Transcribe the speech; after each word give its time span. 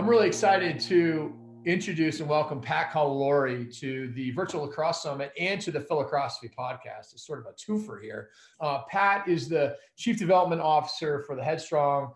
I'm 0.00 0.08
really 0.08 0.28
excited 0.28 0.80
to 0.80 1.30
introduce 1.66 2.20
and 2.20 2.28
welcome 2.28 2.58
Pat 2.58 2.90
Colleluori 2.90 3.78
to 3.80 4.10
the 4.14 4.30
Virtual 4.30 4.62
Lacrosse 4.62 5.02
Summit 5.02 5.30
and 5.38 5.60
to 5.60 5.70
the 5.70 5.80
Philocrosophy 5.80 6.50
podcast. 6.58 7.12
It's 7.12 7.26
sort 7.26 7.38
of 7.38 7.44
a 7.44 7.52
twofer 7.52 8.00
here. 8.02 8.30
Uh, 8.62 8.80
Pat 8.88 9.28
is 9.28 9.46
the 9.46 9.76
Chief 9.96 10.18
Development 10.18 10.62
Officer 10.62 11.22
for 11.26 11.36
the 11.36 11.44
Headstrong 11.44 12.14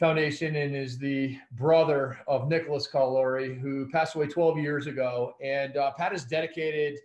Foundation 0.00 0.56
and 0.56 0.74
is 0.74 0.98
the 0.98 1.38
brother 1.52 2.18
of 2.26 2.48
Nicholas 2.48 2.88
Colleluori, 2.92 3.56
who 3.56 3.88
passed 3.90 4.16
away 4.16 4.26
12 4.26 4.58
years 4.58 4.88
ago. 4.88 5.34
And 5.40 5.76
uh, 5.76 5.92
Pat 5.92 6.10
has 6.10 6.24
dedicated 6.24 6.98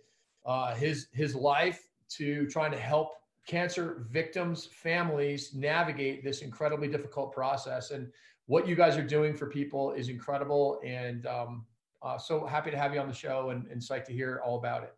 uh, 0.44 0.74
his 0.74 1.06
his 1.12 1.36
life 1.36 1.90
to 2.16 2.48
trying 2.48 2.72
to 2.72 2.78
help 2.78 3.12
cancer 3.46 4.04
victims' 4.10 4.66
families 4.66 5.54
navigate 5.54 6.24
this 6.24 6.42
incredibly 6.42 6.88
difficult 6.88 7.32
process. 7.32 7.92
And 7.92 8.10
what 8.48 8.66
you 8.66 8.74
guys 8.74 8.96
are 8.96 9.02
doing 9.02 9.34
for 9.34 9.46
people 9.46 9.92
is 9.92 10.08
incredible. 10.08 10.80
And 10.84 11.26
um, 11.26 11.66
uh, 12.02 12.18
so 12.18 12.44
happy 12.46 12.70
to 12.70 12.78
have 12.78 12.94
you 12.94 13.00
on 13.00 13.06
the 13.06 13.14
show 13.14 13.50
and, 13.50 13.66
and 13.70 13.80
psyched 13.80 14.06
to 14.06 14.12
hear 14.12 14.40
all 14.44 14.58
about 14.58 14.82
it. 14.82 14.94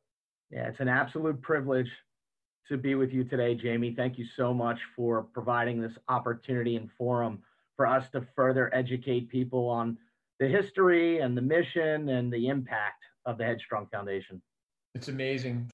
Yeah, 0.50 0.68
it's 0.68 0.80
an 0.80 0.88
absolute 0.88 1.42
privilege 1.42 1.88
to 2.68 2.78
be 2.78 2.94
with 2.94 3.10
you 3.10 3.24
today, 3.24 3.56
Jamie. 3.56 3.92
Thank 3.96 4.18
you 4.18 4.24
so 4.36 4.54
much 4.54 4.78
for 4.94 5.24
providing 5.34 5.80
this 5.80 5.92
opportunity 6.08 6.76
and 6.76 6.88
forum 6.96 7.42
for 7.76 7.86
us 7.86 8.04
to 8.12 8.24
further 8.36 8.72
educate 8.72 9.28
people 9.28 9.68
on 9.68 9.98
the 10.38 10.46
history 10.46 11.18
and 11.18 11.36
the 11.36 11.42
mission 11.42 12.08
and 12.08 12.32
the 12.32 12.46
impact 12.46 13.02
of 13.26 13.36
the 13.36 13.44
Headstrong 13.44 13.88
Foundation. 13.90 14.40
It's 14.94 15.08
amazing. 15.08 15.68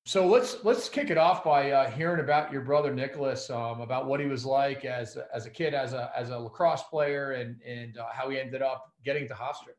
So 0.07 0.27
let's 0.27 0.63
let's 0.65 0.91
kick 0.91 1.09
it 1.09 1.17
off 1.17 1.43
by 1.43 1.71
uh, 1.71 1.91
hearing 1.91 2.21
about 2.21 2.53
your 2.53 2.61
brother 2.61 2.93
Nicholas, 2.93 3.49
um, 3.49 3.81
about 3.81 4.07
what 4.07 4.21
he 4.21 4.27
was 4.27 4.45
like 4.45 4.85
as 4.85 5.17
as 5.33 5.47
a 5.47 5.51
kid, 5.51 5.73
as 5.73 5.95
a 5.95 6.13
as 6.15 6.29
a 6.29 6.39
lacrosse 6.39 6.83
player, 6.83 7.33
and 7.33 7.61
and 7.63 7.97
uh, 7.97 8.05
how 8.13 8.29
he 8.29 8.39
ended 8.39 8.61
up 8.61 8.93
getting 9.03 9.27
to 9.29 9.35
Hofstra. 9.35 9.73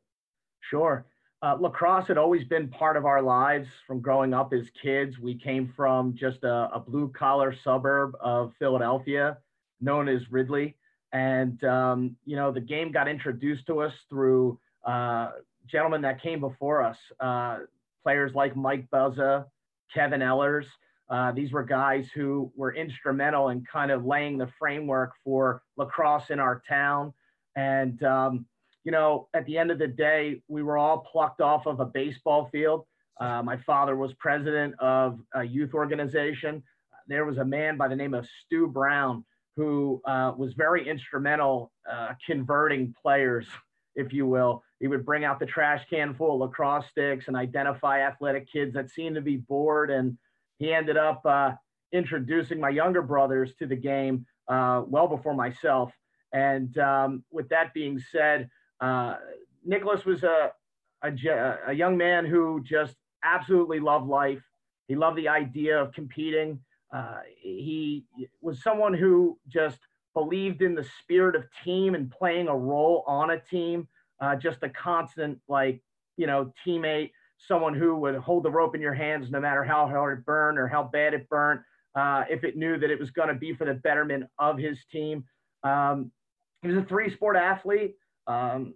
Sure, 0.61 1.05
uh, 1.43 1.55
lacrosse 1.59 2.07
had 2.07 2.17
always 2.17 2.43
been 2.43 2.67
part 2.69 2.97
of 2.97 3.05
our 3.05 3.21
lives 3.21 3.67
from 3.85 4.01
growing 4.01 4.33
up 4.33 4.51
as 4.51 4.67
kids. 4.81 5.19
We 5.19 5.35
came 5.35 5.72
from 5.75 6.16
just 6.16 6.44
a, 6.44 6.71
a 6.73 6.79
blue 6.79 7.09
collar 7.09 7.53
suburb 7.63 8.16
of 8.19 8.51
Philadelphia, 8.57 9.38
known 9.79 10.09
as 10.09 10.31
Ridley, 10.31 10.75
and 11.13 11.63
um, 11.66 12.16
you 12.25 12.35
know 12.35 12.51
the 12.51 12.61
game 12.61 12.91
got 12.91 13.07
introduced 13.07 13.67
to 13.67 13.81
us 13.81 13.94
through 14.09 14.59
uh, 14.85 15.33
gentlemen 15.67 16.01
that 16.01 16.19
came 16.19 16.39
before 16.39 16.81
us, 16.81 16.97
uh, 17.19 17.59
players 18.01 18.33
like 18.33 18.55
Mike 18.55 18.89
Buzza. 18.89 19.45
Kevin 19.94 20.22
Ellers. 20.22 20.66
Uh, 21.09 21.31
these 21.31 21.51
were 21.51 21.63
guys 21.63 22.09
who 22.16 22.51
were 22.56 22.73
instrumental 22.73 23.50
in 23.50 23.63
kind 23.72 23.91
of 23.91 24.06
laying 24.06 24.38
the 24.38 24.50
framework 24.57 25.12
for 25.23 25.62
lacrosse 25.78 26.29
in 26.31 26.40
our 26.40 26.63
town. 26.68 27.13
And, 27.56 28.01
um, 28.03 28.45
you 28.84 28.91
know, 28.91 29.28
at 29.34 29.45
the 29.45 29.57
end 29.57 29.72
of 29.72 29.79
the 29.79 29.88
day, 29.88 30.41
we 30.47 30.63
were 30.63 30.78
all 30.78 31.00
plucked 31.00 31.41
off 31.41 31.68
of 31.68 31.79
a 31.79 31.85
baseball 31.85 32.50
field. 32.51 32.85
Uh, 33.19 33.41
my 33.44 33.57
father 33.57 33.95
was 33.95 34.13
president 34.16 34.74
of 34.79 35.19
a 35.35 35.44
youth 35.44 35.74
organization. 35.74 36.62
There 37.07 37.25
was 37.25 37.38
a 37.38 37.45
man 37.45 37.78
by 37.78 37.88
the 37.88 37.95
name 37.95 38.13
of 38.13 38.28
Stu 38.45 38.68
Brown 38.68 39.24
who 39.56 40.01
uh, 40.06 40.34
was 40.35 40.53
very 40.53 40.88
instrumental 40.88 41.72
uh, 41.90 42.09
converting 42.25 42.94
players, 43.01 43.47
if 43.95 44.12
you 44.12 44.25
will, 44.25 44.63
he 44.85 44.88
would 44.88 45.03
bring 45.03 45.25
out 45.25 45.40
the 45.40 45.47
trash 45.47 45.84
can 45.90 46.13
full 46.13 46.35
of 46.35 46.41
lacrosse 46.41 46.85
sticks 46.91 47.28
and 47.28 47.35
identify 47.35 48.01
athletic 48.01 48.47
kids 48.47 48.72
that 48.75 48.88
seemed 48.91 49.16
to 49.16 49.22
be 49.22 49.35
bored. 49.35 49.90
And 49.90 50.16
he 50.59 50.72
ended 50.72 50.96
up 50.96 51.25
uh, 51.25 51.53
introducing 51.91 52.59
my 52.59 52.69
younger 52.69 53.01
brothers 53.01 53.56
to 53.57 53.66
the 53.66 53.75
game 53.75 54.28
uh, 54.47 54.84
well 54.85 55.07
before 55.07 55.34
myself. 55.34 55.91
And 56.34 56.78
um, 56.78 57.24
with 57.31 57.50
that 57.50 57.74
being 57.74 58.00
said, 58.12 58.47
uh, 58.79 59.16
Nicholas 59.66 60.06
was 60.06 60.22
a, 60.22 60.51
a, 61.01 61.57
a 61.66 61.74
young 61.74 61.97
man 61.97 62.24
who 62.24 62.62
just 62.63 62.95
absolutely 63.24 63.79
loved 63.79 64.07
life. 64.07 64.44
He 64.88 64.94
loved 64.95 65.18
the 65.18 65.29
idea 65.29 65.81
of 65.81 65.94
competing. 65.94 66.59
Uh, 66.94 67.22
he 67.41 68.06
was 68.40 68.62
someone 68.62 68.94
who 68.94 69.40
just 69.47 69.79
believed 70.13 70.62
in 70.62 70.75
the 70.75 70.85
spirit 71.01 71.35
of 71.35 71.44
team 71.63 71.95
and 71.95 72.12
playing 72.12 72.50
a 72.50 72.56
role 72.56 73.03
on 73.07 73.31
a 73.31 73.40
team 73.40 73.88
uh, 74.19 74.35
just 74.35 74.63
a 74.63 74.69
constant 74.69 75.39
like 75.47 75.81
you 76.17 76.27
know 76.27 76.53
teammate, 76.65 77.11
someone 77.37 77.73
who 77.73 77.95
would 77.97 78.15
hold 78.15 78.43
the 78.43 78.51
rope 78.51 78.75
in 78.75 78.81
your 78.81 78.93
hands 78.93 79.29
no 79.29 79.39
matter 79.39 79.63
how 79.63 79.87
hard 79.87 80.19
it 80.19 80.25
burned 80.25 80.57
or 80.57 80.67
how 80.67 80.83
bad 80.83 81.13
it 81.13 81.27
burned, 81.29 81.61
Uh, 81.95 82.23
if 82.29 82.43
it 82.43 82.55
knew 82.57 82.77
that 82.77 82.91
it 82.91 82.99
was 82.99 83.11
going 83.11 83.29
to 83.29 83.35
be 83.35 83.53
for 83.53 83.65
the 83.65 83.73
betterment 83.73 84.25
of 84.37 84.57
his 84.57 84.77
team. 84.91 85.23
Um, 85.63 86.11
he 86.61 86.67
was 86.67 86.77
a 86.77 86.83
three 86.83 87.09
sport 87.09 87.35
athlete. 87.35 87.95
Um, 88.27 88.73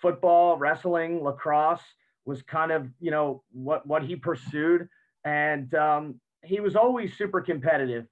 football, 0.00 0.56
wrestling, 0.58 1.22
lacrosse 1.22 1.82
was 2.24 2.42
kind 2.42 2.70
of 2.70 2.88
you 3.00 3.10
know 3.10 3.42
what 3.52 3.86
what 3.86 4.02
he 4.02 4.16
pursued, 4.16 4.88
and 5.24 5.74
um, 5.74 6.20
he 6.44 6.60
was 6.60 6.76
always 6.76 7.16
super 7.16 7.40
competitive 7.40 8.06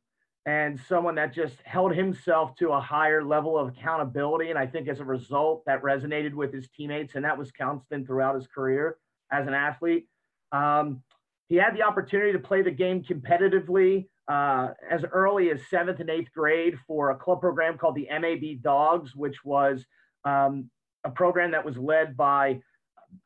and 0.47 0.81
someone 0.89 1.15
that 1.17 1.34
just 1.34 1.56
held 1.65 1.95
himself 1.95 2.55
to 2.56 2.71
a 2.71 2.81
higher 2.81 3.23
level 3.23 3.59
of 3.59 3.69
accountability. 3.69 4.51
And 4.51 4.59
I 4.59 4.67
think 4.67 4.89
as 4.89 5.01
a 5.01 5.05
result, 5.05 5.65
that 5.67 5.83
resonated 5.83 6.33
with 6.34 6.53
his 6.53 6.69
teammates, 6.69 7.15
and 7.15 7.25
that 7.25 7.37
was 7.37 7.53
constant 7.53 8.06
throughout 8.06 8.34
his 8.34 8.47
career 8.47 8.97
as 9.31 9.47
an 9.47 9.55
athlete. 9.55 10.09
Um, 10.53 11.03
he 11.49 11.56
had 11.56 11.77
the 11.77 11.83
opportunity 11.83 12.33
to 12.33 12.39
play 12.39 12.62
the 12.62 12.71
game 12.71 13.03
competitively 13.03 14.06
uh, 14.29 14.69
as 14.89 15.05
early 15.12 15.50
as 15.50 15.61
seventh 15.69 16.00
and 16.00 16.09
eighth 16.09 16.33
grade 16.33 16.79
for 16.87 17.11
a 17.11 17.17
club 17.17 17.41
program 17.41 17.77
called 17.77 17.97
the 17.97 18.09
MAB 18.11 18.62
Dogs, 18.62 19.15
which 19.15 19.45
was 19.45 19.84
um, 20.25 20.71
a 21.05 21.11
program 21.11 21.50
that 21.50 21.65
was 21.65 21.77
led 21.77 22.17
by 22.17 22.61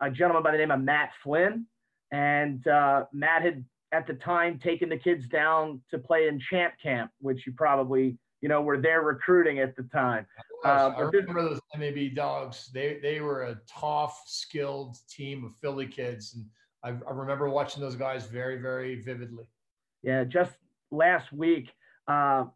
a 0.00 0.10
gentleman 0.10 0.42
by 0.42 0.52
the 0.52 0.58
name 0.58 0.70
of 0.70 0.80
Matt 0.80 1.10
Flynn. 1.22 1.66
And 2.10 2.66
uh, 2.66 3.04
Matt 3.12 3.42
had 3.42 3.64
at 3.94 4.08
the 4.08 4.14
time 4.14 4.58
taking 4.58 4.88
the 4.88 4.96
kids 4.96 5.28
down 5.28 5.80
to 5.88 5.98
play 5.98 6.26
in 6.26 6.40
champ 6.40 6.74
camp, 6.82 7.12
which 7.20 7.46
you 7.46 7.52
probably 7.56 8.18
you 8.40 8.48
know 8.48 8.60
were 8.60 8.76
there 8.76 9.02
recruiting 9.02 9.60
at 9.60 9.76
the 9.76 9.84
time. 9.84 10.26
Uh, 10.64 10.92
I 10.96 11.00
remember 11.00 11.42
those 11.42 11.60
MAB 11.78 12.14
dogs. 12.14 12.70
They 12.74 12.98
they 13.00 13.20
were 13.20 13.44
a 13.44 13.60
tough, 13.68 14.20
skilled 14.26 14.96
team 15.08 15.44
of 15.44 15.54
Philly 15.60 15.86
kids, 15.86 16.34
and 16.34 16.44
I, 16.82 16.98
I 17.08 17.12
remember 17.12 17.48
watching 17.48 17.80
those 17.80 17.94
guys 17.94 18.26
very 18.26 18.60
very 18.60 19.00
vividly. 19.00 19.44
Yeah, 20.02 20.24
just 20.24 20.52
last 20.90 21.32
week 21.32 21.70
uh, 22.08 22.46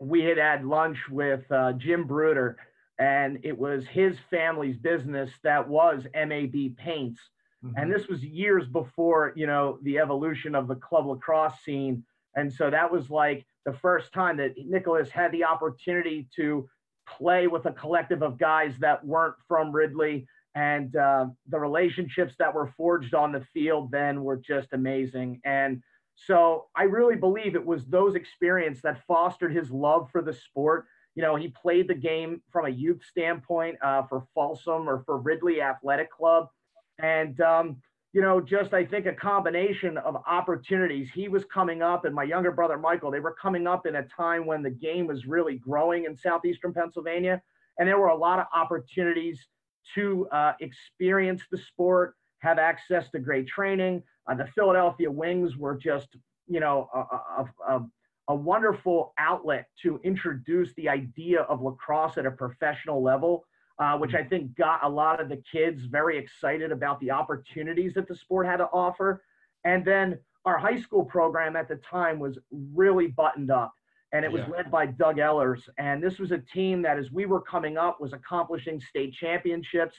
we 0.00 0.24
had 0.24 0.38
had 0.38 0.64
lunch 0.64 0.98
with 1.10 1.44
uh, 1.52 1.74
Jim 1.74 2.06
Bruder, 2.06 2.56
and 2.98 3.38
it 3.42 3.56
was 3.56 3.84
his 3.86 4.16
family's 4.30 4.78
business 4.78 5.30
that 5.44 5.68
was 5.68 6.06
MAB 6.14 6.76
Paints 6.78 7.20
Mm-hmm. 7.64 7.78
And 7.78 7.92
this 7.92 8.08
was 8.08 8.22
years 8.22 8.66
before, 8.66 9.32
you 9.36 9.46
know, 9.46 9.78
the 9.82 9.98
evolution 9.98 10.54
of 10.54 10.68
the 10.68 10.74
club 10.76 11.06
lacrosse 11.06 11.60
scene. 11.64 12.04
And 12.34 12.52
so 12.52 12.70
that 12.70 12.90
was 12.90 13.10
like 13.10 13.46
the 13.66 13.72
first 13.74 14.12
time 14.12 14.36
that 14.38 14.54
Nicholas 14.56 15.10
had 15.10 15.30
the 15.32 15.44
opportunity 15.44 16.28
to 16.36 16.68
play 17.08 17.46
with 17.46 17.66
a 17.66 17.72
collective 17.72 18.22
of 18.22 18.38
guys 18.38 18.74
that 18.80 19.04
weren't 19.04 19.34
from 19.46 19.70
Ridley. 19.70 20.26
And 20.54 20.96
uh, 20.96 21.26
the 21.48 21.58
relationships 21.58 22.34
that 22.38 22.54
were 22.54 22.72
forged 22.76 23.14
on 23.14 23.32
the 23.32 23.44
field 23.52 23.90
then 23.90 24.22
were 24.22 24.36
just 24.36 24.72
amazing. 24.72 25.40
And 25.44 25.82
so 26.14 26.66
I 26.76 26.84
really 26.84 27.16
believe 27.16 27.54
it 27.54 27.64
was 27.64 27.86
those 27.86 28.14
experiences 28.14 28.82
that 28.82 29.02
fostered 29.06 29.54
his 29.54 29.70
love 29.70 30.10
for 30.10 30.20
the 30.22 30.32
sport. 30.32 30.86
you 31.14 31.22
know, 31.22 31.36
he 31.36 31.48
played 31.48 31.88
the 31.88 31.94
game 31.94 32.42
from 32.50 32.66
a 32.66 32.70
youth 32.70 33.02
standpoint 33.04 33.76
uh, 33.82 34.02
for 34.04 34.26
Folsom 34.34 34.88
or 34.88 35.02
for 35.04 35.18
Ridley 35.18 35.60
Athletic 35.60 36.10
Club. 36.10 36.48
And, 36.98 37.40
um, 37.40 37.76
you 38.12 38.20
know, 38.20 38.40
just 38.40 38.74
I 38.74 38.84
think 38.84 39.06
a 39.06 39.14
combination 39.14 39.96
of 39.98 40.16
opportunities. 40.26 41.08
He 41.14 41.28
was 41.28 41.44
coming 41.46 41.82
up, 41.82 42.04
and 42.04 42.14
my 42.14 42.24
younger 42.24 42.52
brother 42.52 42.76
Michael, 42.76 43.10
they 43.10 43.20
were 43.20 43.34
coming 43.40 43.66
up 43.66 43.86
in 43.86 43.96
a 43.96 44.02
time 44.04 44.44
when 44.44 44.62
the 44.62 44.70
game 44.70 45.06
was 45.06 45.26
really 45.26 45.56
growing 45.56 46.04
in 46.04 46.16
southeastern 46.16 46.74
Pennsylvania. 46.74 47.40
And 47.78 47.88
there 47.88 47.98
were 47.98 48.08
a 48.08 48.16
lot 48.16 48.38
of 48.38 48.46
opportunities 48.54 49.40
to 49.94 50.28
uh, 50.30 50.52
experience 50.60 51.42
the 51.50 51.58
sport, 51.58 52.14
have 52.40 52.58
access 52.58 53.10
to 53.10 53.18
great 53.18 53.48
training. 53.48 54.02
Uh, 54.28 54.34
the 54.34 54.46
Philadelphia 54.54 55.10
Wings 55.10 55.56
were 55.56 55.76
just, 55.76 56.08
you 56.46 56.60
know, 56.60 56.88
a, 56.94 56.98
a, 56.98 57.76
a 57.76 57.86
a 58.28 58.34
wonderful 58.34 59.12
outlet 59.18 59.66
to 59.82 60.00
introduce 60.04 60.72
the 60.74 60.88
idea 60.88 61.42
of 61.42 61.60
lacrosse 61.60 62.18
at 62.18 62.26
a 62.26 62.30
professional 62.30 63.02
level, 63.02 63.44
uh, 63.78 63.96
which 63.98 64.14
I 64.14 64.22
think 64.22 64.56
got 64.56 64.84
a 64.84 64.88
lot 64.88 65.20
of 65.20 65.28
the 65.28 65.42
kids 65.50 65.84
very 65.84 66.18
excited 66.18 66.72
about 66.72 67.00
the 67.00 67.10
opportunities 67.10 67.94
that 67.94 68.08
the 68.08 68.14
sport 68.14 68.46
had 68.46 68.58
to 68.58 68.66
offer. 68.66 69.22
And 69.64 69.84
then 69.84 70.18
our 70.44 70.58
high 70.58 70.80
school 70.80 71.04
program 71.04 71.56
at 71.56 71.68
the 71.68 71.76
time 71.76 72.18
was 72.18 72.38
really 72.50 73.08
buttoned 73.08 73.50
up 73.50 73.72
and 74.12 74.24
it 74.24 74.30
was 74.30 74.42
yeah. 74.42 74.56
led 74.56 74.70
by 74.70 74.86
Doug 74.86 75.18
Ellers. 75.18 75.62
And 75.78 76.02
this 76.02 76.18
was 76.18 76.32
a 76.32 76.38
team 76.38 76.82
that, 76.82 76.98
as 76.98 77.10
we 77.10 77.24
were 77.24 77.40
coming 77.40 77.78
up, 77.78 78.00
was 78.00 78.12
accomplishing 78.12 78.80
state 78.80 79.14
championships. 79.14 79.96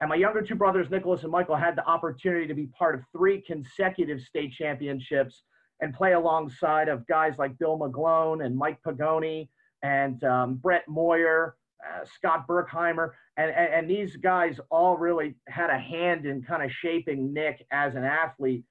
And 0.00 0.10
my 0.10 0.16
younger 0.16 0.42
two 0.42 0.54
brothers, 0.54 0.90
Nicholas 0.90 1.22
and 1.22 1.32
Michael, 1.32 1.56
had 1.56 1.76
the 1.76 1.86
opportunity 1.86 2.46
to 2.46 2.54
be 2.54 2.66
part 2.78 2.94
of 2.94 3.02
three 3.16 3.40
consecutive 3.40 4.20
state 4.20 4.52
championships 4.52 5.44
and 5.80 5.94
play 5.94 6.12
alongside 6.12 6.88
of 6.88 7.06
guys 7.06 7.34
like 7.38 7.58
Bill 7.58 7.78
McGlone 7.78 8.44
and 8.44 8.56
Mike 8.56 8.78
Pagoni 8.86 9.48
and 9.82 10.22
um, 10.24 10.56
Brett 10.56 10.84
Moyer, 10.86 11.56
uh, 11.84 12.04
Scott 12.04 12.46
Berkheimer, 12.48 13.10
and, 13.36 13.50
and, 13.50 13.74
and 13.74 13.90
these 13.90 14.16
guys 14.16 14.58
all 14.70 14.96
really 14.96 15.34
had 15.48 15.70
a 15.70 15.78
hand 15.78 16.26
in 16.26 16.42
kind 16.42 16.62
of 16.62 16.70
shaping 16.70 17.32
Nick 17.32 17.66
as 17.70 17.94
an 17.94 18.04
athlete 18.04 18.64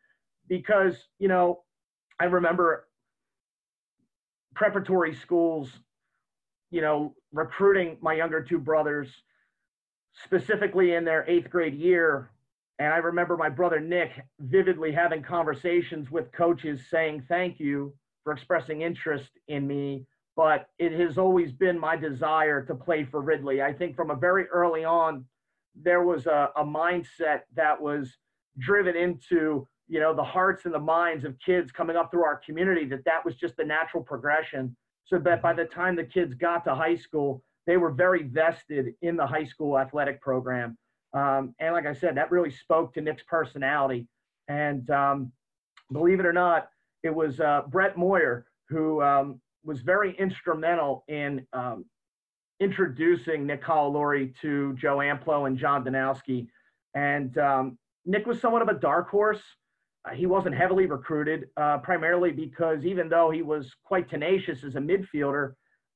because 0.48 0.96
you 1.20 1.28
know 1.28 1.64
I 2.20 2.26
remember 2.26 2.88
preparatory 4.56 5.16
schools, 5.16 5.70
you 6.70 6.82
know, 6.82 7.16
recruiting 7.32 7.98
my 8.02 8.14
younger 8.14 8.42
two 8.42 8.60
brothers 8.60 9.10
specifically 10.26 10.94
in 10.94 11.04
their 11.06 11.28
eighth 11.28 11.50
grade 11.50 11.74
year 11.74 12.30
and 12.80 12.92
I 12.94 12.98
remember 12.98 13.38
my 13.38 13.50
brother 13.50 13.80
Nick 13.80 14.12
vividly 14.40 14.92
having 14.92 15.22
conversations 15.22 16.10
with 16.10 16.32
coaches 16.32 16.82
saying, 16.90 17.24
Thank 17.28 17.60
you 17.60 17.94
for 18.24 18.34
expressing 18.34 18.82
interest 18.82 19.30
in 19.48 19.68
me. 19.68 20.06
But 20.36 20.68
it 20.80 20.92
has 20.94 21.18
always 21.18 21.52
been 21.52 21.78
my 21.80 21.96
desire 21.96 22.64
to 22.66 22.76
play 22.76 23.04
for 23.04 23.22
Ridley. 23.22 23.62
I 23.62 23.72
think 23.72 23.96
from 23.96 24.10
a 24.10 24.16
very 24.16 24.48
early 24.48 24.84
on, 24.84 25.26
there 25.76 26.04
was 26.04 26.26
a, 26.26 26.50
a 26.56 26.64
mindset 26.64 27.42
that 27.56 27.80
was 27.80 28.18
driven 28.60 28.96
into 28.96 29.68
you 29.88 30.00
know 30.00 30.14
the 30.14 30.24
hearts 30.24 30.66
and 30.66 30.74
the 30.74 30.80
minds 30.80 31.26
of 31.26 31.36
kids 31.40 31.72
coming 31.72 31.96
up 31.96 32.12
through 32.12 32.24
our 32.24 32.38
community 32.38 32.86
that 32.86 33.04
that 33.06 33.26
was 33.26 33.36
just 33.36 33.58
the 33.58 33.66
natural 33.66 34.02
progression 34.04 34.76
so 35.06 35.18
that 35.18 35.42
by 35.42 35.52
the 35.52 35.66
time 35.66 35.96
the 35.96 36.04
kids 36.04 36.36
got 36.36 36.64
to 36.64 36.74
high 36.74 36.96
school 36.96 37.44
they 37.66 37.78
were 37.78 37.92
very 37.92 38.24
vested 38.24 38.94
in 39.02 39.18
the 39.18 39.26
high 39.26 39.44
school 39.44 39.78
athletic 39.78 40.22
program 40.22 40.78
um, 41.14 41.54
and 41.60 41.74
like 41.74 41.86
I 41.86 41.94
said, 41.94 42.18
that 42.18 42.32
really 42.32 42.50
spoke 42.50 42.94
to 42.96 43.02
Nick's 43.02 43.24
personality. 43.24 44.08
And 44.48 44.90
um, 44.90 45.32
believe 45.92 46.20
it 46.20 46.26
or 46.26 46.34
not, 46.34 46.70
it 47.04 47.14
was 47.14 47.40
uh, 47.40 47.62
Brett 47.68 47.98
Moyer 47.98 48.46
who 48.70 49.02
um, 49.02 49.40
was 49.64 49.82
very 49.82 50.16
instrumental 50.18 51.04
in 51.08 51.46
um, 51.54 51.86
introducing 52.60 53.46
Nick 53.46 53.64
Colleluori 53.64 54.34
to 54.42 54.74
Joe 54.74 54.98
Amplo 54.98 55.48
and 55.48 55.58
John 55.58 55.84
Danowski. 55.84 56.48
And 56.96 57.38
um, 57.38 57.78
Nick 58.06 58.26
was 58.26 58.40
somewhat 58.40 58.62
of 58.62 58.68
a 58.68 58.80
dark 58.80 59.10
horse. 59.10 59.42
Uh, 60.06 60.14
he 60.14 60.26
wasn't 60.26 60.56
heavily 60.56 60.86
recruited, 60.86 61.48
uh, 61.58 61.78
primarily 61.78 62.32
because 62.32 62.86
even 62.86 63.10
though 63.10 63.32
he 63.32 63.42
was 63.42 63.72
quite 63.84 64.10
tenacious 64.10 64.64
as 64.64 64.76
a 64.76 64.80
midfielder, 64.80 65.54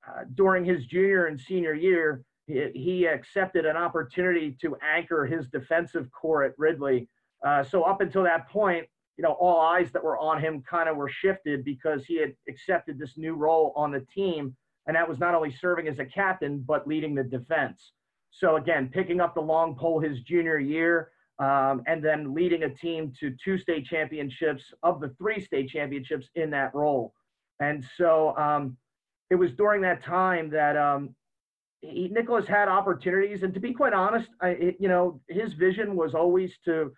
uh, 0.08 0.24
during 0.36 0.64
his 0.64 0.86
junior 0.86 1.26
and 1.26 1.40
senior 1.40 1.74
year, 1.74 2.24
he, 2.48 3.06
accepted 3.06 3.66
an 3.66 3.76
opportunity 3.76 4.56
to 4.62 4.78
anchor 4.82 5.26
his 5.26 5.48
defensive 5.50 6.10
core 6.12 6.44
at 6.44 6.54
Ridley. 6.58 7.10
Uh, 7.46 7.62
so 7.62 7.84
up 7.84 8.00
until 8.00 8.24
that 8.24 8.48
point, 8.50 8.88
you 9.18 9.24
know, 9.24 9.32
all 9.32 9.60
eyes 9.60 9.92
that 9.92 10.04
were 10.04 10.18
on 10.20 10.40
him 10.40 10.64
kind 10.70 10.88
of 10.88 10.96
were 10.96 11.10
shifted 11.10 11.66
because 11.66 12.06
he 12.06 12.20
had 12.20 12.34
accepted 12.48 13.00
this 13.00 13.18
new 13.18 13.34
role 13.34 13.74
on 13.76 13.92
the 13.92 14.06
team, 14.14 14.56
and 14.86 14.96
that 14.96 15.10
was 15.10 15.18
not 15.20 15.34
only 15.34 15.52
serving 15.52 15.88
as 15.88 16.00
a 16.00 16.06
captain 16.06 16.64
but 16.66 16.88
leading 16.88 17.16
the 17.16 17.24
defense. 17.24 17.94
So 18.30 18.58
again, 18.58 18.90
picking 18.94 19.20
up 19.20 19.34
the 19.34 19.42
long 19.42 19.76
pole 19.76 20.00
his 20.00 20.22
junior 20.22 20.60
year, 20.60 21.12
um, 21.40 21.84
and 21.88 22.04
then 22.04 22.34
leading 22.34 22.64
a 22.64 22.70
team 22.70 23.12
to 23.20 23.36
two 23.44 23.58
state 23.58 23.86
championships 23.86 24.64
of 24.84 25.00
the 25.00 25.10
three 25.18 25.40
state 25.40 25.70
championships 25.70 26.28
in 26.36 26.50
that 26.52 26.74
role. 26.74 27.14
And 27.60 27.84
so 27.98 28.36
um, 28.38 28.78
it 29.30 29.36
was 29.36 29.52
during 29.54 29.82
that 29.82 30.04
time 30.04 30.50
that 30.52 30.78
um, 30.78 31.16
he, 31.82 32.08
Nicholas 32.10 32.48
had 32.48 32.68
opportunities, 32.68 33.44
and 33.44 33.54
to 33.54 33.60
be 33.60 33.74
quite 33.74 33.94
honest, 33.94 34.30
I, 34.42 34.50
it, 34.50 34.78
you 34.80 34.88
know, 34.88 35.22
his 35.28 35.54
vision 35.54 35.96
was 35.96 36.14
always 36.14 36.54
to. 36.66 36.94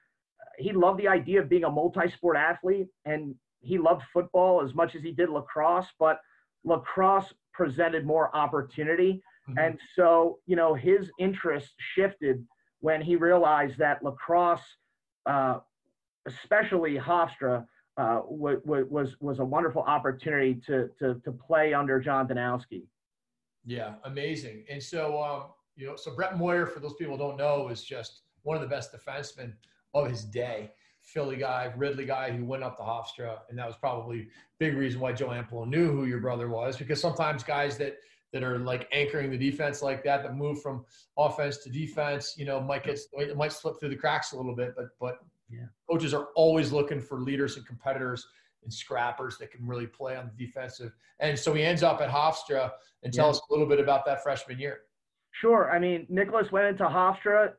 He 0.60 0.74
loved 0.74 1.00
the 1.00 1.08
idea 1.08 1.42
of 1.42 1.50
being 1.50 1.64
a 1.64 1.70
multi-sport 1.70 2.38
athlete, 2.38 2.88
and 3.06 3.36
he 3.62 3.78
loved 3.78 4.04
football 4.14 4.62
as 4.62 4.74
much 4.74 4.96
as 4.96 5.02
he 5.02 5.12
did 5.12 5.30
lacrosse. 5.30 5.88
But 6.00 6.20
lacrosse 6.64 7.34
presented 7.54 8.06
more 8.06 8.36
opportunity, 8.36 9.22
mm-hmm. 9.50 9.58
and 9.58 9.80
so 9.96 10.40
you 10.46 10.56
know 10.56 10.74
his 10.74 11.10
interest 11.20 11.74
shifted 11.96 12.46
when 12.82 13.02
he 13.02 13.16
realized 13.16 13.78
that 13.78 14.04
lacrosse, 14.04 14.62
uh, 15.26 15.60
especially 16.26 16.98
Hofstra, 16.98 17.66
uh, 17.98 18.22
was, 18.26 18.60
was 18.66 19.16
was 19.20 19.40
a 19.40 19.46
wonderful 19.46 19.82
opportunity 19.84 20.56
to 20.68 20.90
to 21.00 21.16
to 21.26 21.32
play 21.32 21.74
under 21.74 22.00
John 22.00 22.28
Danowski. 22.28 22.84
Yeah, 23.66 23.96
amazing. 24.06 24.66
And 24.70 24.82
so, 24.82 25.22
um, 25.22 25.44
you 25.76 25.86
know, 25.86 25.96
so 25.96 26.16
Brett 26.16 26.38
Moyer, 26.38 26.66
for 26.66 26.80
those 26.80 26.96
people 26.96 27.18
don't 27.18 27.38
know, 27.38 27.68
is 27.68 27.84
just 27.84 28.22
one 28.44 28.56
of 28.56 28.62
the 28.62 28.68
best 28.68 28.94
defensemen 28.94 29.54
of 29.94 30.10
his 30.10 30.24
day. 30.24 30.72
Philly 31.02 31.38
guy, 31.38 31.74
Ridley 31.76 32.06
guy 32.06 32.32
who 32.32 32.46
went 32.46 32.64
up 32.64 32.78
to 32.78 32.84
Hofstra, 32.84 33.40
and 33.50 33.58
that 33.58 33.66
was 33.66 33.76
probably 33.78 34.28
big 34.60 34.76
reason 34.76 35.00
why 35.00 35.12
Joe 35.12 35.30
Amplo 35.30 35.68
knew 35.68 35.92
who 35.92 36.06
your 36.06 36.20
brother 36.20 36.50
was 36.50 36.78
because 36.78 37.02
sometimes 37.02 37.42
guys 37.42 37.78
that 37.78 37.98
that 38.32 38.44
are 38.44 38.60
like 38.60 38.88
anchoring 38.92 39.32
the 39.32 39.38
defense 39.38 39.82
like 39.82 40.04
that, 40.04 40.22
that 40.22 40.36
move 40.36 40.62
from 40.62 40.86
offense 41.18 41.58
to 41.58 41.70
defense, 41.70 42.36
you 42.38 42.46
know, 42.46 42.62
might 42.62 42.84
get 42.84 43.00
it 43.14 43.36
might 43.36 43.52
slip 43.52 43.80
through 43.80 43.90
the 43.90 43.96
cracks 43.96 44.34
a 44.34 44.38
little 44.38 44.56
bit, 44.56 44.74
but 44.76 44.90
but 45.00 45.18
yeah. 45.50 45.66
coaches 45.90 46.14
are 46.14 46.28
always 46.36 46.72
looking 46.72 47.02
for 47.02 47.22
leaders 47.22 47.58
and 47.58 47.66
competitors 47.66 48.28
and 48.64 48.72
scrappers 48.72 49.38
that 49.40 49.50
can 49.52 49.66
really 49.66 49.88
play 49.88 50.16
on 50.16 50.30
the 50.30 50.46
defensive. 50.46 50.92
And 51.20 51.40
so 51.40 51.54
he 51.54 51.64
ends 51.64 51.82
up 51.82 52.02
at 52.02 52.10
Hofstra. 52.10 52.72
And 53.04 53.14
tell 53.14 53.28
yeah. 53.28 53.32
us 53.32 53.42
a 53.50 53.54
little 53.54 53.68
bit 53.68 53.80
about 53.80 54.06
that 54.06 54.24
freshman 54.24 54.60
year. 54.60 54.82
Sure. 55.32 55.72
I 55.72 55.80
mean, 55.80 56.06
Nicholas 56.10 56.52
went 56.52 56.68
into 56.68 56.84
Hofstra 56.84 57.54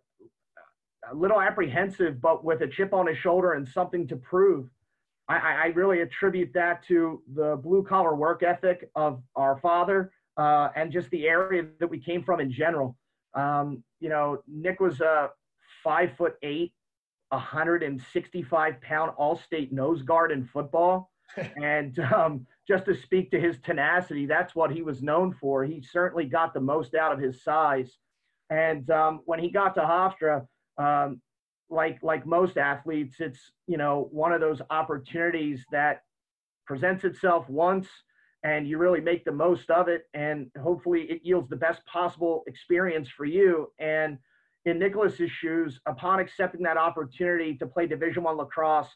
a 1.11 1.15
little 1.15 1.41
apprehensive, 1.41 2.21
but 2.21 2.45
with 2.45 2.63
a 2.63 2.69
chip 2.69 2.93
on 2.93 3.07
his 3.07 3.19
shoulder 3.19 3.53
and 3.53 3.69
something 3.69 4.07
to 4.09 4.17
prove. 4.17 4.69
I, 5.29 5.37
I 5.37 5.67
really 5.77 6.01
attribute 6.01 6.53
that 6.55 6.85
to 6.89 7.23
the 7.35 7.57
blue 7.63 7.85
collar 7.85 8.17
work 8.17 8.43
ethic 8.43 8.91
of 8.97 9.23
our 9.37 9.59
father 9.61 10.13
uh, 10.37 10.71
and 10.75 10.91
just 10.91 11.09
the 11.11 11.29
area 11.29 11.67
that 11.79 11.89
we 11.89 12.01
came 12.01 12.25
from 12.25 12.41
in 12.41 12.51
general. 12.51 12.97
Um, 13.35 13.85
you 14.01 14.09
know, 14.09 14.43
Nick 14.49 14.81
was 14.81 15.01
a 15.01 15.31
five 15.85 16.11
foot 16.17 16.35
eight, 16.43 16.73
165 17.29 18.81
pound 18.81 19.13
all 19.17 19.37
state 19.37 19.73
nose 19.73 20.03
guard 20.03 20.33
in 20.33 20.45
football. 20.45 21.11
and 21.63 21.97
um, 22.13 22.45
just 22.67 22.87
to 22.87 22.95
speak 22.95 23.31
to 23.31 23.41
his 23.41 23.57
tenacity, 23.61 24.27
that's 24.27 24.57
what 24.57 24.73
he 24.73 24.83
was 24.83 25.01
known 25.01 25.33
for. 25.33 25.65
He 25.65 25.81
certainly 25.81 26.25
got 26.25 26.53
the 26.55 26.61
most 26.61 26.97
out 26.97 27.13
of 27.13 27.21
his 27.21 27.45
size. 27.45 27.99
And 28.51 28.91
um, 28.91 29.21
when 29.27 29.39
he 29.39 29.49
got 29.49 29.77
to 29.77 29.81
Hofstra, 29.81 30.45
um, 30.81 31.21
like 31.69 31.99
like 32.03 32.27
most 32.27 32.57
athletes, 32.57 33.17
it's 33.21 33.53
you 33.67 33.77
know 33.77 34.09
one 34.11 34.33
of 34.33 34.41
those 34.41 34.61
opportunities 34.71 35.65
that 35.71 36.03
presents 36.67 37.05
itself 37.05 37.49
once, 37.49 37.87
and 38.43 38.67
you 38.67 38.79
really 38.79 39.01
make 39.01 39.25
the 39.25 39.33
most 39.33 39.71
of 39.71 39.89
it, 39.89 40.03
and 40.15 40.51
hopefully 40.61 41.03
it 41.03 41.21
yields 41.23 41.49
the 41.49 41.57
best 41.57 41.85
possible 41.87 42.43
experience 42.47 43.09
for 43.09 43.25
you. 43.25 43.71
And 43.79 44.19
in 44.65 44.79
Nicholas's 44.79 45.31
shoes, 45.31 45.81
upon 45.87 46.21
accepting 46.21 46.63
that 46.63 46.77
opportunity 46.77 47.57
to 47.57 47.67
play 47.67 47.87
Division 47.87 48.25
One 48.25 48.37
lacrosse, 48.37 48.89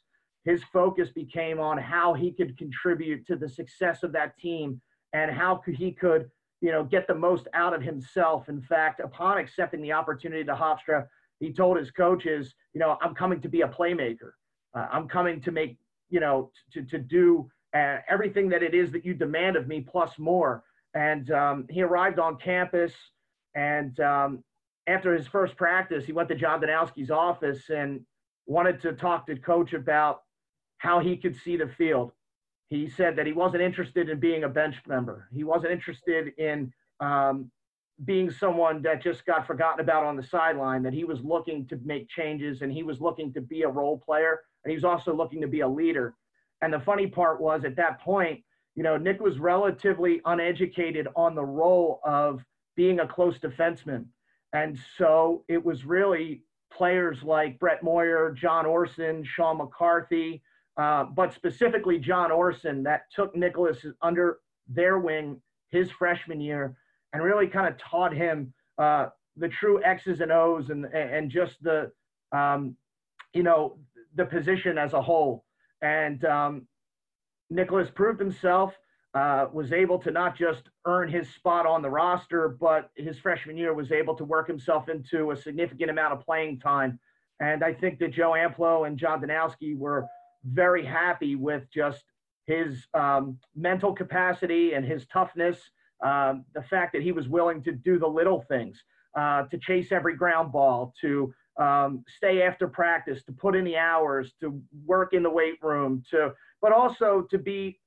his 0.44 0.62
focus 0.72 1.10
became 1.10 1.60
on 1.60 1.78
how 1.78 2.12
he 2.12 2.32
could 2.32 2.56
contribute 2.58 3.26
to 3.26 3.36
the 3.36 3.48
success 3.48 4.02
of 4.02 4.12
that 4.12 4.36
team 4.38 4.80
and 5.12 5.30
how 5.30 5.62
he 5.66 5.92
could, 5.92 6.28
you 6.60 6.72
know, 6.72 6.84
get 6.84 7.06
the 7.06 7.14
most 7.14 7.46
out 7.54 7.72
of 7.72 7.82
himself. 7.82 8.48
In 8.48 8.60
fact, 8.60 9.00
upon 9.00 9.38
accepting 9.38 9.80
the 9.80 9.92
opportunity 9.92 10.44
to 10.44 10.54
Hofstra, 10.54 11.06
he 11.44 11.52
told 11.52 11.76
his 11.76 11.90
coaches, 11.90 12.54
you 12.72 12.80
know, 12.80 12.96
I'm 13.02 13.14
coming 13.14 13.40
to 13.42 13.48
be 13.48 13.60
a 13.60 13.68
playmaker. 13.68 14.30
Uh, 14.74 14.86
I'm 14.90 15.06
coming 15.06 15.40
to 15.42 15.52
make, 15.52 15.76
you 16.08 16.20
know, 16.20 16.50
to, 16.72 16.82
to 16.82 16.98
do 16.98 17.50
uh, 17.76 17.98
everything 18.08 18.48
that 18.48 18.62
it 18.62 18.74
is 18.74 18.90
that 18.92 19.04
you 19.04 19.14
demand 19.14 19.56
of 19.56 19.68
me 19.68 19.80
plus 19.80 20.18
more. 20.18 20.64
And 20.94 21.30
um, 21.30 21.66
he 21.68 21.82
arrived 21.82 22.18
on 22.18 22.36
campus, 22.36 22.92
and 23.54 23.98
um, 24.00 24.44
after 24.86 25.12
his 25.12 25.26
first 25.26 25.56
practice, 25.56 26.04
he 26.06 26.12
went 26.12 26.28
to 26.28 26.34
John 26.34 26.60
Danowski's 26.60 27.10
office 27.10 27.68
and 27.68 28.00
wanted 28.46 28.80
to 28.82 28.92
talk 28.92 29.26
to 29.26 29.36
coach 29.36 29.72
about 29.72 30.22
how 30.78 31.00
he 31.00 31.16
could 31.16 31.36
see 31.36 31.56
the 31.56 31.68
field. 31.68 32.12
He 32.68 32.88
said 32.88 33.16
that 33.16 33.26
he 33.26 33.32
wasn't 33.32 33.62
interested 33.62 34.08
in 34.08 34.18
being 34.20 34.44
a 34.44 34.48
bench 34.48 34.76
member. 34.86 35.28
He 35.32 35.44
wasn't 35.44 35.72
interested 35.72 36.32
in 36.38 36.72
um, 37.00 37.50
being 38.04 38.30
someone 38.30 38.82
that 38.82 39.02
just 39.02 39.24
got 39.24 39.46
forgotten 39.46 39.80
about 39.80 40.04
on 40.04 40.16
the 40.16 40.22
sideline, 40.22 40.82
that 40.82 40.92
he 40.92 41.04
was 41.04 41.20
looking 41.22 41.66
to 41.68 41.78
make 41.84 42.08
changes 42.08 42.62
and 42.62 42.72
he 42.72 42.82
was 42.82 43.00
looking 43.00 43.32
to 43.32 43.40
be 43.40 43.62
a 43.62 43.68
role 43.68 43.98
player 43.98 44.40
and 44.64 44.70
he 44.70 44.74
was 44.76 44.84
also 44.84 45.14
looking 45.14 45.40
to 45.40 45.46
be 45.46 45.60
a 45.60 45.68
leader. 45.68 46.14
And 46.60 46.72
the 46.72 46.80
funny 46.80 47.06
part 47.06 47.40
was 47.40 47.64
at 47.64 47.76
that 47.76 48.00
point, 48.00 48.42
you 48.74 48.82
know, 48.82 48.96
Nick 48.96 49.20
was 49.20 49.38
relatively 49.38 50.20
uneducated 50.24 51.06
on 51.14 51.34
the 51.34 51.44
role 51.44 52.00
of 52.04 52.44
being 52.74 53.00
a 53.00 53.06
close 53.06 53.38
defenseman. 53.38 54.06
And 54.52 54.78
so 54.98 55.44
it 55.48 55.64
was 55.64 55.84
really 55.84 56.42
players 56.72 57.22
like 57.22 57.58
Brett 57.60 57.82
Moyer, 57.82 58.32
John 58.32 58.66
Orson, 58.66 59.24
Sean 59.24 59.58
McCarthy, 59.58 60.42
uh, 60.76 61.04
but 61.04 61.32
specifically 61.32 61.98
John 61.98 62.32
Orson 62.32 62.82
that 62.82 63.02
took 63.14 63.36
Nicholas 63.36 63.84
under 64.02 64.38
their 64.68 64.98
wing 64.98 65.40
his 65.70 65.90
freshman 65.90 66.40
year 66.40 66.76
and 67.14 67.22
really 67.22 67.46
kind 67.46 67.68
of 67.68 67.78
taught 67.78 68.12
him 68.12 68.52
uh, 68.76 69.06
the 69.36 69.48
true 69.48 69.82
X's 69.82 70.20
and 70.20 70.30
O's 70.30 70.68
and 70.68 70.84
and 70.86 71.30
just 71.30 71.62
the 71.62 71.90
um, 72.32 72.76
you 73.32 73.42
know 73.42 73.78
the 74.16 74.26
position 74.26 74.76
as 74.76 74.92
a 74.92 75.00
whole. 75.00 75.44
And 75.80 76.24
um, 76.24 76.66
Nicholas 77.48 77.88
proved 77.94 78.20
himself. 78.20 78.74
Uh, 79.14 79.46
was 79.52 79.72
able 79.72 79.96
to 79.96 80.10
not 80.10 80.36
just 80.36 80.62
earn 80.86 81.08
his 81.08 81.32
spot 81.32 81.66
on 81.66 81.82
the 81.82 81.88
roster, 81.88 82.48
but 82.48 82.90
his 82.96 83.16
freshman 83.16 83.56
year 83.56 83.72
was 83.72 83.92
able 83.92 84.16
to 84.16 84.24
work 84.24 84.48
himself 84.48 84.88
into 84.88 85.30
a 85.30 85.36
significant 85.36 85.88
amount 85.88 86.12
of 86.12 86.20
playing 86.20 86.58
time. 86.58 86.98
And 87.38 87.62
I 87.62 87.74
think 87.74 88.00
that 88.00 88.12
Joe 88.12 88.32
Amplo 88.32 88.88
and 88.88 88.98
John 88.98 89.20
Danowski 89.20 89.78
were 89.78 90.08
very 90.44 90.84
happy 90.84 91.36
with 91.36 91.62
just 91.72 92.02
his 92.46 92.88
um, 92.92 93.38
mental 93.54 93.92
capacity 93.92 94.72
and 94.72 94.84
his 94.84 95.06
toughness 95.06 95.60
um, 96.04 96.44
the 96.54 96.62
fact 96.62 96.92
that 96.92 97.02
he 97.02 97.12
was 97.12 97.28
willing 97.28 97.62
to 97.62 97.72
do 97.72 97.98
the 97.98 98.06
little 98.06 98.44
things, 98.48 98.82
uh, 99.16 99.44
to 99.44 99.58
chase 99.58 99.90
every 99.90 100.16
ground 100.16 100.52
ball, 100.52 100.92
to 101.00 101.32
um, 101.58 102.04
stay 102.16 102.42
after 102.42 102.68
practice, 102.68 103.22
to 103.24 103.32
put 103.32 103.56
in 103.56 103.64
the 103.64 103.76
hours, 103.76 104.32
to 104.40 104.60
work 104.84 105.14
in 105.14 105.22
the 105.22 105.30
weight 105.30 105.56
room, 105.62 106.02
to 106.10 106.32
but 106.60 106.72
also 106.72 107.26
to 107.30 107.38
be 107.38 107.78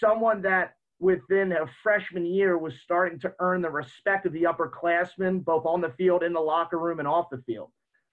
someone 0.00 0.42
that 0.42 0.74
within 0.98 1.52
a 1.52 1.66
freshman 1.82 2.24
year 2.24 2.56
was 2.56 2.74
starting 2.82 3.18
to 3.20 3.32
earn 3.40 3.60
the 3.60 3.70
respect 3.70 4.26
of 4.26 4.32
the 4.32 4.42
upperclassmen, 4.44 5.44
both 5.44 5.66
on 5.66 5.80
the 5.80 5.90
field, 5.90 6.22
in 6.22 6.32
the 6.32 6.40
locker 6.40 6.78
room, 6.78 6.98
and 6.98 7.08
off 7.08 7.26
the 7.30 7.42
field. 7.46 7.70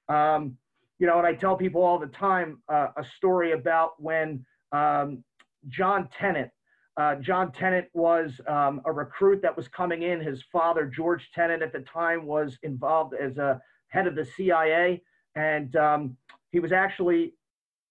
Um, 0.09 0.57
you 0.99 1.07
know, 1.07 1.17
and 1.17 1.25
I 1.25 1.33
tell 1.33 1.55
people 1.55 1.81
all 1.81 1.97
the 1.97 2.07
time 2.07 2.61
uh, 2.69 2.87
a 2.97 3.03
story 3.17 3.53
about 3.53 3.91
when 3.97 4.45
um, 4.71 5.23
John 5.69 6.09
Tenet 6.17 6.51
uh, 6.97 7.15
John 7.15 7.51
Tenet 7.51 7.89
was 7.93 8.41
um, 8.47 8.81
a 8.85 8.91
recruit 8.91 9.41
that 9.41 9.55
was 9.55 9.67
coming 9.67 10.03
in. 10.03 10.19
His 10.19 10.43
father, 10.51 10.85
George 10.85 11.29
Tenet, 11.33 11.61
at 11.61 11.71
the 11.71 11.79
time 11.79 12.25
was 12.25 12.57
involved 12.63 13.13
as 13.13 13.37
a 13.37 13.61
head 13.87 14.07
of 14.07 14.15
the 14.15 14.25
CIA. 14.25 15.01
And 15.35 15.75
um, 15.77 16.17
he 16.51 16.59
was 16.59 16.71
actually, 16.73 17.33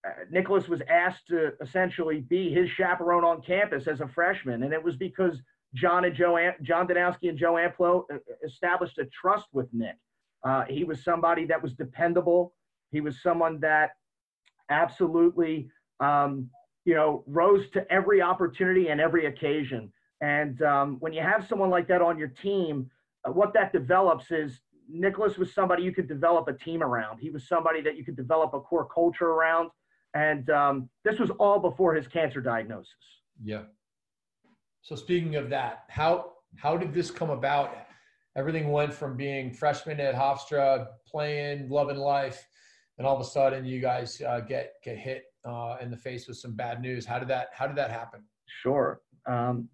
uh, 0.07 0.11
Nicholas 0.30 0.69
was 0.69 0.83
asked 0.88 1.28
to 1.28 1.52
essentially 1.62 2.21
be 2.21 2.52
his 2.52 2.69
chaperone 2.69 3.25
on 3.25 3.40
campus 3.40 3.87
as 3.87 4.00
a 4.00 4.09
freshman. 4.09 4.64
And 4.64 4.73
it 4.73 4.83
was 4.83 4.97
because 4.97 5.40
John 5.75 6.04
and 6.04 6.14
Joe, 6.14 6.52
John 6.62 6.87
Danowski 6.87 7.30
and 7.30 7.38
Joe 7.38 7.54
Amplo 7.54 8.04
uh, 8.12 8.19
established 8.45 8.99
a 8.99 9.07
trust 9.07 9.47
with 9.52 9.69
Nick. 9.73 9.97
Uh, 10.45 10.64
he 10.69 10.85
was 10.85 11.02
somebody 11.02 11.47
that 11.47 11.62
was 11.62 11.73
dependable. 11.73 12.54
He 12.92 13.00
was 13.00 13.23
someone 13.23 13.61
that 13.61 13.90
absolutely 14.71 15.69
um, 16.00 16.50
you 16.90 16.97
know, 16.97 17.23
rose 17.28 17.70
to 17.70 17.87
every 17.88 18.20
opportunity 18.20 18.88
and 18.88 19.00
every 19.00 19.26
occasion. 19.26 19.92
And 20.20 20.61
um, 20.62 20.97
when 20.99 21.12
you 21.12 21.23
have 21.23 21.47
someone 21.47 21.70
like 21.70 21.87
that 21.87 22.02
on 22.02 22.18
your 22.18 22.32
team, 22.42 22.90
uh, 23.25 23.30
what 23.30 23.54
that 23.54 23.73
develops 23.73 24.32
is 24.32 24.61
Nicholas 24.88 25.38
was 25.38 25.54
somebody 25.54 25.85
you 25.85 25.94
could 25.94 26.09
develop 26.09 26.49
a 26.49 26.52
team 26.52 26.82
around. 26.82 27.20
He 27.20 27.30
was 27.30 27.47
somebody 27.47 27.80
that 27.82 27.97
you 27.97 28.04
could 28.04 28.16
develop 28.16 28.54
a 28.54 28.61
core 28.61 28.88
culture 28.92 29.28
around. 29.28 29.70
And 30.14 30.50
um, 30.50 30.90
this 31.04 31.20
was 31.20 31.30
all 31.38 31.61
before 31.61 31.94
his 31.94 32.09
cancer 32.09 32.40
diagnosis. 32.40 32.90
Yeah. 33.40 33.62
So 34.82 34.97
speaking 34.97 35.37
of 35.37 35.49
that, 35.50 35.85
how 35.90 36.32
how 36.56 36.76
did 36.76 36.92
this 36.92 37.12
come 37.12 37.30
about? 37.30 37.70
Everything 38.37 38.73
went 38.73 38.92
from 38.92 39.16
being 39.16 39.52
freshman 39.52 40.00
at 40.00 40.16
Hofstra, 40.16 40.88
playing, 41.06 41.68
loving 41.68 41.99
life, 41.99 42.44
and 42.99 43.06
all 43.06 43.14
of 43.14 43.20
a 43.20 43.30
sudden 43.30 43.64
you 43.64 43.80
guys 43.80 44.20
uh, 44.26 44.40
get 44.40 44.73
get 44.82 44.99
hit 44.99 45.29
uh, 45.44 45.76
in 45.80 45.90
the 45.90 45.97
face 45.97 46.28
with 46.28 46.37
some 46.37 46.52
bad 46.52 46.80
news. 46.80 47.06
How 47.06 47.18
did 47.18 47.28
that 47.28 47.49
How 47.52 47.66
did 47.66 47.76
that 47.76 47.90
happen? 47.90 48.23
Sure. 48.62 49.00
Um, 49.26 49.68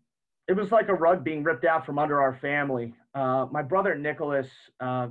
it 0.49 0.54
was 0.54 0.70
like 0.70 0.88
a 0.88 0.94
rug 0.94 1.25
being 1.25 1.42
ripped 1.42 1.64
out 1.64 1.85
from 1.85 1.99
under 1.99 2.20
our 2.20 2.35
family. 2.35 2.94
Uh, 3.14 3.46
my 3.50 3.62
brother 3.62 3.96
Nicholas 3.96 4.49
uh, 4.80 5.08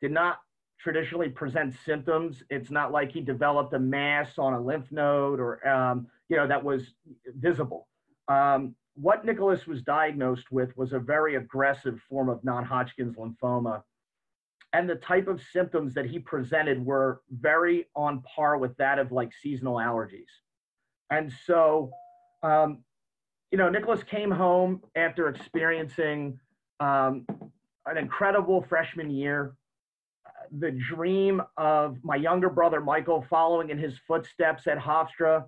did 0.00 0.12
not 0.12 0.38
traditionally 0.80 1.28
present 1.28 1.74
symptoms. 1.84 2.42
It's 2.48 2.70
not 2.70 2.92
like 2.92 3.12
he 3.12 3.20
developed 3.20 3.74
a 3.74 3.78
mass 3.78 4.38
on 4.38 4.54
a 4.54 4.60
lymph 4.60 4.90
node 4.90 5.40
or 5.40 5.66
um, 5.68 6.06
you 6.28 6.36
know 6.36 6.46
that 6.46 6.62
was 6.62 6.94
visible. 7.38 7.88
Um, 8.28 8.74
what 8.94 9.24
Nicholas 9.24 9.66
was 9.66 9.82
diagnosed 9.82 10.50
with 10.50 10.74
was 10.76 10.92
a 10.92 10.98
very 10.98 11.36
aggressive 11.36 12.00
form 12.08 12.30
of 12.30 12.42
non-Hodgkin's 12.42 13.16
lymphoma 13.16 13.82
and 14.76 14.90
the 14.90 14.96
type 14.96 15.26
of 15.26 15.40
symptoms 15.54 15.94
that 15.94 16.04
he 16.04 16.18
presented 16.18 16.84
were 16.84 17.22
very 17.30 17.86
on 17.96 18.20
par 18.34 18.58
with 18.58 18.76
that 18.76 18.98
of 18.98 19.10
like 19.10 19.30
seasonal 19.42 19.76
allergies. 19.76 20.32
And 21.10 21.32
so, 21.46 21.90
um, 22.42 22.84
you 23.50 23.56
know, 23.56 23.70
Nicholas 23.70 24.02
came 24.02 24.30
home 24.30 24.82
after 24.94 25.28
experiencing 25.28 26.38
um, 26.80 27.24
an 27.86 27.96
incredible 27.96 28.66
freshman 28.68 29.08
year. 29.08 29.54
The 30.58 30.72
dream 30.72 31.40
of 31.56 31.96
my 32.02 32.16
younger 32.16 32.50
brother 32.50 32.82
Michael 32.82 33.24
following 33.30 33.70
in 33.70 33.78
his 33.78 33.94
footsteps 34.06 34.66
at 34.66 34.76
Hofstra 34.76 35.46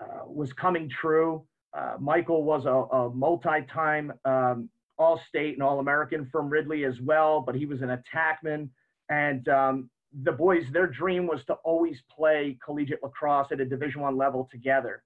uh, 0.00 0.20
was 0.26 0.52
coming 0.52 0.88
true. 0.88 1.44
Uh, 1.76 1.96
Michael 1.98 2.44
was 2.44 2.66
a, 2.66 2.78
a 2.98 3.10
multi-time 3.10 4.12
um, 4.24 4.68
all 5.00 5.18
state 5.18 5.54
and 5.54 5.62
all 5.62 5.80
American 5.80 6.26
from 6.26 6.50
Ridley 6.50 6.84
as 6.84 7.00
well, 7.00 7.40
but 7.40 7.54
he 7.54 7.64
was 7.64 7.80
an 7.80 7.88
attackman. 7.88 8.68
And 9.08 9.48
um, 9.48 9.90
the 10.22 10.32
boys, 10.32 10.64
their 10.72 10.86
dream 10.86 11.26
was 11.26 11.42
to 11.46 11.54
always 11.64 12.02
play 12.14 12.58
collegiate 12.62 13.02
lacrosse 13.02 13.50
at 13.50 13.60
a 13.60 13.64
Division 13.64 14.02
One 14.02 14.18
level 14.18 14.46
together. 14.52 15.02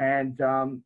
And 0.00 0.38
um, 0.40 0.82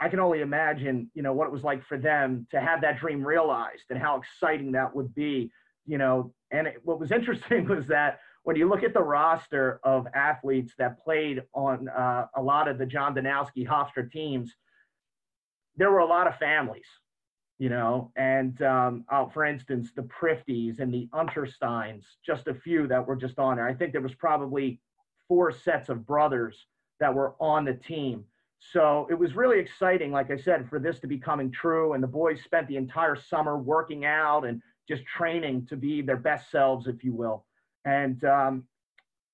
I 0.00 0.08
can 0.08 0.20
only 0.20 0.42
imagine, 0.42 1.10
you 1.14 1.22
know, 1.22 1.32
what 1.32 1.48
it 1.48 1.52
was 1.52 1.64
like 1.64 1.84
for 1.84 1.98
them 1.98 2.46
to 2.52 2.60
have 2.60 2.80
that 2.82 3.00
dream 3.00 3.26
realized 3.26 3.84
and 3.90 3.98
how 3.98 4.16
exciting 4.16 4.72
that 4.72 4.94
would 4.94 5.12
be, 5.14 5.50
you 5.84 5.98
know. 5.98 6.32
And 6.52 6.68
it, 6.68 6.76
what 6.84 7.00
was 7.00 7.10
interesting 7.10 7.66
was 7.68 7.88
that 7.88 8.20
when 8.44 8.54
you 8.54 8.68
look 8.68 8.84
at 8.84 8.94
the 8.94 9.02
roster 9.02 9.80
of 9.82 10.06
athletes 10.14 10.74
that 10.78 11.02
played 11.02 11.42
on 11.52 11.88
uh, 11.88 12.26
a 12.36 12.42
lot 12.42 12.68
of 12.68 12.78
the 12.78 12.86
John 12.86 13.12
Danowski 13.12 13.66
Hofstra 13.66 14.08
teams, 14.08 14.54
there 15.76 15.90
were 15.90 15.98
a 15.98 16.06
lot 16.06 16.28
of 16.28 16.36
families 16.36 16.86
you 17.58 17.68
know, 17.68 18.10
and 18.16 18.60
um, 18.62 19.04
uh, 19.10 19.26
for 19.26 19.44
instance, 19.44 19.90
the 19.94 20.02
Prifties 20.02 20.80
and 20.80 20.92
the 20.92 21.08
Untersteins, 21.14 22.04
just 22.26 22.48
a 22.48 22.54
few 22.54 22.88
that 22.88 23.06
were 23.06 23.16
just 23.16 23.38
on 23.38 23.56
there. 23.56 23.68
I 23.68 23.74
think 23.74 23.92
there 23.92 24.00
was 24.00 24.14
probably 24.14 24.80
four 25.28 25.52
sets 25.52 25.88
of 25.88 26.06
brothers 26.06 26.66
that 27.00 27.14
were 27.14 27.34
on 27.40 27.64
the 27.64 27.74
team. 27.74 28.24
So 28.72 29.06
it 29.10 29.14
was 29.14 29.36
really 29.36 29.58
exciting, 29.58 30.10
like 30.10 30.30
I 30.30 30.36
said, 30.36 30.68
for 30.68 30.78
this 30.78 30.98
to 31.00 31.06
be 31.06 31.18
coming 31.18 31.52
true. 31.52 31.92
And 31.92 32.02
the 32.02 32.08
boys 32.08 32.42
spent 32.42 32.66
the 32.66 32.76
entire 32.76 33.14
summer 33.14 33.58
working 33.58 34.04
out 34.04 34.44
and 34.44 34.60
just 34.88 35.04
training 35.04 35.66
to 35.68 35.76
be 35.76 36.02
their 36.02 36.16
best 36.16 36.50
selves, 36.50 36.86
if 36.86 37.04
you 37.04 37.12
will. 37.12 37.44
And 37.84 38.24
um, 38.24 38.64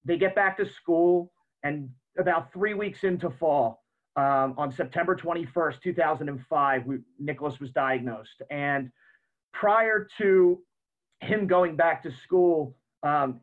they 0.05 0.17
get 0.17 0.35
back 0.35 0.57
to 0.59 0.67
school, 0.67 1.33
and 1.63 1.91
about 2.19 2.53
three 2.53 2.75
weeks 2.75 3.05
into 3.05 3.31
fall, 3.31 3.80
um, 4.21 4.55
on 4.59 4.71
September 4.71 5.17
21st, 5.17 5.81
2005, 5.81 6.87
we, 6.87 6.99
Nicholas 7.19 7.59
was 7.59 7.71
diagnosed. 7.71 8.43
And 8.51 8.91
prior 9.55 10.07
to 10.19 10.59
him 11.21 11.47
going 11.47 11.75
back 11.75 12.03
to 12.03 12.13
school, 12.13 12.77
um, 13.03 13.41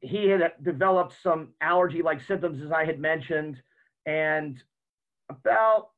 he 0.00 0.26
had 0.26 0.52
developed 0.62 1.14
some 1.22 1.50
allergy 1.60 2.02
like 2.02 2.20
symptoms, 2.20 2.60
as 2.60 2.72
I 2.72 2.84
had 2.84 2.98
mentioned. 2.98 3.62
And 4.04 4.60
about, 5.28 5.90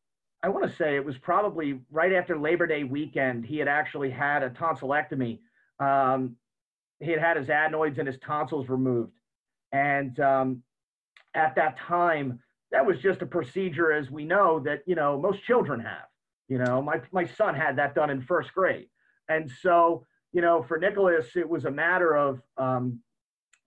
I 0.42 0.50
want 0.50 0.70
to 0.70 0.76
say 0.76 0.96
it 0.96 1.04
was 1.04 1.16
probably 1.16 1.80
right 1.90 2.12
after 2.12 2.38
Labor 2.38 2.66
Day 2.66 2.84
weekend, 2.84 3.46
he 3.46 3.56
had 3.56 3.68
actually 3.68 4.10
had 4.10 4.42
a 4.42 4.50
tonsillectomy. 4.50 5.38
Um, 5.78 6.36
he 6.98 7.10
had 7.10 7.20
had 7.20 7.38
his 7.38 7.48
adenoids 7.48 7.98
and 7.98 8.06
his 8.06 8.18
tonsils 8.18 8.68
removed. 8.68 9.16
And 9.72 10.18
um, 10.20 10.62
at 11.34 11.54
that 11.54 11.78
time, 11.78 12.40
that 12.72 12.86
was 12.86 12.98
just 13.00 13.22
a 13.22 13.26
procedure, 13.26 13.92
as 13.92 14.10
we 14.10 14.24
know, 14.24 14.60
that 14.60 14.82
you 14.86 14.94
know 14.94 15.18
most 15.20 15.42
children 15.44 15.80
have. 15.80 16.06
You 16.50 16.58
know, 16.58 16.82
my, 16.82 17.00
my 17.12 17.24
son 17.24 17.54
had 17.54 17.76
that 17.76 17.94
done 17.94 18.10
in 18.10 18.20
first 18.20 18.52
grade. 18.52 18.88
And 19.28 19.48
so, 19.62 20.04
you 20.32 20.42
know, 20.42 20.64
for 20.64 20.78
Nicholas, 20.78 21.36
it 21.36 21.48
was 21.48 21.64
a 21.64 21.70
matter 21.70 22.16
of, 22.16 22.42
um, 22.58 22.98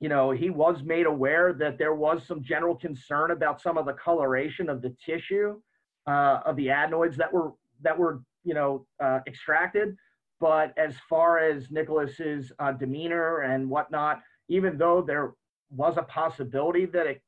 you 0.02 0.10
know, 0.10 0.32
he 0.32 0.50
was 0.50 0.84
made 0.84 1.06
aware 1.06 1.54
that 1.54 1.78
there 1.78 1.94
was 1.94 2.28
some 2.28 2.44
general 2.44 2.76
concern 2.76 3.32
about 3.32 3.62
some 3.62 3.78
of 3.78 3.86
the 3.86 3.94
coloration 3.94 4.70
of 4.70 4.82
the 4.82 4.94
tissue 5.04 5.62
uh, 6.08 6.40
of 6.46 6.58
the 6.58 6.70
adenoids 6.70 7.16
that 7.16 7.32
were 7.32 7.54
that 7.82 7.98
were 7.98 8.22
you 8.44 8.54
know 8.54 8.86
uh, 9.02 9.20
extracted. 9.28 9.96
But 10.42 10.78
as 10.78 10.96
far 11.10 11.40
as 11.40 11.72
Nicholas's 11.72 12.52
uh, 12.60 12.74
demeanor 12.74 13.40
and 13.42 13.70
whatnot, 13.70 14.22
even 14.50 14.78
though 14.78 15.02
there 15.02 15.36
was 15.70 15.96
a 15.96 16.04
possibility 16.04 16.86
that 16.88 17.08
it 17.08 17.22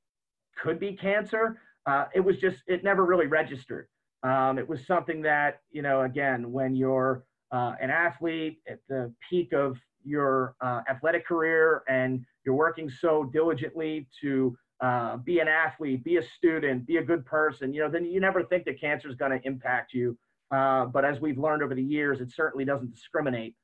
could 0.57 0.81
be 0.81 0.91
cancer, 0.93 1.61
uh, 1.85 2.05
it 2.13 2.19
was 2.19 2.37
just 2.37 2.57
it 2.67 2.83
never 2.83 3.05
really 3.05 3.27
registered. 3.27 3.87
Um, 4.23 4.57
it 4.57 4.67
was 4.67 4.85
something 4.87 5.21
that 5.23 5.61
you 5.71 5.81
know 5.81 6.01
again 6.01 6.51
when 6.51 6.75
you're 6.75 7.23
uh, 7.51 7.73
an 7.81 7.89
athlete 7.89 8.59
at 8.67 8.79
the 8.89 9.13
peak 9.29 9.53
of 9.53 9.77
your 10.03 10.55
uh, 10.61 10.81
athletic 10.89 11.25
career 11.25 11.83
and 11.87 12.23
you're 12.45 12.55
working 12.55 12.89
so 12.89 13.23
diligently 13.23 14.07
to 14.21 14.55
uh, 14.81 15.17
be 15.17 15.39
an 15.39 15.47
athlete, 15.47 16.03
be 16.03 16.17
a 16.17 16.23
student, 16.37 16.85
be 16.85 16.97
a 16.97 17.03
good 17.03 17.25
person, 17.25 17.73
you 17.73 17.81
know, 17.81 17.89
then 17.89 18.05
you 18.05 18.19
never 18.19 18.43
think 18.43 18.65
that 18.65 18.79
cancer 18.79 19.07
is 19.07 19.15
going 19.15 19.31
to 19.31 19.45
impact 19.47 19.93
you. 19.93 20.17
Uh, 20.51 20.85
but 20.85 21.03
as 21.03 21.19
we've 21.19 21.37
learned 21.37 21.63
over 21.63 21.73
the 21.73 21.83
years, 21.83 22.21
it 22.21 22.31
certainly 22.31 22.65
doesn't 22.65 22.91
discriminate. 22.91 23.55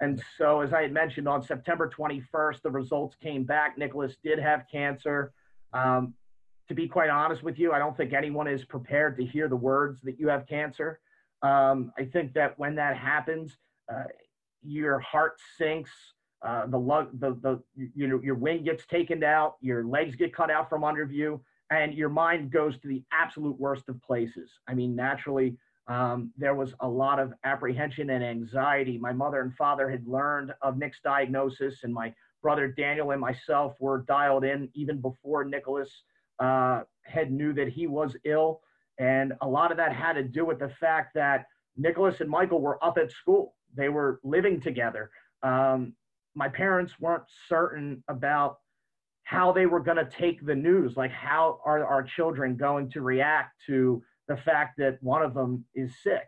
And 0.00 0.22
so, 0.38 0.60
as 0.60 0.72
I 0.72 0.82
had 0.82 0.92
mentioned, 0.92 1.28
on 1.28 1.42
September 1.42 1.90
21st, 1.94 2.62
the 2.62 2.70
results 2.70 3.14
came 3.20 3.44
back. 3.44 3.76
Nicholas 3.76 4.16
did 4.24 4.38
have 4.38 4.64
cancer. 4.70 5.32
Um, 5.74 6.14
to 6.70 6.74
be 6.74 6.86
quite 6.86 7.10
honest 7.10 7.42
with 7.42 7.58
you, 7.58 7.72
I 7.72 7.80
don't 7.80 7.96
think 7.96 8.12
anyone 8.12 8.46
is 8.46 8.64
prepared 8.64 9.16
to 9.16 9.24
hear 9.24 9.48
the 9.48 9.56
words 9.56 10.00
that 10.02 10.20
you 10.20 10.28
have 10.28 10.46
cancer. 10.46 11.00
Um, 11.42 11.92
I 11.98 12.04
think 12.04 12.32
that 12.34 12.56
when 12.60 12.76
that 12.76 12.96
happens, 12.96 13.58
uh, 13.92 14.04
your 14.62 15.00
heart 15.00 15.40
sinks, 15.58 15.90
uh, 16.46 16.66
the 16.66 17.08
the, 17.14 17.34
the, 17.42 17.60
you 17.74 18.06
know, 18.06 18.20
your 18.22 18.36
wing 18.36 18.62
gets 18.62 18.86
taken 18.86 19.24
out, 19.24 19.56
your 19.60 19.84
legs 19.84 20.14
get 20.14 20.32
cut 20.32 20.48
out 20.48 20.68
from 20.68 20.84
under 20.84 21.04
you, 21.06 21.40
and 21.70 21.92
your 21.92 22.08
mind 22.08 22.52
goes 22.52 22.78
to 22.78 22.86
the 22.86 23.02
absolute 23.12 23.58
worst 23.58 23.88
of 23.88 24.00
places. 24.00 24.52
I 24.68 24.74
mean, 24.74 24.94
naturally, 24.94 25.56
um, 25.88 26.30
there 26.36 26.54
was 26.54 26.72
a 26.78 26.88
lot 26.88 27.18
of 27.18 27.32
apprehension 27.42 28.10
and 28.10 28.22
anxiety. 28.22 28.96
My 28.96 29.12
mother 29.12 29.40
and 29.40 29.52
father 29.56 29.90
had 29.90 30.06
learned 30.06 30.54
of 30.62 30.78
Nick's 30.78 31.00
diagnosis, 31.02 31.82
and 31.82 31.92
my 31.92 32.14
brother 32.42 32.68
Daniel 32.68 33.10
and 33.10 33.20
myself 33.20 33.74
were 33.80 34.04
dialed 34.06 34.44
in 34.44 34.68
even 34.74 35.00
before 35.00 35.44
Nicholas 35.44 36.04
uh, 36.40 36.82
had 37.02 37.30
knew 37.30 37.52
that 37.52 37.68
he 37.68 37.86
was 37.86 38.16
ill. 38.24 38.60
And 38.98 39.32
a 39.40 39.48
lot 39.48 39.70
of 39.70 39.76
that 39.76 39.94
had 39.94 40.14
to 40.14 40.22
do 40.22 40.44
with 40.44 40.58
the 40.58 40.68
fact 40.80 41.14
that 41.14 41.46
Nicholas 41.76 42.20
and 42.20 42.28
Michael 42.28 42.60
were 42.60 42.82
up 42.84 42.98
at 42.98 43.10
school. 43.10 43.54
They 43.74 43.88
were 43.88 44.20
living 44.24 44.60
together. 44.60 45.10
Um, 45.42 45.94
my 46.34 46.48
parents 46.48 46.94
weren't 47.00 47.24
certain 47.48 48.02
about 48.08 48.58
how 49.24 49.52
they 49.52 49.66
were 49.66 49.80
going 49.80 49.96
to 49.96 50.08
take 50.08 50.44
the 50.44 50.54
news. 50.54 50.96
Like, 50.96 51.12
how 51.12 51.60
are 51.64 51.84
our 51.84 52.02
children 52.02 52.56
going 52.56 52.90
to 52.90 53.00
react 53.00 53.54
to 53.66 54.02
the 54.28 54.36
fact 54.36 54.76
that 54.78 54.98
one 55.02 55.22
of 55.22 55.34
them 55.34 55.64
is 55.74 55.92
sick? 56.02 56.26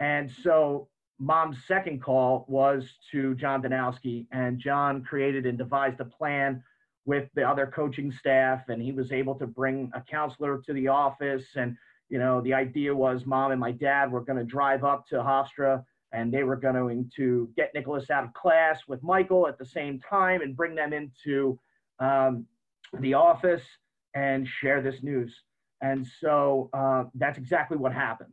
And 0.00 0.30
so, 0.42 0.88
mom's 1.18 1.56
second 1.66 2.02
call 2.02 2.44
was 2.48 2.84
to 3.12 3.34
John 3.36 3.62
Danowski, 3.62 4.26
and 4.32 4.58
John 4.58 5.02
created 5.02 5.46
and 5.46 5.56
devised 5.56 6.00
a 6.00 6.04
plan 6.04 6.62
with 7.06 7.28
the 7.34 7.42
other 7.42 7.66
coaching 7.66 8.10
staff, 8.10 8.68
and 8.68 8.80
he 8.82 8.92
was 8.92 9.12
able 9.12 9.34
to 9.34 9.46
bring 9.46 9.90
a 9.94 10.00
counselor 10.00 10.62
to 10.66 10.72
the 10.72 10.88
office 10.88 11.44
and 11.56 11.76
you 12.08 12.18
know, 12.18 12.40
the 12.40 12.54
idea 12.54 12.94
was 12.94 13.26
mom 13.26 13.50
and 13.50 13.60
my 13.60 13.72
dad 13.72 14.10
were 14.10 14.20
going 14.20 14.38
to 14.38 14.44
drive 14.44 14.84
up 14.84 15.06
to 15.08 15.16
Hofstra 15.16 15.84
and 16.12 16.32
they 16.32 16.44
were 16.44 16.56
going 16.56 17.10
to 17.16 17.48
get 17.56 17.72
Nicholas 17.74 18.10
out 18.10 18.24
of 18.24 18.32
class 18.34 18.80
with 18.86 19.02
Michael 19.02 19.48
at 19.48 19.58
the 19.58 19.64
same 19.64 19.98
time 19.98 20.42
and 20.42 20.56
bring 20.56 20.74
them 20.74 20.92
into 20.92 21.58
um, 21.98 22.46
the 23.00 23.14
office 23.14 23.62
and 24.14 24.46
share 24.46 24.80
this 24.80 25.02
news. 25.02 25.34
And 25.80 26.06
so 26.20 26.70
uh, 26.72 27.04
that's 27.14 27.36
exactly 27.36 27.76
what 27.76 27.92
happened. 27.92 28.30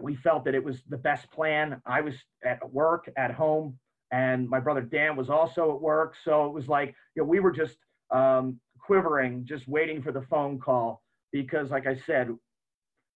We 0.00 0.14
felt 0.14 0.44
that 0.44 0.54
it 0.54 0.62
was 0.62 0.82
the 0.88 0.96
best 0.96 1.30
plan. 1.30 1.80
I 1.84 2.00
was 2.02 2.14
at 2.44 2.72
work, 2.72 3.10
at 3.16 3.32
home, 3.32 3.78
and 4.12 4.48
my 4.48 4.60
brother 4.60 4.82
Dan 4.82 5.16
was 5.16 5.30
also 5.30 5.74
at 5.74 5.80
work. 5.80 6.14
So 6.24 6.46
it 6.46 6.52
was 6.52 6.68
like, 6.68 6.94
you 7.14 7.22
know, 7.22 7.28
we 7.28 7.40
were 7.40 7.50
just 7.50 7.76
um, 8.10 8.60
quivering, 8.78 9.44
just 9.44 9.68
waiting 9.68 10.02
for 10.02 10.12
the 10.12 10.22
phone 10.22 10.58
call 10.58 11.02
because, 11.32 11.70
like 11.70 11.86
I 11.86 11.96
said, 11.96 12.30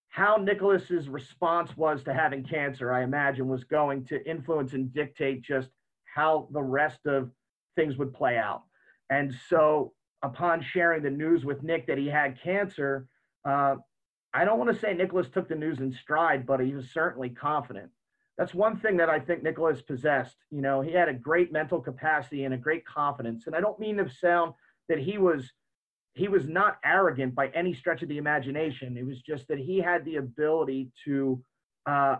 how 0.08 0.36
Nicholas's 0.36 1.08
response 1.08 1.76
was 1.76 2.02
to 2.02 2.12
having 2.12 2.42
cancer, 2.42 2.92
I 2.92 3.04
imagine, 3.04 3.48
was 3.48 3.64
going 3.64 4.04
to 4.06 4.28
influence 4.28 4.72
and 4.72 4.92
dictate 4.92 5.42
just 5.42 5.68
how 6.12 6.48
the 6.52 6.62
rest 6.62 7.06
of 7.06 7.30
things 7.76 7.96
would 7.96 8.12
play 8.12 8.36
out. 8.36 8.62
And 9.08 9.32
so, 9.48 9.92
upon 10.22 10.62
sharing 10.62 11.02
the 11.02 11.10
news 11.10 11.44
with 11.44 11.62
Nick 11.62 11.86
that 11.86 11.96
he 11.96 12.08
had 12.08 12.40
cancer, 12.42 13.06
uh, 13.48 13.76
I 14.34 14.44
don't 14.44 14.58
want 14.58 14.72
to 14.72 14.78
say 14.78 14.92
Nicholas 14.92 15.28
took 15.28 15.48
the 15.48 15.54
news 15.54 15.80
in 15.80 15.92
stride, 15.92 16.46
but 16.46 16.60
he 16.60 16.74
was 16.74 16.90
certainly 16.90 17.30
confident. 17.30 17.90
That's 18.36 18.54
one 18.54 18.76
thing 18.76 18.96
that 18.96 19.10
I 19.10 19.18
think 19.20 19.42
Nicholas 19.42 19.82
possessed. 19.82 20.36
You 20.50 20.62
know, 20.62 20.80
he 20.80 20.92
had 20.92 21.08
a 21.08 21.14
great 21.14 21.52
mental 21.52 21.80
capacity 21.80 22.44
and 22.44 22.54
a 22.54 22.58
great 22.58 22.86
confidence. 22.86 23.46
And 23.46 23.54
I 23.54 23.60
don't 23.60 23.78
mean 23.78 23.96
to 23.98 24.08
sound 24.08 24.54
that 24.90 24.98
he 24.98 25.16
was 25.16 25.50
he 26.14 26.28
was 26.28 26.46
not 26.46 26.78
arrogant 26.84 27.34
by 27.34 27.48
any 27.54 27.72
stretch 27.72 28.02
of 28.02 28.08
the 28.08 28.18
imagination. 28.18 28.98
It 28.98 29.06
was 29.06 29.22
just 29.22 29.46
that 29.48 29.58
he 29.58 29.78
had 29.78 30.04
the 30.04 30.16
ability 30.16 30.90
to 31.04 31.40
uh, 31.86 32.16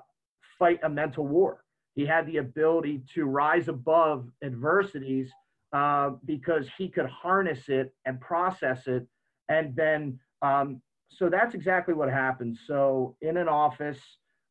fight 0.59 0.79
a 0.85 0.89
mental 0.89 1.27
war. 1.27 1.65
He 1.97 2.07
had 2.07 2.25
the 2.27 2.37
ability 2.37 3.03
to 3.15 3.25
rise 3.25 3.67
above 3.67 4.29
adversities 4.45 5.29
uh, 5.73 6.11
because 6.25 6.69
he 6.79 6.89
could 6.89 7.07
harness 7.07 7.69
it 7.69 7.93
and 8.07 8.21
process 8.21 8.87
it. 8.87 9.07
And 9.49 9.75
then, 9.75 10.21
um, 10.41 10.81
so 11.09 11.29
that's 11.29 11.55
exactly 11.55 11.93
what 11.93 12.09
happened. 12.09 12.57
So, 12.67 13.17
in 13.21 13.37
an 13.37 13.49
office 13.49 13.99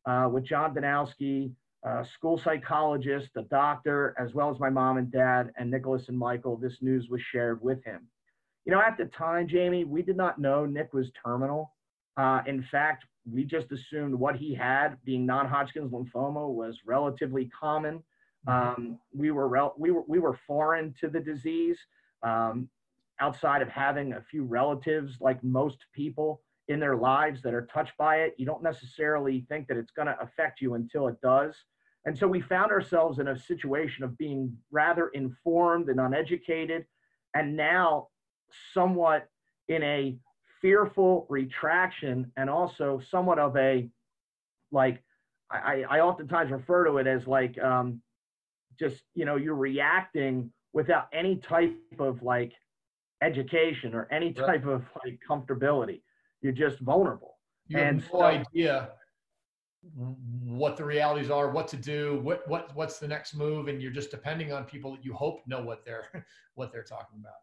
uh, 0.06 0.28
with 0.30 0.44
John 0.44 0.74
Danowski, 0.74 1.52
a 1.82 2.04
school 2.04 2.38
psychologist, 2.38 3.30
a 3.36 3.42
doctor, 3.42 4.14
as 4.18 4.34
well 4.34 4.50
as 4.50 4.60
my 4.60 4.70
mom 4.70 4.98
and 4.98 5.10
dad, 5.10 5.50
and 5.56 5.70
Nicholas 5.70 6.08
and 6.08 6.18
Michael, 6.18 6.56
this 6.56 6.78
news 6.82 7.08
was 7.08 7.22
shared 7.22 7.62
with 7.62 7.82
him. 7.84 8.06
You 8.66 8.72
know, 8.72 8.80
at 8.80 8.98
the 8.98 9.06
time, 9.06 9.48
Jamie, 9.48 9.84
we 9.84 10.02
did 10.02 10.16
not 10.16 10.38
know 10.38 10.66
Nick 10.66 10.92
was 10.92 11.10
terminal. 11.24 11.72
Uh, 12.16 12.42
in 12.46 12.62
fact, 12.62 13.06
we 13.30 13.44
just 13.44 13.72
assumed 13.72 14.14
what 14.14 14.36
he 14.36 14.54
had, 14.54 14.96
being 15.04 15.24
non-Hodgkin's 15.24 15.92
lymphoma, 15.92 16.48
was 16.52 16.78
relatively 16.84 17.50
common. 17.58 18.02
Mm-hmm. 18.46 18.50
Um, 18.82 18.98
we 19.14 19.30
were 19.30 19.48
rel- 19.48 19.74
we 19.78 19.90
were 19.90 20.04
we 20.06 20.18
were 20.18 20.38
foreign 20.46 20.94
to 21.00 21.08
the 21.08 21.20
disease, 21.20 21.78
um, 22.22 22.68
outside 23.20 23.62
of 23.62 23.68
having 23.68 24.14
a 24.14 24.22
few 24.30 24.44
relatives, 24.44 25.16
like 25.20 25.42
most 25.42 25.78
people 25.94 26.42
in 26.70 26.80
their 26.80 26.96
lives, 26.96 27.42
that 27.42 27.52
are 27.52 27.66
touched 27.66 27.96
by 27.98 28.18
it. 28.18 28.34
You 28.38 28.46
don't 28.46 28.62
necessarily 28.62 29.44
think 29.48 29.68
that 29.68 29.76
it's 29.76 29.90
going 29.90 30.06
to 30.06 30.16
affect 30.20 30.60
you 30.60 30.74
until 30.74 31.08
it 31.08 31.20
does. 31.20 31.54
And 32.06 32.16
so 32.16 32.26
we 32.26 32.40
found 32.40 32.70
ourselves 32.70 33.18
in 33.18 33.28
a 33.28 33.38
situation 33.38 34.04
of 34.04 34.16
being 34.16 34.56
rather 34.70 35.08
informed 35.08 35.88
and 35.90 36.00
uneducated, 36.00 36.86
and 37.34 37.56
now 37.56 38.08
somewhat 38.72 39.28
in 39.68 39.82
a 39.82 40.16
fearful 40.62 41.26
retraction 41.28 42.30
and 42.36 42.48
also 42.48 43.00
somewhat 43.10 43.38
of 43.38 43.56
a 43.56 43.88
like 44.72 45.02
I, 45.50 45.84
I 45.88 46.00
oftentimes 46.00 46.50
refer 46.50 46.84
to 46.84 46.98
it 46.98 47.06
as 47.06 47.26
like 47.26 47.58
um, 47.58 48.00
just 48.78 49.02
you 49.14 49.24
know 49.24 49.36
you're 49.36 49.54
reacting 49.54 50.50
without 50.72 51.08
any 51.12 51.36
type 51.36 51.76
of 51.98 52.22
like 52.22 52.52
education 53.22 53.94
or 53.94 54.08
any 54.10 54.32
type 54.32 54.64
right. 54.64 54.74
of 54.74 54.84
like 55.04 55.18
comfortability. 55.28 56.00
You're 56.42 56.52
just 56.52 56.78
vulnerable. 56.80 57.38
You 57.68 57.78
and 57.78 58.00
have 58.00 58.12
no 58.12 58.18
so, 58.18 58.24
idea 58.24 58.90
what 60.44 60.76
the 60.76 60.84
realities 60.84 61.30
are, 61.30 61.50
what 61.50 61.68
to 61.68 61.76
do, 61.76 62.20
what 62.22 62.46
what 62.48 62.74
what's 62.74 62.98
the 62.98 63.08
next 63.08 63.34
move, 63.34 63.68
and 63.68 63.80
you're 63.80 63.92
just 63.92 64.10
depending 64.10 64.52
on 64.52 64.64
people 64.64 64.92
that 64.92 65.04
you 65.04 65.12
hope 65.14 65.40
know 65.46 65.62
what 65.62 65.84
they're 65.84 66.26
what 66.54 66.72
they're 66.72 66.82
talking 66.82 67.18
about 67.18 67.34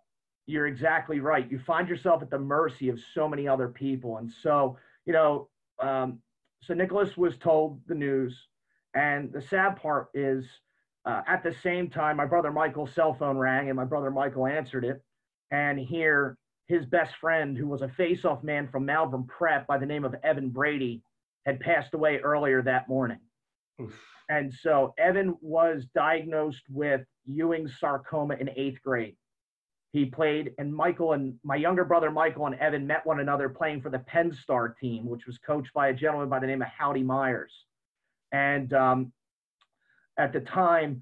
you're 0.47 0.65
exactly 0.65 1.19
right. 1.19 1.51
You 1.51 1.59
find 1.59 1.87
yourself 1.87 2.23
at 2.23 2.31
the 2.31 2.39
mercy 2.39 2.87
of 2.89 2.99
so 3.13 3.27
many 3.27 3.47
other 3.47 3.67
people. 3.67 4.17
And 4.17 4.31
so, 4.41 4.77
you 5.05 5.11
know, 5.11 5.49
um, 5.79 6.19
so 6.63 6.73
Nicholas 6.73 7.17
was 7.17 7.37
told 7.37 7.81
the 7.87 7.93
news. 7.93 8.47
And 8.95 9.31
the 9.31 9.41
sad 9.41 9.75
part 9.75 10.07
is, 10.13 10.45
uh, 11.05 11.21
at 11.27 11.43
the 11.43 11.53
same 11.61 11.89
time, 11.89 12.17
my 12.17 12.25
brother 12.25 12.51
Michael's 12.51 12.93
cell 12.95 13.13
phone 13.13 13.37
rang 13.37 13.69
and 13.69 13.75
my 13.75 13.85
brother 13.85 14.09
Michael 14.09 14.47
answered 14.47 14.85
it. 14.85 15.03
And 15.51 15.77
here, 15.77 16.37
his 16.67 16.85
best 16.85 17.15
friend, 17.21 17.57
who 17.57 17.67
was 17.67 17.81
a 17.81 17.89
face-off 17.89 18.43
man 18.43 18.67
from 18.67 18.85
Malvern 18.85 19.25
Prep 19.25 19.65
by 19.67 19.77
the 19.77 19.85
name 19.85 20.03
of 20.03 20.15
Evan 20.23 20.49
Brady, 20.49 21.01
had 21.45 21.59
passed 21.59 21.93
away 21.93 22.17
earlier 22.17 22.61
that 22.61 22.89
morning. 22.89 23.19
Oof. 23.81 23.97
And 24.29 24.53
so 24.53 24.93
Evan 24.97 25.37
was 25.39 25.85
diagnosed 25.95 26.63
with 26.69 27.01
Ewing's 27.25 27.79
sarcoma 27.79 28.35
in 28.35 28.49
eighth 28.57 28.81
grade. 28.83 29.15
He 29.93 30.05
played, 30.05 30.51
and 30.57 30.75
Michael 30.75 31.13
and 31.13 31.35
my 31.43 31.55
younger 31.55 31.85
brother 31.85 32.11
Michael 32.11 32.47
and 32.47 32.55
Evan 32.55 32.85
met 32.85 33.05
one 33.05 33.21
another 33.21 33.47
playing 33.47 33.81
for 33.81 33.89
the 33.89 33.99
Penn 33.99 34.33
Star 34.43 34.67
team, 34.69 35.07
which 35.07 35.25
was 35.25 35.37
coached 35.37 35.73
by 35.73 35.87
a 35.87 35.93
gentleman 35.93 36.27
by 36.27 36.39
the 36.39 36.47
name 36.47 36.61
of 36.61 36.67
Howdy 36.67 37.03
Myers. 37.03 37.53
And 38.33 38.73
um, 38.73 39.13
at 40.19 40.33
the 40.33 40.41
time, 40.41 41.01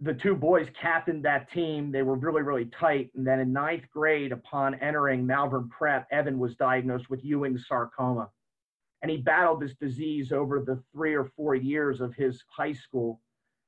the 0.00 0.14
two 0.14 0.36
boys 0.36 0.68
captained 0.80 1.24
that 1.24 1.50
team. 1.50 1.90
They 1.90 2.02
were 2.02 2.14
really, 2.14 2.42
really 2.42 2.66
tight. 2.66 3.10
And 3.16 3.26
then 3.26 3.40
in 3.40 3.52
ninth 3.52 3.84
grade, 3.92 4.32
upon 4.32 4.76
entering 4.76 5.26
Malvern 5.26 5.68
Prep, 5.68 6.06
Evan 6.12 6.38
was 6.38 6.54
diagnosed 6.54 7.10
with 7.10 7.24
Ewing 7.24 7.58
sarcoma. 7.58 8.30
And 9.02 9.10
he 9.10 9.16
battled 9.16 9.60
this 9.60 9.74
disease 9.80 10.32
over 10.32 10.60
the 10.60 10.82
three 10.92 11.14
or 11.14 11.30
four 11.36 11.54
years 11.54 12.00
of 12.00 12.14
his 12.14 12.42
high 12.56 12.72
school. 12.72 13.20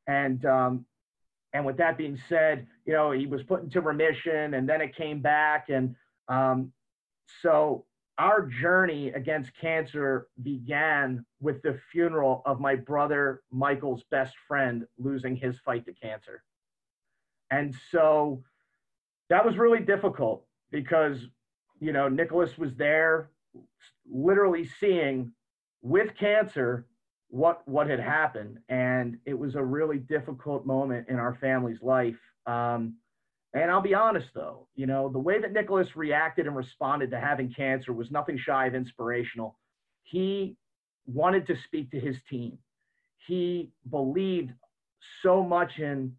And 0.07 0.45
um, 0.45 0.87
and 1.53 1.67
with 1.67 1.77
that 1.79 1.99
being 1.99 2.19
said, 2.29 2.67
you 2.87 2.93
know, 2.93 3.11
he 3.11 3.27
was 3.27 3.43
put 3.43 3.63
into 3.63 3.81
remission 3.81 4.55
and 4.55 4.69
then 4.69 4.81
it 4.81 4.95
came 4.95 5.21
back. 5.21 5.69
And 5.69 5.97
um, 6.29 6.73
so 7.43 7.85
our 8.21 8.43
journey 8.43 9.09
against 9.09 9.51
cancer 9.59 10.27
began 10.43 11.25
with 11.41 11.63
the 11.63 11.81
funeral 11.91 12.43
of 12.45 12.61
my 12.61 12.75
brother 12.75 13.41
Michael's 13.51 14.03
best 14.11 14.35
friend 14.47 14.87
losing 14.99 15.35
his 15.35 15.57
fight 15.65 15.87
to 15.87 15.95
cancer. 15.95 16.43
And 17.51 17.75
so 17.91 18.43
that 19.31 19.43
was 19.43 19.57
really 19.57 19.81
difficult 19.81 20.45
because, 20.71 21.17
you 21.81 21.95
know, 21.95 22.09
Nicholas 22.09 22.59
was 22.59 22.75
there 22.77 23.31
literally 24.07 24.69
seeing 24.79 25.33
with 25.81 26.15
cancer 26.15 26.87
what 27.29 27.67
what 27.67 27.89
had 27.89 28.01
happened 28.01 28.59
and 28.69 29.17
it 29.25 29.39
was 29.39 29.55
a 29.55 29.65
really 29.65 29.99
difficult 29.99 30.67
moment 30.67 31.09
in 31.09 31.17
our 31.17 31.39
family's 31.41 31.81
life 31.81 32.19
um, 32.47 32.95
and 33.53 33.71
I'll 33.71 33.83
be 33.83 33.95
honest 33.95 34.29
though, 34.35 34.67
you 34.75 34.87
know, 34.87 35.09
the 35.09 35.19
way 35.19 35.41
that 35.41 35.53
Nicholas 35.53 35.97
reacted 35.97 36.47
and 36.47 36.57
responded 36.57 37.11
to 37.11 37.21
having 37.21 37.53
cancer 37.53 37.93
was 37.93 38.11
nothing 38.11 38.39
shy 38.39 38.67
of 38.67 38.75
inspirational. 38.75 39.59
He 40.03 40.57
wanted 41.07 41.47
to 41.49 41.57
speak 41.67 41.91
to 41.91 42.01
his 42.01 42.17
team. 42.29 42.59
He 43.27 43.73
believed 43.91 44.53
so 45.23 45.43
much 45.43 45.79
in 45.79 46.15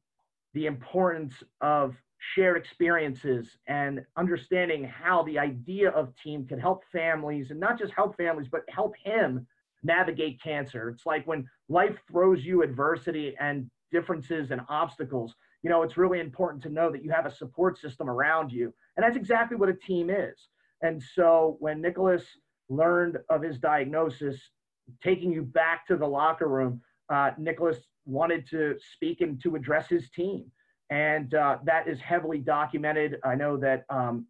the 0.53 0.65
importance 0.65 1.33
of 1.61 1.95
shared 2.35 2.57
experiences 2.57 3.47
and 3.67 4.05
understanding 4.17 4.83
how 4.83 5.23
the 5.23 5.39
idea 5.39 5.89
of 5.89 6.13
team 6.23 6.45
could 6.45 6.59
help 6.59 6.83
families 6.91 7.49
and 7.49 7.59
not 7.59 7.79
just 7.79 7.93
help 7.93 8.15
families, 8.15 8.47
but 8.51 8.63
help 8.69 8.93
him 9.03 9.47
navigate 9.83 10.41
cancer. 10.41 10.89
It's 10.89 11.05
like 11.05 11.25
when 11.25 11.47
life 11.67 11.97
throws 12.11 12.43
you 12.45 12.61
adversity 12.61 13.35
and 13.39 13.69
differences 13.91 14.51
and 14.51 14.61
obstacles 14.69 15.33
you 15.63 15.69
know, 15.69 15.83
it's 15.83 15.97
really 15.97 16.19
important 16.19 16.63
to 16.63 16.69
know 16.69 16.91
that 16.91 17.03
you 17.03 17.11
have 17.11 17.25
a 17.25 17.31
support 17.31 17.77
system 17.77 18.09
around 18.09 18.51
you. 18.51 18.73
And 18.95 19.03
that's 19.03 19.15
exactly 19.15 19.57
what 19.57 19.69
a 19.69 19.73
team 19.73 20.09
is. 20.09 20.49
And 20.81 21.01
so 21.01 21.57
when 21.59 21.81
Nicholas 21.81 22.23
learned 22.69 23.17
of 23.29 23.43
his 23.43 23.59
diagnosis, 23.59 24.39
taking 25.03 25.31
you 25.31 25.43
back 25.43 25.85
to 25.87 25.97
the 25.97 26.07
locker 26.07 26.47
room, 26.47 26.81
uh, 27.13 27.31
Nicholas 27.37 27.77
wanted 28.05 28.47
to 28.49 28.75
speak 28.93 29.21
and 29.21 29.41
to 29.43 29.55
address 29.55 29.87
his 29.87 30.09
team. 30.09 30.45
And 30.89 31.33
uh, 31.35 31.59
that 31.63 31.87
is 31.87 31.99
heavily 32.01 32.39
documented. 32.39 33.17
I 33.23 33.35
know 33.35 33.55
that, 33.57 33.85
um, 33.89 34.25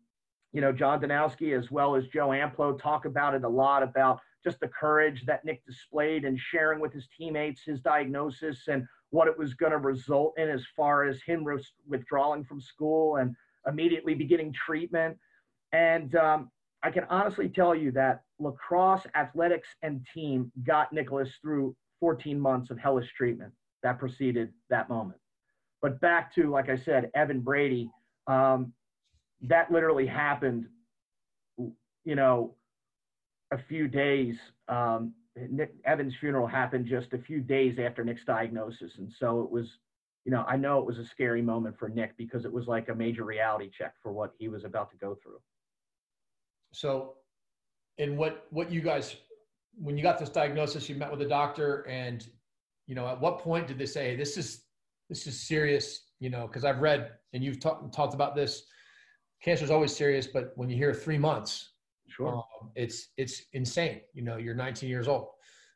you 0.52 0.62
know, 0.62 0.72
John 0.72 1.00
Danowski 1.00 1.58
as 1.58 1.72
well 1.72 1.96
as 1.96 2.08
Joe 2.08 2.30
Amplo 2.30 2.80
talk 2.80 3.06
about 3.06 3.34
it 3.34 3.44
a 3.44 3.50
lot 3.50 3.84
about 3.84 4.20
just 4.44 4.60
the 4.60 4.68
courage 4.68 5.24
that 5.26 5.46
Nick 5.46 5.66
displayed 5.66 6.26
in 6.26 6.38
sharing 6.38 6.80
with 6.80 6.92
his 6.92 7.08
teammates 7.18 7.62
his 7.66 7.80
diagnosis 7.80 8.68
and 8.68 8.86
what 9.12 9.28
it 9.28 9.38
was 9.38 9.54
going 9.54 9.72
to 9.72 9.78
result 9.78 10.34
in 10.38 10.50
as 10.50 10.64
far 10.76 11.04
as 11.06 11.22
him 11.26 11.46
withdrawing 11.88 12.44
from 12.44 12.60
school 12.60 13.18
and 13.18 13.36
immediately 13.68 14.16
beginning 14.16 14.54
treatment. 14.54 15.18
And 15.74 16.16
um, 16.16 16.50
I 16.84 16.92
can 16.92 17.06
honestly 17.10 17.50
tell 17.50 17.76
you 17.76 17.92
that 17.92 18.24
lacrosse 18.40 19.06
athletics 19.16 19.68
and 19.84 20.06
team 20.14 20.52
got 20.66 20.92
Nicholas 20.92 21.30
through 21.42 21.76
14 22.00 22.40
months 22.40 22.72
of 22.72 22.80
hellish 22.80 23.12
treatment 23.16 23.54
that 23.84 24.00
preceded 24.00 24.52
that 24.70 24.90
moment. 24.90 25.20
But 25.82 26.00
back 26.00 26.34
to, 26.36 26.50
like 26.50 26.70
I 26.70 26.78
said, 26.78 27.12
Evan 27.16 27.42
Brady, 27.42 27.90
um, 28.28 28.74
that 29.42 29.72
literally 29.72 30.06
happened, 30.06 30.68
you 31.58 32.16
know, 32.16 32.56
a 33.52 33.58
few 33.58 33.88
days 33.88 34.38
um, 34.68 35.14
Nick 35.36 35.74
Evans' 35.86 36.14
funeral 36.20 36.48
happened 36.48 36.86
just 36.86 37.14
a 37.14 37.18
few 37.18 37.40
days 37.40 37.80
after 37.80 38.04
Nick's 38.04 38.26
diagnosis, 38.26 38.98
and 38.98 39.12
so 39.20 39.42
it 39.42 39.50
was, 39.50 39.68
you 40.26 40.32
know, 40.32 40.44
I 40.48 40.58
know 40.58 40.80
it 40.80 40.86
was 40.86 40.98
a 40.98 41.06
scary 41.06 41.42
moment 41.42 41.78
for 41.80 41.88
Nick 41.88 42.18
because 42.18 42.44
it 42.46 42.52
was 42.52 42.68
like 42.68 42.90
a 42.90 42.96
major 42.96 43.24
reality 43.24 43.70
check 43.70 43.94
for 44.04 44.12
what 44.12 44.34
he 44.38 44.50
was 44.50 44.66
about 44.66 44.92
to 44.92 44.98
go 44.98 45.18
through. 45.24 45.40
So, 46.74 47.16
and 47.98 48.18
what 48.18 48.48
what 48.50 48.72
you 48.72 48.82
guys, 48.82 49.16
when 49.76 49.98
you 49.98 50.04
got 50.04 50.20
this 50.20 50.30
diagnosis, 50.30 50.90
you 50.90 50.96
met 50.96 51.12
with 51.12 51.22
a 51.22 51.30
doctor, 51.30 51.88
and 51.88 52.28
you 52.88 52.96
know, 52.96 53.08
at 53.08 53.20
what 53.20 53.40
point 53.40 53.68
did 53.68 53.78
they 53.78 53.86
say 53.86 54.16
this 54.16 54.38
is 54.38 54.66
this 55.10 55.28
is 55.28 55.40
serious? 55.40 56.08
You 56.20 56.30
know, 56.30 56.46
because 56.48 56.66
I've 56.66 56.80
read 56.80 57.12
and 57.34 57.44
you've 57.44 57.60
talked 57.60 57.94
talked 57.94 58.14
about 58.14 58.36
this. 58.36 58.64
Cancer 59.42 59.64
is 59.64 59.72
always 59.72 59.96
serious, 59.96 60.28
but 60.28 60.52
when 60.56 60.70
you 60.70 60.76
hear 60.76 60.94
three 60.94 61.18
months, 61.18 61.71
Sure. 62.12 62.36
Um, 62.36 62.72
it's 62.76 63.10
it's 63.18 63.44
insane. 63.54 64.02
You 64.14 64.24
know, 64.24 64.38
you're 64.38 64.56
19 64.56 64.90
years 64.90 65.08
old. 65.08 65.30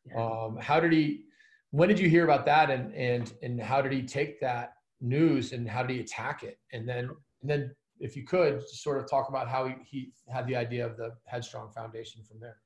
Yeah. 0.05 0.23
Um, 0.23 0.57
how 0.59 0.79
did 0.79 0.91
he? 0.91 1.25
When 1.71 1.89
did 1.89 1.99
you 1.99 2.09
hear 2.09 2.23
about 2.23 2.45
that? 2.45 2.69
And 2.69 2.93
and 2.93 3.33
and 3.41 3.61
how 3.61 3.81
did 3.81 3.91
he 3.91 4.03
take 4.03 4.39
that 4.41 4.73
news? 5.01 5.53
And 5.53 5.69
how 5.69 5.83
did 5.83 5.95
he 5.95 6.01
attack 6.01 6.43
it? 6.43 6.59
And 6.73 6.87
then 6.87 7.09
and 7.41 7.49
then 7.49 7.75
if 7.99 8.15
you 8.15 8.23
could 8.23 8.59
just 8.59 8.83
sort 8.83 8.97
of 8.97 9.09
talk 9.09 9.29
about 9.29 9.47
how 9.47 9.67
he, 9.67 9.75
he 9.85 10.11
had 10.31 10.47
the 10.47 10.55
idea 10.55 10.85
of 10.85 10.97
the 10.97 11.13
Headstrong 11.25 11.71
Foundation 11.73 12.21
from 12.23 12.39
there. 12.39 12.57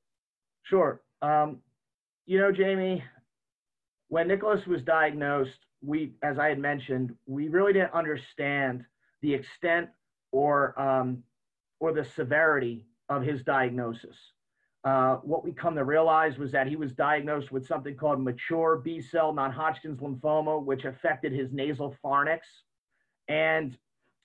Sure. 0.63 1.01
Um, 1.21 1.59
you 2.25 2.39
know, 2.39 2.51
Jamie, 2.51 3.03
when 4.07 4.27
Nicholas 4.27 4.65
was 4.65 4.81
diagnosed, 4.81 5.51
we, 5.81 6.13
as 6.23 6.39
I 6.39 6.49
had 6.49 6.59
mentioned, 6.59 7.15
we 7.25 7.47
really 7.47 7.73
didn't 7.73 7.93
understand 7.93 8.83
the 9.21 9.33
extent 9.33 9.89
or 10.31 10.79
um, 10.79 11.23
or 11.79 11.93
the 11.93 12.05
severity 12.15 12.85
of 13.09 13.23
his 13.23 13.41
diagnosis. 13.43 14.15
Uh, 14.85 15.15
what 15.17 15.43
we 15.43 15.51
come 15.51 15.75
to 15.75 15.83
realize 15.83 16.37
was 16.37 16.51
that 16.51 16.67
he 16.67 16.77
was 16.77 16.93
diagnosed 16.93 17.51
with 17.51 17.67
something 17.67 17.95
called 17.95 18.21
mature 18.21 18.81
B 18.83 19.01
cell 19.01 19.33
non 19.33 19.51
Hodgkin's 19.51 19.99
lymphoma, 19.99 20.63
which 20.63 20.85
affected 20.85 21.33
his 21.33 21.51
nasal 21.51 21.95
pharynx. 22.01 22.47
And 23.27 23.77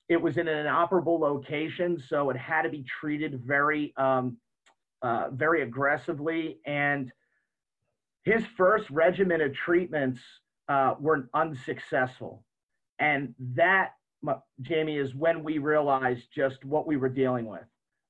it 0.09 0.21
was 0.21 0.37
in 0.37 0.47
an 0.47 0.59
inoperable 0.59 1.19
location, 1.19 2.01
so 2.09 2.31
it 2.31 2.37
had 2.37 2.63
to 2.63 2.69
be 2.69 2.85
treated 2.85 3.41
very, 3.45 3.93
um, 3.97 4.37
uh, 5.03 5.31
very 5.33 5.63
aggressively. 5.63 6.61
And 6.67 7.11
his 8.25 8.45
first 8.57 8.89
regimen 8.91 9.41
of 9.41 9.55
treatments 9.55 10.21
uh, 10.69 10.95
were 11.01 11.29
unsuccessful. 11.35 12.45
And 12.99 13.35
that, 13.55 13.95
Jamie, 14.61 14.99
is 14.99 15.15
when 15.15 15.43
we 15.43 15.59
realized 15.59 16.29
just 16.35 16.65
what 16.65 16.87
we 16.87 16.97
were 16.97 17.09
dealing 17.09 17.47
with. 17.47 17.65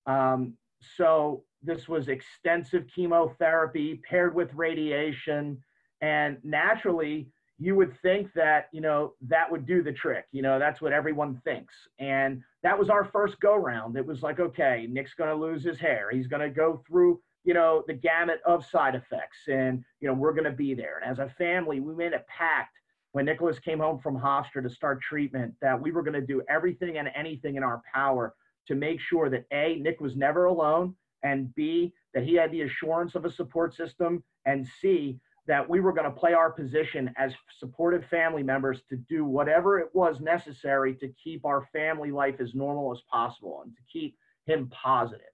Um, 0.06 0.58
so 0.96 1.44
this 1.62 1.88
was 1.88 2.08
extensive 2.08 2.84
chemotherapy 2.94 4.00
paired 4.08 4.34
with 4.34 4.52
radiation. 4.54 5.62
And 6.00 6.38
naturally, 6.42 7.28
you 7.58 7.74
would 7.76 7.96
think 8.02 8.32
that, 8.34 8.68
you 8.72 8.80
know, 8.80 9.14
that 9.22 9.50
would 9.50 9.66
do 9.66 9.82
the 9.82 9.92
trick. 9.92 10.26
You 10.32 10.42
know, 10.42 10.58
that's 10.58 10.80
what 10.80 10.92
everyone 10.92 11.40
thinks. 11.44 11.74
And 11.98 12.42
that 12.62 12.78
was 12.78 12.90
our 12.90 13.04
first 13.04 13.40
go 13.40 13.54
round. 13.54 13.96
It 13.96 14.06
was 14.06 14.22
like, 14.22 14.40
okay, 14.40 14.86
Nick's 14.90 15.14
going 15.14 15.30
to 15.30 15.36
lose 15.36 15.62
his 15.62 15.78
hair. 15.78 16.10
He's 16.12 16.26
going 16.26 16.42
to 16.42 16.50
go 16.50 16.82
through, 16.86 17.20
you 17.44 17.54
know, 17.54 17.84
the 17.86 17.94
gamut 17.94 18.40
of 18.44 18.66
side 18.66 18.94
effects. 18.94 19.38
And, 19.48 19.84
you 20.00 20.08
know, 20.08 20.14
we're 20.14 20.32
going 20.32 20.44
to 20.44 20.50
be 20.50 20.74
there. 20.74 21.00
And 21.02 21.10
as 21.10 21.20
a 21.20 21.32
family, 21.38 21.80
we 21.80 21.94
made 21.94 22.12
a 22.12 22.24
pact 22.28 22.76
when 23.12 23.24
Nicholas 23.24 23.60
came 23.60 23.78
home 23.78 24.00
from 24.00 24.18
Hofstra 24.18 24.62
to 24.62 24.68
start 24.68 25.00
treatment 25.00 25.54
that 25.62 25.80
we 25.80 25.92
were 25.92 26.02
going 26.02 26.20
to 26.20 26.26
do 26.26 26.42
everything 26.48 26.98
and 26.98 27.08
anything 27.14 27.54
in 27.54 27.62
our 27.62 27.80
power 27.94 28.34
to 28.68 28.74
make 28.74 29.00
sure 29.00 29.28
that 29.30 29.44
A, 29.52 29.76
Nick 29.76 30.00
was 30.00 30.16
never 30.16 30.46
alone, 30.46 30.94
and 31.22 31.54
B, 31.54 31.92
that 32.12 32.24
he 32.24 32.34
had 32.34 32.50
the 32.52 32.62
assurance 32.62 33.14
of 33.14 33.24
a 33.24 33.30
support 33.30 33.74
system, 33.74 34.22
and 34.46 34.66
C, 34.80 35.18
that 35.46 35.68
we 35.68 35.80
were 35.80 35.92
going 35.92 36.10
to 36.10 36.18
play 36.18 36.32
our 36.32 36.50
position 36.50 37.12
as 37.16 37.34
supportive 37.58 38.04
family 38.06 38.42
members 38.42 38.80
to 38.88 38.96
do 38.96 39.24
whatever 39.24 39.78
it 39.78 39.88
was 39.92 40.20
necessary 40.20 40.94
to 40.94 41.08
keep 41.22 41.44
our 41.44 41.68
family 41.72 42.10
life 42.10 42.36
as 42.40 42.54
normal 42.54 42.92
as 42.92 43.00
possible 43.10 43.60
and 43.64 43.74
to 43.74 43.82
keep 43.92 44.16
him 44.46 44.70
positive. 44.70 45.26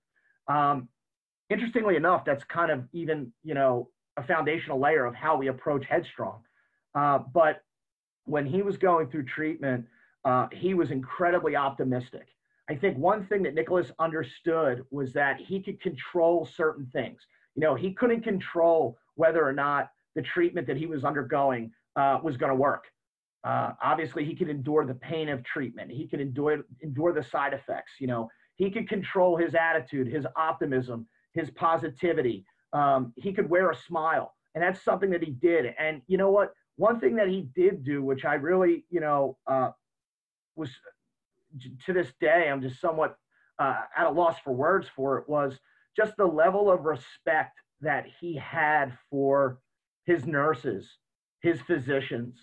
Um, 0.48 0.88
interestingly 1.48 1.96
enough, 1.96 2.24
that's 2.24 2.44
kind 2.44 2.70
of 2.70 2.84
even, 2.92 3.32
you 3.44 3.54
know, 3.54 3.88
a 4.16 4.22
foundational 4.22 4.80
layer 4.80 5.04
of 5.06 5.14
how 5.14 5.36
we 5.36 5.46
approach 5.48 5.86
Headstrong. 5.86 6.40
Uh, 6.94 7.20
but 7.32 7.62
when 8.24 8.46
he 8.46 8.62
was 8.62 8.76
going 8.76 9.08
through 9.08 9.24
treatment, 9.24 9.86
uh, 10.24 10.48
he 10.52 10.74
was 10.74 10.90
incredibly 10.90 11.54
optimistic. 11.56 12.26
I 12.70 12.76
think 12.76 12.96
one 12.96 13.26
thing 13.26 13.42
that 13.42 13.54
Nicholas 13.54 13.90
understood 13.98 14.84
was 14.90 15.12
that 15.14 15.40
he 15.40 15.60
could 15.60 15.80
control 15.80 16.46
certain 16.46 16.86
things. 16.92 17.20
You 17.56 17.62
know, 17.62 17.74
he 17.74 17.92
couldn't 17.92 18.22
control 18.22 18.96
whether 19.16 19.44
or 19.46 19.52
not 19.52 19.90
the 20.14 20.22
treatment 20.22 20.66
that 20.68 20.76
he 20.76 20.86
was 20.86 21.04
undergoing 21.04 21.72
uh, 21.96 22.18
was 22.22 22.36
going 22.36 22.50
to 22.50 22.56
work. 22.56 22.84
Uh, 23.42 23.72
obviously, 23.82 24.24
he 24.24 24.36
could 24.36 24.48
endure 24.48 24.86
the 24.86 24.94
pain 24.94 25.28
of 25.28 25.42
treatment. 25.42 25.90
He 25.90 26.06
could 26.06 26.20
endure 26.20 26.64
endure 26.82 27.12
the 27.12 27.22
side 27.22 27.54
effects. 27.54 27.92
You 27.98 28.06
know, 28.06 28.28
he 28.54 28.70
could 28.70 28.88
control 28.88 29.36
his 29.36 29.54
attitude, 29.54 30.06
his 30.06 30.26
optimism, 30.36 31.06
his 31.32 31.50
positivity. 31.50 32.44
Um, 32.72 33.12
he 33.16 33.32
could 33.32 33.50
wear 33.50 33.70
a 33.70 33.76
smile 33.76 34.34
and 34.54 34.62
that's 34.62 34.82
something 34.82 35.10
that 35.10 35.22
he 35.22 35.30
did. 35.30 35.74
And 35.78 36.02
you 36.06 36.18
know 36.18 36.30
what? 36.30 36.52
One 36.76 36.98
thing 36.98 37.14
that 37.16 37.28
he 37.28 37.48
did 37.54 37.84
do, 37.84 38.02
which 38.02 38.24
I 38.24 38.34
really, 38.34 38.84
you 38.90 39.00
know, 39.00 39.36
uh, 39.46 39.70
was 40.56 40.70
to 41.86 41.92
this 41.92 42.12
day, 42.20 42.48
I'm 42.50 42.62
just 42.62 42.80
somewhat 42.80 43.16
uh, 43.58 43.82
at 43.96 44.06
a 44.06 44.10
loss 44.10 44.38
for 44.42 44.52
words 44.52 44.88
for 44.94 45.18
it, 45.18 45.28
was 45.28 45.58
just 45.96 46.16
the 46.16 46.26
level 46.26 46.70
of 46.70 46.84
respect 46.84 47.58
that 47.80 48.06
he 48.20 48.36
had 48.36 48.96
for 49.10 49.58
his 50.04 50.26
nurses, 50.26 50.88
his 51.42 51.60
physicians, 51.62 52.36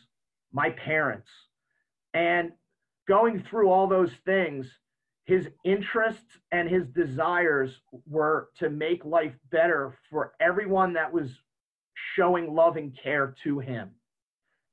my 0.51 0.69
parents. 0.71 1.29
And 2.13 2.51
going 3.07 3.43
through 3.43 3.69
all 3.69 3.87
those 3.87 4.11
things, 4.25 4.67
his 5.25 5.49
interests 5.65 6.39
and 6.51 6.69
his 6.69 6.87
desires 6.87 7.81
were 8.07 8.49
to 8.57 8.69
make 8.69 9.03
life 9.03 9.33
better 9.51 9.97
for 10.09 10.33
everyone 10.39 10.93
that 10.93 11.11
was 11.11 11.29
showing 12.15 12.53
love 12.53 12.77
and 12.77 12.97
care 12.97 13.35
to 13.43 13.59
him. 13.59 13.91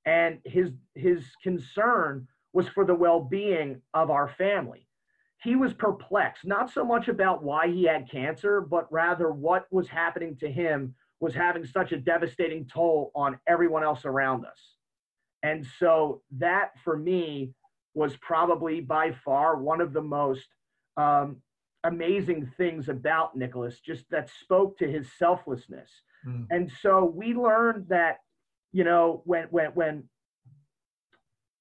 And 0.06 0.38
his 0.44 0.70
his 0.94 1.24
concern 1.42 2.28
was 2.54 2.68
for 2.68 2.86
the 2.86 2.94
well-being 2.94 3.82
of 3.92 4.10
our 4.10 4.28
family. 4.28 4.88
He 5.42 5.56
was 5.56 5.74
perplexed, 5.74 6.46
not 6.46 6.70
so 6.70 6.84
much 6.84 7.08
about 7.08 7.42
why 7.42 7.68
he 7.68 7.84
had 7.84 8.10
cancer, 8.10 8.62
but 8.62 8.90
rather 8.90 9.30
what 9.30 9.66
was 9.70 9.88
happening 9.88 10.36
to 10.36 10.50
him 10.50 10.94
was 11.20 11.34
having 11.34 11.66
such 11.66 11.92
a 11.92 11.98
devastating 11.98 12.64
toll 12.66 13.10
on 13.14 13.38
everyone 13.46 13.84
else 13.84 14.06
around 14.06 14.46
us. 14.46 14.76
And 15.42 15.66
so 15.78 16.22
that 16.38 16.70
for 16.82 16.96
me 16.96 17.52
was 17.92 18.16
probably 18.16 18.80
by 18.80 19.12
far 19.24 19.56
one 19.56 19.82
of 19.82 19.92
the 19.92 20.02
most 20.02 20.46
um, 20.96 21.36
amazing 21.84 22.50
things 22.56 22.88
about 22.88 23.36
Nicholas, 23.36 23.80
just 23.80 24.08
that 24.10 24.30
spoke 24.30 24.78
to 24.78 24.90
his 24.90 25.06
selflessness. 25.18 25.90
Mm. 26.26 26.46
And 26.50 26.72
so 26.80 27.04
we 27.04 27.34
learned 27.34 27.88
that, 27.88 28.18
you 28.72 28.84
know, 28.84 29.22
when 29.26 29.44
when 29.50 29.66
when 29.74 30.04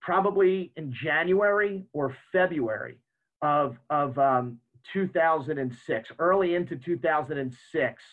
probably 0.04 0.72
in 0.76 0.92
January 0.92 1.86
or 1.94 2.16
February 2.32 3.00
of 3.42 3.80
of 3.90 4.20
um, 4.20 4.60
2006, 4.92 6.12
early 6.20 6.56
into 6.56 6.76
2006, 6.76 8.04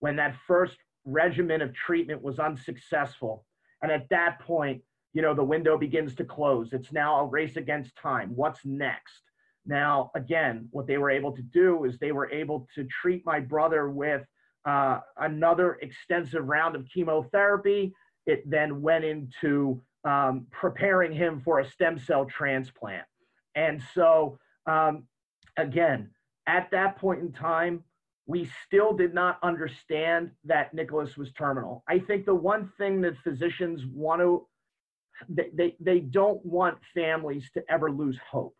when 0.00 0.14
that 0.16 0.36
first 0.46 0.76
regimen 1.04 1.62
of 1.62 1.74
treatment 1.74 2.22
was 2.22 2.38
unsuccessful, 2.38 3.44
and 3.82 3.90
at 3.90 4.08
that 4.10 4.38
point, 4.40 4.82
you 5.14 5.22
know, 5.22 5.34
the 5.34 5.42
window 5.42 5.78
begins 5.78 6.14
to 6.16 6.24
close. 6.24 6.72
It's 6.72 6.92
now 6.92 7.20
a 7.20 7.24
race 7.24 7.56
against 7.56 7.96
time. 7.96 8.30
What's 8.36 8.64
next? 8.64 9.22
Now, 9.66 10.10
again, 10.14 10.68
what 10.70 10.86
they 10.86 10.98
were 10.98 11.10
able 11.10 11.32
to 11.32 11.42
do 11.42 11.84
is 11.84 11.98
they 11.98 12.12
were 12.12 12.30
able 12.30 12.68
to 12.74 12.84
treat 12.84 13.24
my 13.24 13.40
brother 13.40 13.90
with 13.90 14.22
uh, 14.66 15.00
another 15.16 15.78
extensive 15.82 16.46
round 16.46 16.76
of 16.76 16.86
chemotherapy. 16.92 17.94
It 18.26 18.48
then 18.48 18.82
went 18.82 19.04
into 19.04 19.82
um, 20.04 20.46
preparing 20.50 21.12
him 21.12 21.40
for 21.44 21.60
a 21.60 21.70
stem 21.70 21.98
cell 21.98 22.24
transplant. 22.24 23.04
And 23.54 23.82
so, 23.94 24.38
um, 24.66 25.04
again, 25.56 26.10
at 26.46 26.70
that 26.70 26.96
point 26.98 27.20
in 27.20 27.32
time, 27.32 27.84
we 28.26 28.48
still 28.66 28.92
did 28.92 29.14
not 29.14 29.38
understand 29.42 30.30
that 30.44 30.74
Nicholas 30.74 31.16
was 31.16 31.32
terminal. 31.32 31.82
I 31.88 31.98
think 31.98 32.26
the 32.26 32.34
one 32.34 32.70
thing 32.78 33.00
that 33.00 33.16
physicians 33.24 33.86
want 33.86 34.20
to, 34.20 34.46
they, 35.28 35.48
they, 35.54 35.76
they 35.80 36.00
don't 36.00 36.44
want 36.44 36.78
families 36.94 37.50
to 37.54 37.62
ever 37.70 37.90
lose 37.90 38.18
hope. 38.30 38.54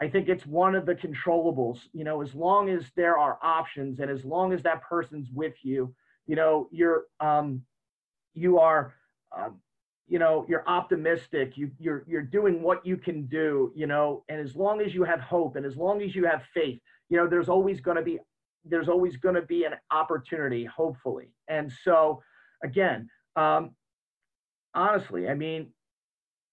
I 0.00 0.08
think 0.08 0.28
it's 0.28 0.46
one 0.46 0.74
of 0.74 0.86
the 0.86 0.94
controllables, 0.94 1.78
you 1.92 2.04
know, 2.04 2.22
as 2.22 2.34
long 2.34 2.70
as 2.70 2.84
there 2.96 3.18
are 3.18 3.38
options 3.42 4.00
and 4.00 4.10
as 4.10 4.24
long 4.24 4.52
as 4.52 4.62
that 4.62 4.82
person's 4.82 5.28
with 5.30 5.54
you, 5.62 5.94
you 6.26 6.34
know, 6.34 6.68
you're, 6.72 7.04
um, 7.20 7.62
you 8.34 8.58
are, 8.58 8.94
um, 9.36 9.60
you 10.12 10.18
know, 10.18 10.44
you're 10.46 10.68
optimistic, 10.68 11.56
you, 11.56 11.70
you're, 11.78 12.04
you're 12.06 12.20
doing 12.20 12.60
what 12.60 12.84
you 12.84 12.98
can 12.98 13.24
do, 13.28 13.72
you 13.74 13.86
know, 13.86 14.22
and 14.28 14.38
as 14.38 14.54
long 14.54 14.82
as 14.82 14.94
you 14.94 15.04
have 15.04 15.20
hope 15.20 15.56
and 15.56 15.64
as 15.64 15.74
long 15.74 16.02
as 16.02 16.14
you 16.14 16.26
have 16.26 16.42
faith, 16.52 16.78
you 17.08 17.16
know, 17.16 17.26
there's 17.26 17.48
always 17.48 17.80
going 17.80 17.96
to 17.96 18.02
be, 18.02 18.18
there's 18.62 18.90
always 18.90 19.16
going 19.16 19.36
to 19.36 19.40
be 19.40 19.64
an 19.64 19.72
opportunity, 19.90 20.66
hopefully. 20.66 21.32
And 21.48 21.72
so, 21.82 22.22
again, 22.62 23.08
um, 23.36 23.70
honestly, 24.74 25.30
I 25.30 25.34
mean, 25.34 25.72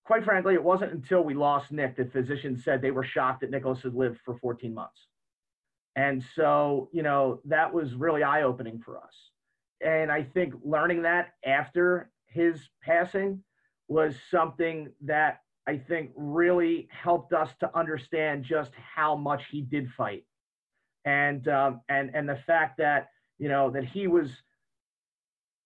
quite 0.06 0.24
frankly, 0.24 0.54
it 0.54 0.64
wasn't 0.64 0.94
until 0.94 1.26
we 1.26 1.34
lost 1.34 1.70
Nick 1.70 1.98
that 1.98 2.14
physicians 2.14 2.64
said 2.64 2.82
they 2.82 2.92
were 2.92 3.04
shocked 3.04 3.42
that 3.42 3.52
Nicholas 3.52 3.82
had 3.82 3.94
lived 3.94 4.20
for 4.24 4.38
14 4.38 4.74
months. 4.74 5.08
And 5.98 6.24
so, 6.34 6.88
you 6.94 7.04
know, 7.04 7.42
that 7.44 7.74
was 7.74 7.94
really 7.94 8.24
eye 8.24 8.44
opening 8.44 8.80
for 8.80 9.00
us. 9.00 9.32
And 9.86 10.10
I 10.10 10.24
think 10.24 10.54
learning 10.64 11.02
that 11.02 11.32
after 11.46 12.10
his 12.28 12.58
passing 12.82 13.44
was 13.90 14.16
something 14.32 14.90
that 15.02 15.42
I 15.68 15.78
think 15.78 16.12
really 16.16 16.88
helped 16.90 17.34
us 17.34 17.50
to 17.60 17.78
understand 17.78 18.46
just 18.46 18.72
how 18.96 19.18
much 19.18 19.44
he 19.52 19.62
did 19.62 19.90
fight. 19.98 20.26
And, 21.04 21.46
um, 21.50 21.82
and, 21.90 22.10
and 22.14 22.30
the 22.30 22.40
fact 22.48 22.78
that, 22.78 23.10
you 23.38 23.50
know, 23.50 23.70
that 23.72 23.84
he 23.84 24.08
was 24.08 24.30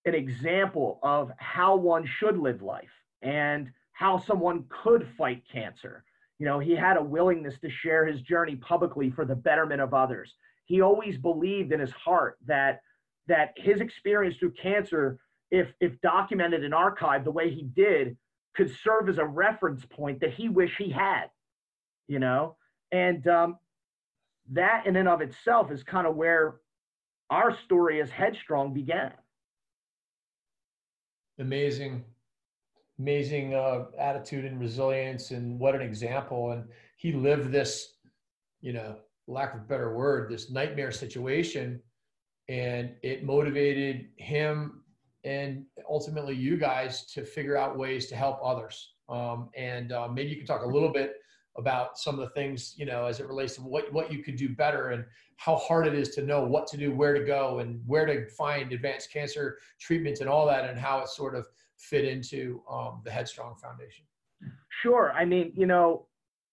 an 0.05 0.15
example 0.15 0.99
of 1.03 1.31
how 1.37 1.75
one 1.75 2.07
should 2.07 2.37
live 2.37 2.63
life. 2.63 2.89
And, 3.21 3.71
how 3.93 4.17
someone 4.17 4.65
could 4.69 5.07
fight 5.17 5.43
cancer. 5.49 6.03
You 6.39 6.45
know, 6.47 6.59
he 6.59 6.75
had 6.75 6.97
a 6.97 7.03
willingness 7.03 7.59
to 7.59 7.69
share 7.69 8.05
his 8.05 8.21
journey 8.21 8.55
publicly 8.57 9.09
for 9.09 9.23
the 9.23 9.35
betterment 9.35 9.81
of 9.81 9.93
others. 9.93 10.33
He 10.65 10.81
always 10.81 11.17
believed 11.17 11.71
in 11.71 11.79
his 11.79 11.91
heart 11.91 12.37
that 12.45 12.81
that 13.27 13.53
his 13.55 13.79
experience 13.79 14.35
through 14.35 14.51
cancer, 14.61 15.17
if 15.53 15.67
if 15.79 16.01
documented 16.01 16.63
and 16.63 16.73
archived 16.73 17.23
the 17.23 17.31
way 17.31 17.49
he 17.51 17.61
did, 17.61 18.17
could 18.55 18.75
serve 18.83 19.07
as 19.07 19.19
a 19.19 19.25
reference 19.25 19.85
point 19.85 20.19
that 20.21 20.33
he 20.33 20.49
wished 20.49 20.77
he 20.77 20.89
had. 20.89 21.27
You 22.07 22.19
know, 22.19 22.57
and 22.91 23.25
um, 23.27 23.59
that 24.51 24.87
in 24.87 24.95
and 24.95 25.07
of 25.07 25.21
itself 25.21 25.71
is 25.71 25.83
kind 25.83 26.07
of 26.07 26.15
where 26.15 26.55
our 27.29 27.55
story 27.65 28.01
as 28.01 28.09
Headstrong 28.09 28.73
began. 28.73 29.13
Amazing 31.39 32.03
amazing 32.99 33.53
uh, 33.53 33.85
attitude 33.97 34.45
and 34.45 34.59
resilience 34.59 35.31
and 35.31 35.59
what 35.59 35.73
an 35.73 35.81
example 35.81 36.51
and 36.51 36.63
he 36.97 37.11
lived 37.11 37.51
this 37.51 37.95
you 38.61 38.71
know 38.71 38.95
lack 39.27 39.55
of 39.55 39.67
better 39.67 39.95
word 39.95 40.29
this 40.29 40.51
nightmare 40.51 40.91
situation 40.91 41.81
and 42.49 42.91
it 43.01 43.23
motivated 43.23 44.09
him 44.17 44.82
and 45.23 45.63
ultimately 45.89 46.35
you 46.35 46.57
guys 46.57 47.05
to 47.05 47.23
figure 47.23 47.57
out 47.57 47.77
ways 47.77 48.07
to 48.07 48.15
help 48.15 48.39
others 48.43 48.93
um, 49.09 49.49
and 49.55 49.91
uh, 49.91 50.07
maybe 50.07 50.29
you 50.29 50.37
can 50.37 50.45
talk 50.45 50.63
a 50.63 50.67
little 50.67 50.91
bit 50.91 51.15
about 51.55 51.99
some 51.99 52.15
of 52.15 52.21
the 52.21 52.29
things 52.33 52.73
you 52.77 52.85
know 52.85 53.05
as 53.05 53.19
it 53.19 53.27
relates 53.27 53.55
to 53.55 53.61
what 53.61 53.91
what 53.93 54.11
you 54.11 54.23
could 54.23 54.35
do 54.35 54.49
better 54.49 54.89
and 54.89 55.05
how 55.37 55.55
hard 55.55 55.85
it 55.85 55.93
is 55.93 56.09
to 56.09 56.23
know 56.23 56.43
what 56.43 56.67
to 56.67 56.77
do 56.77 56.91
where 56.91 57.13
to 57.13 57.23
go 57.23 57.59
and 57.59 57.81
where 57.85 58.05
to 58.05 58.25
find 58.31 58.71
advanced 58.71 59.11
cancer 59.11 59.57
treatments 59.79 60.21
and 60.21 60.29
all 60.29 60.45
that 60.45 60.69
and 60.69 60.79
how 60.79 60.99
it 60.99 61.07
sort 61.07 61.35
of 61.35 61.45
fit 61.83 62.05
into 62.05 62.61
um, 62.69 63.01
the 63.03 63.11
Headstrong 63.11 63.55
Foundation? 63.55 64.05
Sure. 64.81 65.11
I 65.13 65.25
mean, 65.25 65.51
you 65.55 65.65
know, 65.65 66.07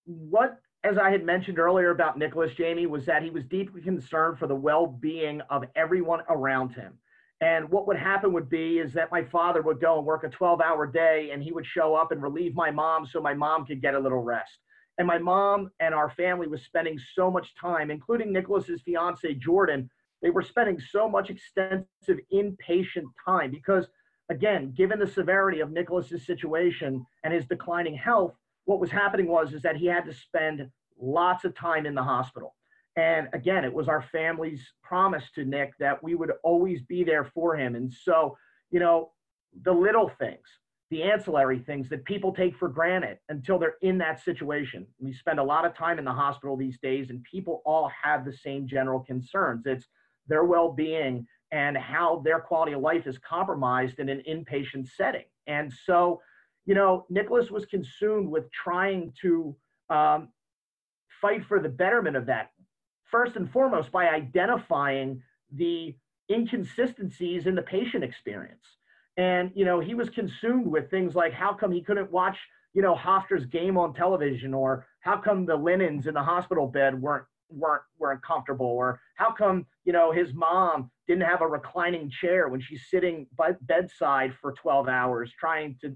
what, 0.05 0.61
as 0.85 0.99
I 0.99 1.11
had 1.11 1.25
mentioned 1.25 1.59
earlier 1.59 1.91
about 1.91 2.19
Nicholas 2.19 2.53
Jamie, 2.55 2.87
was 2.87 3.05
that 3.07 3.23
he 3.23 3.31
was 3.31 3.45
deeply 3.45 3.81
concerned 3.81 4.39
for 4.39 4.47
the 4.47 4.55
well 4.55 4.87
being 4.87 5.41
of 5.51 5.65
everyone 5.77 6.21
around 6.29 6.71
him. 6.71 6.95
And 7.41 7.71
what 7.71 7.87
would 7.87 7.97
happen 7.97 8.33
would 8.35 8.51
be 8.51 8.79
is 8.79 8.93
that 8.93 9.11
my 9.11 9.25
father 9.25 9.63
would 9.63 9.81
go 9.81 9.97
and 9.97 10.07
work 10.07 10.25
a 10.25 10.29
12 10.29 10.61
hour 10.61 10.87
day 10.87 11.31
and 11.33 11.43
he 11.43 11.53
would 11.53 11.65
show 11.65 11.95
up 11.95 12.13
and 12.13 12.23
relieve 12.23 12.55
my 12.55 12.71
mom 12.71 13.07
so 13.07 13.21
my 13.21 13.33
mom 13.33 13.65
could 13.65 13.81
get 13.81 13.95
a 13.95 13.99
little 13.99 14.23
rest. 14.23 14.59
And 14.99 15.07
my 15.07 15.17
mom 15.17 15.71
and 15.81 15.95
our 15.95 16.11
family 16.11 16.47
was 16.47 16.63
spending 16.63 16.99
so 17.15 17.31
much 17.31 17.55
time, 17.55 17.91
including 17.91 18.33
Nicholas's 18.33 18.83
fiance, 18.83 19.33
Jordan, 19.35 19.89
they 20.21 20.29
were 20.29 20.43
spending 20.43 20.79
so 20.79 21.09
much 21.09 21.31
extensive 21.31 22.19
inpatient 22.31 23.07
time 23.25 23.51
because 23.51 23.89
again, 24.29 24.73
given 24.77 24.99
the 24.99 25.07
severity 25.07 25.61
of 25.61 25.71
Nicholas's 25.71 26.27
situation 26.27 27.05
and 27.25 27.33
his 27.33 27.47
declining 27.47 27.95
health, 27.95 28.35
what 28.67 28.81
was 28.81 28.91
happening 28.91 29.29
was 29.29 29.55
is 29.55 29.63
that 29.63 29.77
he 29.77 29.87
had 29.87 30.05
to 30.05 30.13
spend 30.13 30.69
lots 31.01 31.45
of 31.45 31.55
time 31.55 31.87
in 31.87 31.95
the 31.95 32.03
hospital. 32.03 32.55
And 32.97 33.29
again, 33.33 33.65
it 33.65 33.73
was 33.73 33.89
our 33.89 34.03
family's 34.13 34.61
promise 34.83 35.25
to 35.35 35.45
Nick 35.45 35.73
that 35.79 36.03
we 36.03 36.15
would 36.15 36.33
always 36.43 36.83
be 36.83 37.05
there 37.05 37.25
for 37.25 37.57
him. 37.57 37.75
And 37.77 37.93
so, 37.93 38.37
you 38.71 38.81
know, 38.81 39.13
the 39.63 39.73
little 39.73 40.11
things, 40.19 40.47
the 40.91 41.03
ancillary 41.05 41.61
things 41.61 41.89
that 41.89 42.05
people 42.05 42.33
take 42.33 42.57
for 42.57 42.69
granted 42.69 43.19
until 43.29 43.59
they're 43.59 43.77
in 43.83 43.99
that 43.99 44.23
situation. 44.23 44.87
We 44.99 45.13
spend 45.13 45.39
a 45.39 45.45
lot 45.45 45.65
of 45.65 45.77
time 45.77 45.99
in 45.99 46.05
the 46.05 46.13
hospital 46.13 46.57
these 46.57 46.79
days, 46.81 47.11
and 47.11 47.23
people 47.23 47.63
all 47.65 47.91
have 48.03 48.25
the 48.25 48.33
same 48.33 48.67
general 48.67 49.01
concerns. 49.01 49.63
It's 49.67 49.87
their 50.27 50.45
well 50.45 50.73
being 50.73 51.27
and 51.53 51.77
how 51.77 52.23
their 52.25 52.41
quality 52.41 52.73
of 52.73 52.81
life 52.81 53.07
is 53.07 53.19
compromised 53.19 53.99
in 53.99 54.09
an 54.09 54.23
inpatient 54.29 54.89
setting. 54.97 55.25
And 55.47 55.73
so, 55.73 56.21
you 56.67 56.75
know, 56.75 57.07
Nicholas 57.11 57.51
was 57.51 57.67
consumed 57.67 58.29
with 58.29 58.51
trying 58.53 59.13
to 59.23 59.57
um, 59.91 60.29
fight 61.21 61.45
for 61.45 61.61
the 61.61 61.69
betterment 61.69 62.17
of 62.17 62.27
that, 62.27 62.51
first 63.11 63.37
and 63.37 63.51
foremost, 63.51 63.91
by 63.93 64.09
identifying 64.09 65.23
the 65.53 65.95
inconsistencies 66.31 67.47
in 67.47 67.55
the 67.55 67.63
patient 67.63 68.05
experience. 68.05 68.65
And, 69.17 69.51
you 69.55 69.65
know, 69.65 69.81
he 69.81 69.95
was 69.95 70.09
consumed 70.09 70.67
with 70.67 70.91
things 70.91 71.15
like 71.15 71.33
how 71.33 71.53
come 71.53 71.73
he 71.73 71.83
couldn't 71.83 72.11
watch, 72.11 72.39
you 72.73 72.83
know, 72.83 72.95
Hofstra's 72.95 73.45
game 73.47 73.77
on 73.77 73.93
television? 73.93 74.55
Or 74.55 74.87
how 75.01 75.17
come 75.17 75.45
the 75.45 75.57
linens 75.57 76.07
in 76.07 76.15
the 76.15 76.23
hospital 76.23 76.67
bed 76.67 77.01
weren't 77.01 77.25
weren't 77.51 77.83
weren't 77.99 78.23
comfortable? 78.23 78.67
Or 78.67 79.01
how 79.17 79.33
come 79.33 79.67
you 79.85 79.93
know 79.93 80.13
his 80.13 80.33
mom 80.33 80.91
didn't 81.09 81.25
have 81.25 81.43
a 81.43 81.47
reclining 81.47 82.11
chair 82.11 82.49
when 82.49 82.61
she's 82.61 82.87
sitting 82.89 83.27
by 83.37 83.53
bedside 83.63 84.33
for 84.41 84.53
12 84.53 84.89
hours 84.89 85.33
trying 85.39 85.77
to 85.83 85.95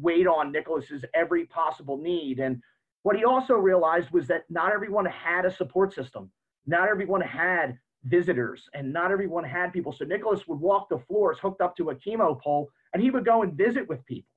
wait 0.00 0.26
on 0.26 0.52
nicholas's 0.52 1.04
every 1.12 1.46
possible 1.46 1.98
need? 1.98 2.38
And 2.38 2.62
what 3.02 3.16
he 3.16 3.24
also 3.24 3.54
realized 3.54 4.12
was 4.12 4.28
that 4.28 4.44
not 4.48 4.72
everyone 4.72 5.06
had 5.06 5.44
a 5.44 5.50
support 5.54 5.92
system 5.92 6.30
not 6.66 6.88
everyone 6.88 7.20
had 7.20 7.78
visitors 8.04 8.68
and 8.74 8.92
not 8.92 9.12
everyone 9.12 9.44
had 9.44 9.72
people 9.72 9.92
so 9.92 10.04
nicholas 10.04 10.46
would 10.48 10.58
walk 10.58 10.88
the 10.88 10.98
floors 11.08 11.38
hooked 11.40 11.60
up 11.60 11.76
to 11.76 11.90
a 11.90 11.94
chemo 11.94 12.40
pole 12.40 12.68
and 12.92 13.02
he 13.02 13.10
would 13.10 13.24
go 13.24 13.42
and 13.42 13.54
visit 13.54 13.88
with 13.88 14.04
people 14.06 14.28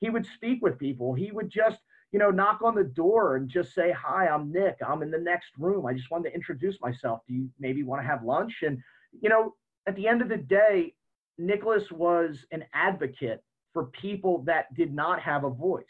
he 0.00 0.10
would 0.10 0.26
speak 0.26 0.60
with 0.62 0.78
people 0.78 1.14
he 1.14 1.30
would 1.30 1.48
just 1.48 1.78
you 2.14 2.20
know, 2.20 2.30
knock 2.30 2.60
on 2.62 2.76
the 2.76 2.84
door 2.84 3.34
and 3.34 3.48
just 3.48 3.74
say, 3.74 3.90
Hi, 3.90 4.28
I'm 4.28 4.52
Nick. 4.52 4.76
I'm 4.86 5.02
in 5.02 5.10
the 5.10 5.18
next 5.18 5.48
room. 5.58 5.84
I 5.84 5.94
just 5.94 6.12
wanted 6.12 6.30
to 6.30 6.34
introduce 6.36 6.80
myself. 6.80 7.22
Do 7.26 7.34
you 7.34 7.50
maybe 7.58 7.82
want 7.82 8.02
to 8.02 8.06
have 8.06 8.22
lunch? 8.22 8.62
And, 8.62 8.78
you 9.20 9.28
know, 9.28 9.56
at 9.88 9.96
the 9.96 10.06
end 10.06 10.22
of 10.22 10.28
the 10.28 10.36
day, 10.36 10.94
Nicholas 11.38 11.90
was 11.90 12.46
an 12.52 12.66
advocate 12.72 13.42
for 13.72 13.86
people 13.86 14.44
that 14.44 14.72
did 14.74 14.94
not 14.94 15.20
have 15.22 15.42
a 15.42 15.50
voice. 15.50 15.84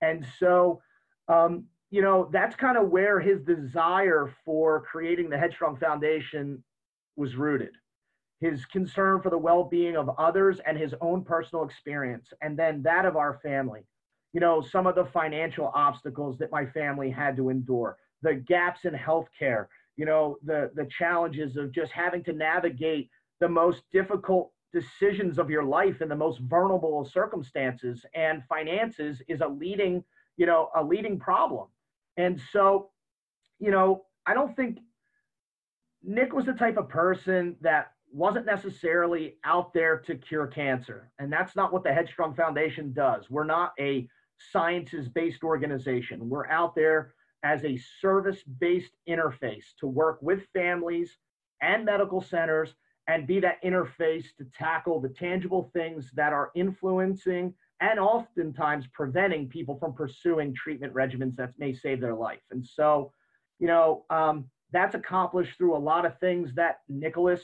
And 0.00 0.26
so, 0.38 0.80
um, 1.28 1.66
you 1.92 2.02
know, 2.02 2.28
that's 2.32 2.56
kind 2.56 2.76
of 2.76 2.88
where 2.88 3.20
his 3.20 3.40
desire 3.42 4.34
for 4.44 4.82
creating 4.82 5.30
the 5.30 5.38
Headstrong 5.38 5.76
Foundation 5.76 6.64
was 7.16 7.36
rooted. 7.36 7.76
His 8.40 8.64
concern 8.64 9.22
for 9.22 9.30
the 9.30 9.38
well 9.38 9.62
being 9.62 9.96
of 9.96 10.10
others 10.18 10.58
and 10.66 10.76
his 10.76 10.94
own 11.00 11.22
personal 11.22 11.64
experience, 11.64 12.32
and 12.40 12.58
then 12.58 12.82
that 12.82 13.04
of 13.04 13.16
our 13.16 13.38
family 13.44 13.86
you 14.32 14.40
know, 14.40 14.62
some 14.62 14.86
of 14.86 14.94
the 14.94 15.04
financial 15.04 15.70
obstacles 15.74 16.38
that 16.38 16.50
my 16.50 16.64
family 16.66 17.10
had 17.10 17.36
to 17.36 17.50
endure, 17.50 17.96
the 18.22 18.34
gaps 18.34 18.84
in 18.84 18.94
healthcare, 18.94 19.66
you 19.96 20.06
know, 20.06 20.38
the 20.44 20.70
the 20.74 20.86
challenges 20.86 21.56
of 21.56 21.72
just 21.72 21.92
having 21.92 22.24
to 22.24 22.32
navigate 22.32 23.10
the 23.40 23.48
most 23.48 23.82
difficult 23.92 24.52
decisions 24.72 25.38
of 25.38 25.50
your 25.50 25.64
life 25.64 26.00
in 26.00 26.08
the 26.08 26.16
most 26.16 26.40
vulnerable 26.40 27.04
circumstances 27.04 28.06
and 28.14 28.42
finances 28.48 29.20
is 29.28 29.42
a 29.42 29.46
leading, 29.46 30.02
you 30.38 30.46
know, 30.46 30.70
a 30.76 30.82
leading 30.82 31.18
problem. 31.18 31.68
And 32.16 32.40
so, 32.52 32.90
you 33.58 33.70
know, 33.70 34.04
I 34.26 34.34
don't 34.34 34.54
think 34.54 34.78
Nick 36.02 36.32
was 36.32 36.46
the 36.46 36.52
type 36.52 36.76
of 36.76 36.88
person 36.88 37.56
that 37.60 37.92
wasn't 38.12 38.46
necessarily 38.46 39.36
out 39.44 39.72
there 39.72 39.98
to 39.98 40.14
cure 40.14 40.46
cancer. 40.46 41.10
And 41.18 41.32
that's 41.32 41.56
not 41.56 41.72
what 41.72 41.82
the 41.82 41.92
Headstrong 41.92 42.34
Foundation 42.34 42.92
does. 42.92 43.30
We're 43.30 43.44
not 43.44 43.72
a 43.80 44.06
sciences 44.50 45.08
based 45.08 45.42
organization. 45.42 46.28
We're 46.28 46.48
out 46.48 46.74
there 46.74 47.14
as 47.42 47.64
a 47.64 47.80
service 48.00 48.42
based 48.60 48.92
interface 49.08 49.64
to 49.80 49.86
work 49.86 50.20
with 50.20 50.46
families 50.52 51.16
and 51.60 51.84
medical 51.84 52.20
centers 52.20 52.74
and 53.08 53.26
be 53.26 53.40
that 53.40 53.62
interface 53.64 54.26
to 54.38 54.44
tackle 54.56 55.00
the 55.00 55.08
tangible 55.08 55.70
things 55.72 56.10
that 56.14 56.32
are 56.32 56.50
influencing 56.54 57.54
and 57.82 57.98
oftentimes 57.98 58.86
preventing 58.94 59.48
people 59.48 59.76
from 59.76 59.92
pursuing 59.92 60.54
treatment 60.54 60.94
regimens 60.94 61.34
that 61.34 61.52
may 61.58 61.74
save 61.74 62.00
their 62.00 62.14
life. 62.14 62.40
And 62.52 62.64
so, 62.64 63.12
you 63.58 63.66
know, 63.66 64.04
um, 64.08 64.44
that's 64.72 64.94
accomplished 64.94 65.58
through 65.58 65.76
a 65.76 65.78
lot 65.78 66.06
of 66.06 66.16
things 66.20 66.54
that 66.54 66.76
Nicholas 66.88 67.42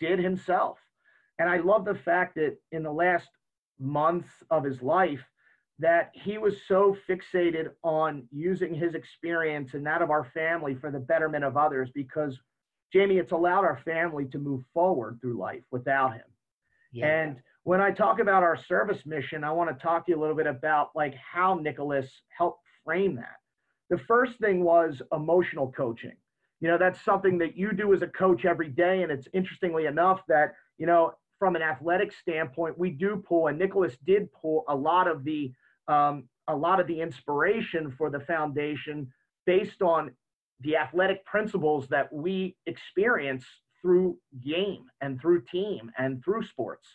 did 0.00 0.18
himself. 0.18 0.78
And 1.38 1.48
I 1.48 1.58
love 1.58 1.84
the 1.84 1.94
fact 1.94 2.36
that 2.36 2.56
in 2.72 2.82
the 2.82 2.90
last 2.90 3.28
month 3.78 4.26
of 4.50 4.64
his 4.64 4.80
life, 4.80 5.22
that 5.78 6.10
he 6.14 6.38
was 6.38 6.54
so 6.66 6.96
fixated 7.08 7.68
on 7.84 8.26
using 8.32 8.74
his 8.74 8.94
experience 8.94 9.74
and 9.74 9.84
that 9.84 10.02
of 10.02 10.10
our 10.10 10.24
family 10.24 10.74
for 10.74 10.90
the 10.90 10.98
betterment 10.98 11.44
of 11.44 11.58
others 11.58 11.90
because 11.94 12.38
Jamie, 12.92 13.18
it's 13.18 13.32
allowed 13.32 13.64
our 13.64 13.80
family 13.84 14.24
to 14.26 14.38
move 14.38 14.62
forward 14.72 15.18
through 15.20 15.38
life 15.38 15.62
without 15.70 16.14
him. 16.14 16.24
Yeah. 16.92 17.06
And 17.06 17.36
when 17.64 17.80
I 17.80 17.90
talk 17.90 18.20
about 18.20 18.42
our 18.42 18.56
service 18.56 19.04
mission, 19.04 19.44
I 19.44 19.52
want 19.52 19.76
to 19.76 19.82
talk 19.82 20.06
to 20.06 20.12
you 20.12 20.18
a 20.18 20.20
little 20.20 20.36
bit 20.36 20.46
about 20.46 20.90
like 20.94 21.14
how 21.14 21.54
Nicholas 21.54 22.08
helped 22.36 22.62
frame 22.84 23.16
that. 23.16 23.36
The 23.90 23.98
first 24.06 24.38
thing 24.38 24.62
was 24.62 25.02
emotional 25.12 25.72
coaching. 25.72 26.16
You 26.60 26.68
know, 26.68 26.78
that's 26.78 27.02
something 27.04 27.38
that 27.38 27.56
you 27.56 27.72
do 27.72 27.92
as 27.94 28.02
a 28.02 28.06
coach 28.06 28.44
every 28.44 28.68
day. 28.68 29.02
And 29.02 29.10
it's 29.10 29.28
interestingly 29.32 29.86
enough 29.86 30.20
that, 30.28 30.54
you 30.78 30.86
know, 30.86 31.12
from 31.38 31.56
an 31.56 31.62
athletic 31.62 32.12
standpoint, 32.12 32.78
we 32.78 32.90
do 32.90 33.22
pull, 33.26 33.48
and 33.48 33.58
Nicholas 33.58 33.96
did 34.06 34.30
pull 34.32 34.64
a 34.68 34.76
lot 34.76 35.08
of 35.08 35.24
the 35.24 35.52
um, 35.88 36.28
a 36.48 36.54
lot 36.54 36.80
of 36.80 36.86
the 36.86 37.00
inspiration 37.00 37.94
for 37.96 38.10
the 38.10 38.20
foundation 38.20 39.10
based 39.46 39.82
on 39.82 40.10
the 40.60 40.76
athletic 40.76 41.24
principles 41.24 41.88
that 41.88 42.12
we 42.12 42.56
experience 42.66 43.44
through 43.80 44.18
game 44.44 44.84
and 45.00 45.20
through 45.20 45.42
team 45.50 45.90
and 45.98 46.22
through 46.22 46.44
sports. 46.44 46.86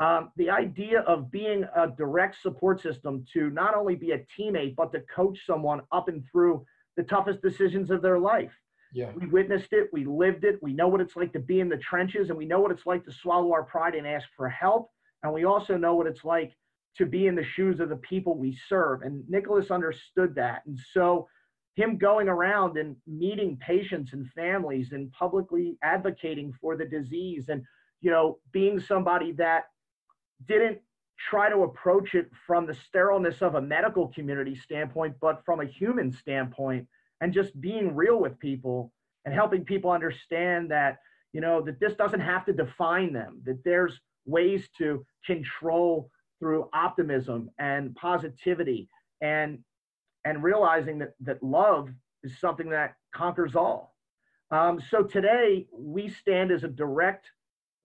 Um, 0.00 0.30
the 0.36 0.48
idea 0.48 1.00
of 1.00 1.30
being 1.30 1.64
a 1.74 1.88
direct 1.88 2.40
support 2.40 2.80
system 2.80 3.24
to 3.32 3.50
not 3.50 3.74
only 3.74 3.96
be 3.96 4.12
a 4.12 4.24
teammate, 4.38 4.76
but 4.76 4.92
to 4.92 5.00
coach 5.14 5.44
someone 5.44 5.80
up 5.90 6.08
and 6.08 6.24
through 6.30 6.64
the 6.96 7.02
toughest 7.02 7.42
decisions 7.42 7.90
of 7.90 8.00
their 8.00 8.18
life. 8.18 8.52
Yeah. 8.92 9.10
We 9.14 9.26
witnessed 9.26 9.72
it, 9.72 9.88
we 9.92 10.04
lived 10.04 10.44
it, 10.44 10.58
we 10.62 10.72
know 10.72 10.88
what 10.88 11.00
it's 11.00 11.16
like 11.16 11.32
to 11.34 11.40
be 11.40 11.60
in 11.60 11.68
the 11.68 11.76
trenches, 11.76 12.30
and 12.30 12.38
we 12.38 12.46
know 12.46 12.60
what 12.60 12.70
it's 12.70 12.86
like 12.86 13.04
to 13.04 13.12
swallow 13.12 13.52
our 13.52 13.64
pride 13.64 13.94
and 13.94 14.06
ask 14.06 14.26
for 14.36 14.48
help. 14.48 14.90
And 15.22 15.32
we 15.32 15.44
also 15.44 15.76
know 15.76 15.94
what 15.94 16.06
it's 16.06 16.24
like 16.24 16.54
to 16.96 17.06
be 17.06 17.26
in 17.26 17.34
the 17.34 17.44
shoes 17.44 17.80
of 17.80 17.88
the 17.88 17.96
people 17.96 18.36
we 18.36 18.56
serve. 18.68 19.02
And 19.02 19.28
Nicholas 19.28 19.70
understood 19.70 20.34
that. 20.36 20.62
And 20.66 20.78
so, 20.92 21.28
him 21.74 21.96
going 21.96 22.28
around 22.28 22.76
and 22.76 22.96
meeting 23.06 23.56
patients 23.58 24.12
and 24.12 24.28
families 24.32 24.90
and 24.90 25.12
publicly 25.12 25.78
advocating 25.84 26.52
for 26.60 26.76
the 26.76 26.84
disease 26.84 27.50
and, 27.50 27.62
you 28.00 28.10
know, 28.10 28.38
being 28.50 28.80
somebody 28.80 29.30
that 29.32 29.66
didn't 30.46 30.78
try 31.18 31.48
to 31.50 31.62
approach 31.62 32.14
it 32.14 32.30
from 32.46 32.66
the 32.66 32.74
sterileness 32.74 33.42
of 33.42 33.56
a 33.56 33.60
medical 33.60 34.08
community 34.08 34.54
standpoint, 34.54 35.14
but 35.20 35.42
from 35.44 35.60
a 35.60 35.64
human 35.64 36.12
standpoint, 36.12 36.86
and 37.20 37.32
just 37.32 37.60
being 37.60 37.96
real 37.96 38.20
with 38.20 38.38
people 38.38 38.92
and 39.24 39.34
helping 39.34 39.64
people 39.64 39.90
understand 39.90 40.70
that, 40.70 40.98
you 41.32 41.40
know, 41.40 41.60
that 41.60 41.80
this 41.80 41.94
doesn't 41.94 42.20
have 42.20 42.46
to 42.46 42.52
define 42.52 43.12
them, 43.12 43.42
that 43.44 43.62
there's 43.64 44.00
ways 44.26 44.68
to 44.78 45.04
control 45.26 46.10
through 46.38 46.68
optimism 46.72 47.50
and 47.58 47.94
positivity 47.96 48.88
and 49.20 49.58
and 50.24 50.42
realizing 50.42 50.98
that 50.98 51.14
that 51.20 51.42
love 51.42 51.88
is 52.22 52.38
something 52.38 52.68
that 52.68 52.94
conquers 53.14 53.56
all. 53.56 53.94
Um, 54.50 54.80
so 54.90 55.02
today 55.02 55.66
we 55.72 56.08
stand 56.08 56.50
as 56.50 56.64
a 56.64 56.68
direct 56.68 57.26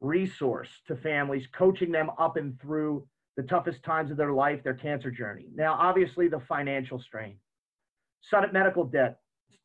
resource 0.03 0.69
to 0.87 0.95
families, 0.95 1.47
coaching 1.57 1.91
them 1.91 2.11
up 2.19 2.37
and 2.37 2.59
through 2.61 3.07
the 3.37 3.43
toughest 3.43 3.81
times 3.83 4.11
of 4.11 4.17
their 4.17 4.33
life, 4.33 4.63
their 4.63 4.75
cancer 4.75 5.09
journey. 5.09 5.47
Now, 5.55 5.75
obviously, 5.79 6.27
the 6.27 6.41
financial 6.41 6.99
strain, 6.99 7.37
sudden 8.21 8.51
medical 8.53 8.83
debt. 8.83 9.17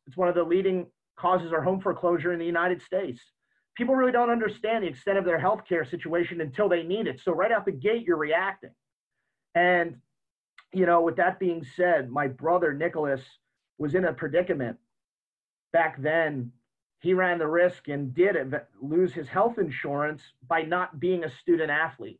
It's 0.07 0.17
one 0.17 0.27
of 0.27 0.35
the 0.35 0.43
leading 0.43 0.87
causes 1.19 1.51
of 1.51 1.63
home 1.63 1.81
foreclosure 1.81 2.33
in 2.33 2.39
the 2.39 2.45
United 2.45 2.81
States. 2.81 3.21
People 3.75 3.95
really 3.95 4.11
don't 4.11 4.31
understand 4.31 4.83
the 4.83 4.87
extent 4.87 5.17
of 5.17 5.25
their 5.25 5.39
healthcare 5.39 5.87
situation 5.87 6.41
until 6.41 6.67
they 6.67 6.83
need 6.83 7.05
it. 7.05 7.21
So 7.23 7.31
right 7.31 7.51
out 7.51 7.65
the 7.65 7.71
gate, 7.71 8.05
you're 8.07 8.17
reacting. 8.17 8.71
And, 9.53 9.97
you 10.73 10.85
know, 10.85 11.01
with 11.01 11.17
that 11.17 11.39
being 11.39 11.65
said, 11.75 12.09
my 12.09 12.27
brother 12.27 12.73
Nicholas 12.73 13.21
was 13.77 13.93
in 13.93 14.05
a 14.05 14.13
predicament 14.13 14.77
back 15.71 16.01
then. 16.01 16.51
He 16.99 17.13
ran 17.13 17.39
the 17.39 17.47
risk 17.47 17.87
and 17.87 18.13
did 18.13 18.35
lose 18.81 19.13
his 19.13 19.27
health 19.27 19.57
insurance 19.57 20.21
by 20.47 20.63
not 20.63 20.99
being 20.99 21.23
a 21.23 21.29
student 21.29 21.71
athlete. 21.71 22.19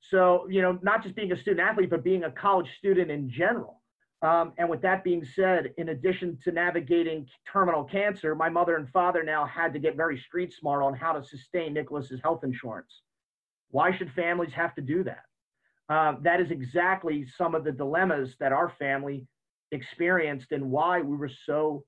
So, 0.00 0.46
you 0.50 0.60
know, 0.60 0.78
not 0.82 1.02
just 1.02 1.14
being 1.14 1.32
a 1.32 1.36
student 1.36 1.66
athlete, 1.66 1.90
but 1.90 2.04
being 2.04 2.24
a 2.24 2.30
college 2.30 2.68
student 2.76 3.10
in 3.10 3.30
general. 3.30 3.80
Um, 4.20 4.52
and 4.58 4.68
with 4.68 4.82
that 4.82 5.02
being 5.02 5.24
said, 5.24 5.72
in 5.78 5.88
addition 5.88 6.38
to 6.44 6.52
navigating 6.52 7.26
terminal 7.50 7.84
cancer, 7.84 8.34
my 8.34 8.48
mother 8.48 8.76
and 8.76 8.88
father 8.90 9.24
now 9.24 9.46
had 9.46 9.72
to 9.72 9.78
get 9.78 9.96
very 9.96 10.18
street 10.18 10.52
smart 10.52 10.82
on 10.82 10.94
how 10.94 11.12
to 11.12 11.24
sustain 11.24 11.72
Nicholas's 11.72 12.20
health 12.22 12.44
insurance. 12.44 13.02
Why 13.70 13.96
should 13.96 14.12
families 14.12 14.52
have 14.52 14.74
to 14.74 14.82
do 14.82 15.02
that? 15.04 15.24
Uh, 15.88 16.16
that 16.22 16.40
is 16.40 16.50
exactly 16.50 17.26
some 17.36 17.54
of 17.54 17.64
the 17.64 17.72
dilemmas 17.72 18.36
that 18.38 18.52
our 18.52 18.72
family 18.78 19.26
experienced 19.72 20.52
and 20.52 20.70
why 20.70 21.00
we 21.00 21.16
were 21.16 21.30
so 21.46 21.84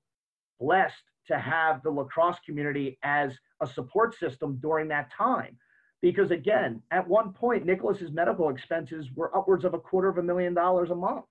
blessed 0.59 0.95
to 1.27 1.37
have 1.39 1.81
the 1.83 1.89
lacrosse 1.89 2.37
community 2.45 2.97
as 3.03 3.33
a 3.61 3.67
support 3.67 4.17
system 4.17 4.57
during 4.61 4.87
that 4.89 5.11
time. 5.11 5.57
Because 6.01 6.31
again, 6.31 6.81
at 6.91 7.07
one 7.07 7.33
point, 7.33 7.65
Nicholas's 7.65 8.11
medical 8.11 8.49
expenses 8.49 9.07
were 9.15 9.35
upwards 9.35 9.65
of 9.65 9.73
a 9.73 9.79
quarter 9.79 10.07
of 10.07 10.17
a 10.17 10.23
million 10.23 10.53
dollars 10.53 10.91
a 10.91 10.95
month. 10.95 11.25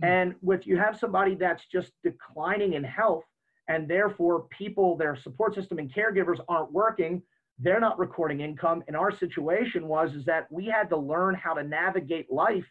Mm-hmm. 0.00 0.04
And 0.04 0.34
with 0.42 0.66
you 0.66 0.76
have 0.76 0.98
somebody 0.98 1.34
that's 1.34 1.66
just 1.66 1.92
declining 2.02 2.74
in 2.74 2.84
health, 2.84 3.24
and 3.68 3.88
therefore 3.88 4.46
people, 4.50 4.96
their 4.96 5.16
support 5.16 5.54
system 5.54 5.78
and 5.78 5.92
caregivers 5.92 6.38
aren't 6.48 6.72
working, 6.72 7.22
they're 7.58 7.80
not 7.80 7.98
recording 7.98 8.40
income. 8.40 8.84
And 8.86 8.96
our 8.96 9.10
situation 9.10 9.88
was 9.88 10.14
is 10.14 10.24
that 10.26 10.46
we 10.52 10.66
had 10.66 10.88
to 10.90 10.96
learn 10.96 11.34
how 11.34 11.54
to 11.54 11.64
navigate 11.64 12.30
life 12.30 12.66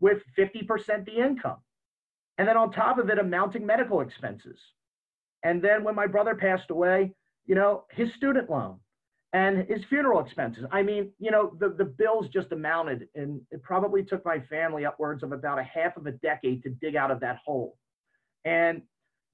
with 0.00 0.22
50% 0.38 1.04
the 1.04 1.22
income. 1.22 1.58
And 2.38 2.48
then 2.48 2.56
on 2.56 2.72
top 2.72 2.98
of 2.98 3.10
it, 3.10 3.18
amounting 3.18 3.66
medical 3.66 4.00
expenses. 4.00 4.58
And 5.42 5.62
then 5.62 5.84
when 5.84 5.94
my 5.94 6.06
brother 6.06 6.34
passed 6.34 6.70
away, 6.70 7.12
you 7.46 7.54
know, 7.54 7.84
his 7.90 8.12
student 8.14 8.50
loan 8.50 8.78
and 9.32 9.68
his 9.68 9.84
funeral 9.84 10.20
expenses. 10.20 10.64
I 10.72 10.82
mean, 10.82 11.12
you 11.18 11.30
know, 11.30 11.52
the, 11.58 11.70
the 11.70 11.84
bills 11.84 12.28
just 12.28 12.52
amounted, 12.52 13.08
and 13.14 13.40
it 13.50 13.62
probably 13.62 14.02
took 14.02 14.24
my 14.24 14.40
family 14.40 14.84
upwards 14.84 15.22
of 15.22 15.32
about 15.32 15.58
a 15.58 15.62
half 15.62 15.96
of 15.96 16.06
a 16.06 16.12
decade 16.12 16.62
to 16.64 16.70
dig 16.70 16.96
out 16.96 17.10
of 17.10 17.20
that 17.20 17.38
hole. 17.44 17.76
And 18.44 18.82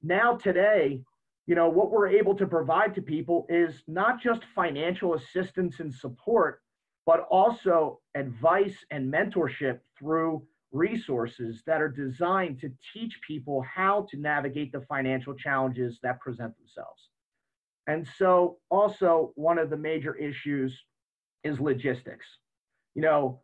now, 0.02 0.36
today, 0.36 1.00
you 1.46 1.54
know, 1.54 1.68
what 1.68 1.90
we're 1.90 2.08
able 2.08 2.34
to 2.34 2.46
provide 2.46 2.94
to 2.96 3.02
people 3.02 3.46
is 3.48 3.82
not 3.86 4.20
just 4.20 4.42
financial 4.54 5.14
assistance 5.14 5.80
and 5.80 5.94
support, 5.94 6.60
but 7.06 7.20
also 7.30 8.00
advice 8.14 8.76
and 8.90 9.12
mentorship 9.12 9.78
through 9.98 10.42
resources 10.72 11.62
that 11.66 11.80
are 11.80 11.88
designed 11.88 12.60
to 12.60 12.70
teach 12.92 13.18
people 13.26 13.62
how 13.62 14.06
to 14.10 14.16
navigate 14.16 14.72
the 14.72 14.80
financial 14.82 15.34
challenges 15.34 15.98
that 16.02 16.20
present 16.20 16.56
themselves. 16.58 17.08
And 17.86 18.06
so, 18.18 18.58
also, 18.68 19.32
one 19.36 19.58
of 19.58 19.70
the 19.70 19.76
major 19.76 20.14
issues 20.16 20.76
is 21.44 21.60
logistics. 21.60 22.26
You 22.94 23.02
know, 23.02 23.40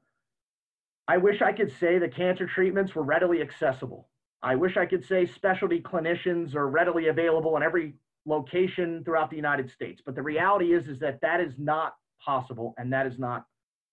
I 1.07 1.17
wish 1.17 1.43
I 1.43 1.53
could 1.53 1.73
say 1.79 1.99
the 1.99 2.09
cancer 2.09 2.47
treatments 2.47 2.95
were 2.95 3.03
readily 3.03 3.41
accessible. 3.41 4.09
I 4.43 4.57
wish 4.57 4.77
I 4.77 4.87
could 4.87 5.05
say 5.05 5.27
specialty 5.27 5.81
clinicians 5.81 6.57
are 6.57 6.69
readily 6.69 7.09
available 7.09 7.57
in 7.57 7.63
every 7.63 7.95
location 8.27 9.03
throughout 9.05 9.31
the 9.31 9.37
United 9.37 9.71
States. 9.71 10.03
But 10.05 10.17
the 10.17 10.23
reality 10.23 10.73
is, 10.73 10.89
is 10.89 10.99
that 11.01 11.21
that 11.21 11.41
is 11.41 11.55
not 11.59 11.95
possible, 12.25 12.75
and 12.79 12.93
that 12.93 13.07
is 13.07 13.19
not 13.19 13.47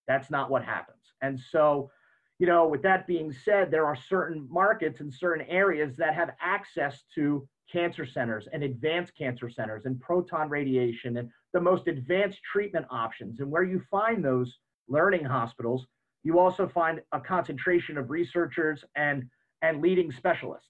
that's 0.08 0.32
not 0.32 0.50
what 0.50 0.66
happens. 0.66 1.04
And 1.22 1.40
so, 1.40 1.92
you 2.40 2.48
know, 2.48 2.66
with 2.68 2.82
that 2.84 3.06
being 3.06 3.32
said, 3.32 3.70
there 3.70 3.86
are 3.86 3.98
certain 3.98 4.48
markets 4.50 5.02
and 5.02 5.14
certain 5.14 5.46
areas 5.48 5.96
that 5.98 6.16
have 6.16 6.32
access 6.42 7.04
to 7.16 7.48
cancer 7.72 8.06
centers 8.06 8.48
and 8.52 8.64
advanced 8.64 9.14
cancer 9.16 9.50
centers 9.50 9.86
and 9.86 10.00
proton 10.00 10.50
radiation 10.50 11.18
and 11.18 11.30
the 11.54 11.60
most 11.60 11.88
advanced 11.88 12.40
treatment 12.42 12.86
options. 12.90 13.42
And 13.42 13.52
where 13.52 13.64
you 13.64 13.82
find 13.92 14.24
those 14.24 14.58
learning 14.88 15.26
hospitals, 15.26 15.86
you 16.24 16.40
also 16.40 16.68
find 16.68 17.02
a 17.12 17.20
concentration 17.20 17.98
of 17.98 18.10
researchers 18.10 18.84
and, 18.96 19.26
and 19.62 19.82
leading 19.82 20.12
specialists. 20.12 20.68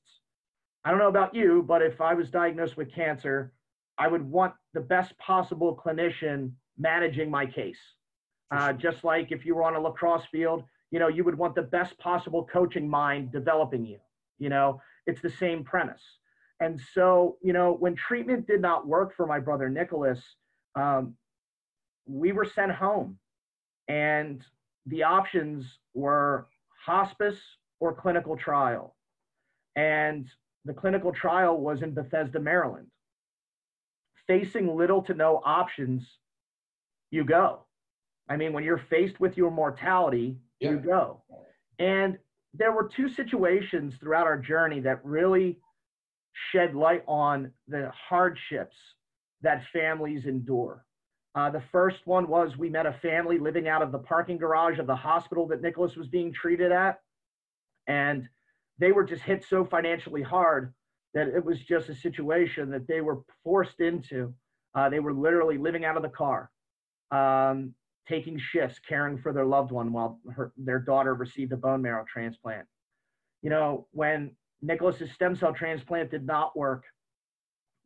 I 0.84 0.90
don't 0.90 1.00
know 1.00 1.08
about 1.08 1.36
you, 1.36 1.64
but 1.68 1.82
if 1.84 2.02
I 2.02 2.16
was 2.16 2.32
diagnosed 2.32 2.78
with 2.78 2.92
cancer, 2.92 3.54
I 3.98 4.08
would 4.08 4.24
want 4.24 4.54
the 4.74 4.82
best 4.82 5.18
possible 5.20 5.80
clinician 5.86 6.52
managing 6.78 7.30
my 7.30 7.46
case. 7.46 7.80
Uh, 8.52 8.74
just 8.74 9.04
like 9.04 9.32
if 9.32 9.46
you 9.46 9.54
were 9.54 9.64
on 9.64 9.76
a 9.76 9.80
lacrosse 9.80 10.26
field, 10.32 10.64
you 10.92 11.00
know, 11.00 11.08
you 11.08 11.24
would 11.24 11.38
want 11.38 11.56
the 11.56 11.62
best 11.62 11.98
possible 11.98 12.48
coaching 12.52 12.90
mind 12.90 13.32
developing 13.32 13.86
you. 13.86 14.00
You 14.38 14.50
know, 14.50 14.82
it's 15.06 15.22
the 15.22 15.30
same 15.30 15.64
premise. 15.64 16.02
And 16.60 16.80
so, 16.94 17.38
you 17.42 17.54
know, 17.54 17.74
when 17.74 17.96
treatment 17.96 18.48
did 18.48 18.62
not 18.62 18.88
work 18.88 19.16
for 19.16 19.26
my 19.26 19.40
brother 19.40 19.70
Nicholas, 19.70 20.20
um, 20.76 21.16
we 22.06 22.32
were 22.32 22.46
sent 22.46 22.72
home. 22.72 23.18
And 23.88 24.44
the 24.86 25.04
options 25.04 25.66
were 25.94 26.48
hospice 26.86 27.40
or 27.80 27.94
clinical 27.94 28.36
trial. 28.36 28.96
And 29.76 30.28
the 30.66 30.74
clinical 30.74 31.14
trial 31.14 31.60
was 31.60 31.82
in 31.82 31.94
Bethesda, 31.94 32.40
Maryland. 32.40 32.88
Facing 34.28 34.76
little 34.76 35.02
to 35.04 35.14
no 35.14 35.42
options, 35.44 36.20
you 37.10 37.24
go. 37.24 37.66
I 38.28 38.38
mean, 38.38 38.54
when 38.54 38.64
you're 38.64 38.78
faced 38.90 39.20
with 39.20 39.38
your 39.38 39.50
mortality, 39.50 40.38
yeah. 40.60 40.72
you 40.72 40.78
go. 40.78 41.22
And 41.78 42.18
there 42.53 42.72
were 42.72 42.89
two 42.95 43.10
situations 43.10 43.95
throughout 43.99 44.26
our 44.26 44.38
journey 44.38 44.80
that 44.82 45.03
really 45.05 45.60
shed 46.51 46.76
light 46.76 47.03
on 47.07 47.51
the 47.68 47.91
hardships 48.10 48.76
that 49.41 49.64
families 49.72 50.26
endure. 50.26 50.86
Uh, 51.36 51.49
the 51.49 51.62
first 51.72 52.05
one 52.05 52.28
was 52.28 52.57
we 52.57 52.70
met 52.70 52.86
a 52.86 52.93
family 52.93 53.38
living 53.38 53.68
out 53.68 53.82
of 53.82 53.91
the 53.91 53.99
parking 53.99 54.38
garage 54.38 54.80
of 54.80 54.88
the 54.88 54.95
hospital 54.95 55.47
that 55.47 55.62
Nicholas 55.62 55.95
was 55.95 56.07
being 56.07 56.34
treated 56.34 56.72
at. 56.72 56.99
And 57.88 58.28
they 58.80 58.91
were 58.91 59.03
just 59.03 59.22
hit 59.22 59.45
so 59.47 59.64
financially 59.66 60.22
hard 60.22 60.74
that 61.14 61.28
it 61.28 61.43
was 61.43 61.60
just 61.60 61.89
a 61.89 61.95
situation 61.95 62.70
that 62.72 62.88
they 62.88 63.01
were 63.01 63.20
forced 63.43 63.80
into. 63.80 64.34
Uh, 64.76 64.89
they 64.89 64.99
were 64.99 65.14
literally 65.14 65.57
living 65.57 65.86
out 65.86 65.97
of 65.97 66.03
the 66.03 66.10
car, 66.10 66.51
um, 67.12 67.74
taking 68.08 68.39
shifts, 68.39 68.80
caring 68.80 69.18
for 69.18 69.34
their 69.34 69.45
loved 69.45 69.72
one 69.72 69.91
while 69.91 70.20
her, 70.36 70.52
their 70.58 70.80
daughter 70.80 71.14
received 71.14 71.52
a 71.52 71.58
bone 71.58 71.82
marrow 71.82 72.06
transplant. 72.12 72.66
You 73.41 73.50
know, 73.50 73.88
when 73.91 74.32
Nicholas's 74.62 75.12
stem 75.12 75.36
cell 75.36 75.54
transplant 75.54 76.12
did 76.12 76.26
not 76.26 76.58
work. 76.58 76.84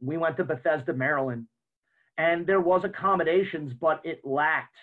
We 0.01 0.17
went 0.17 0.37
to 0.37 0.43
Bethesda, 0.43 0.93
Maryland, 0.93 1.47
and 2.17 2.45
there 2.45 2.59
was 2.59 2.83
accommodations, 2.83 3.73
but 3.73 4.01
it 4.03 4.21
lacked 4.23 4.77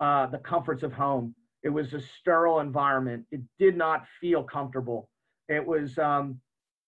uh, 0.00 0.26
the 0.26 0.38
comforts 0.38 0.82
of 0.82 0.92
home. 0.92 1.34
It 1.62 1.70
was 1.70 1.92
a 1.94 2.00
sterile 2.00 2.60
environment. 2.60 3.26
It 3.30 3.40
did 3.58 3.76
not 3.76 4.04
feel 4.20 4.42
comfortable. 4.42 5.08
It 5.48 5.64
was, 5.64 5.98
um, 5.98 6.40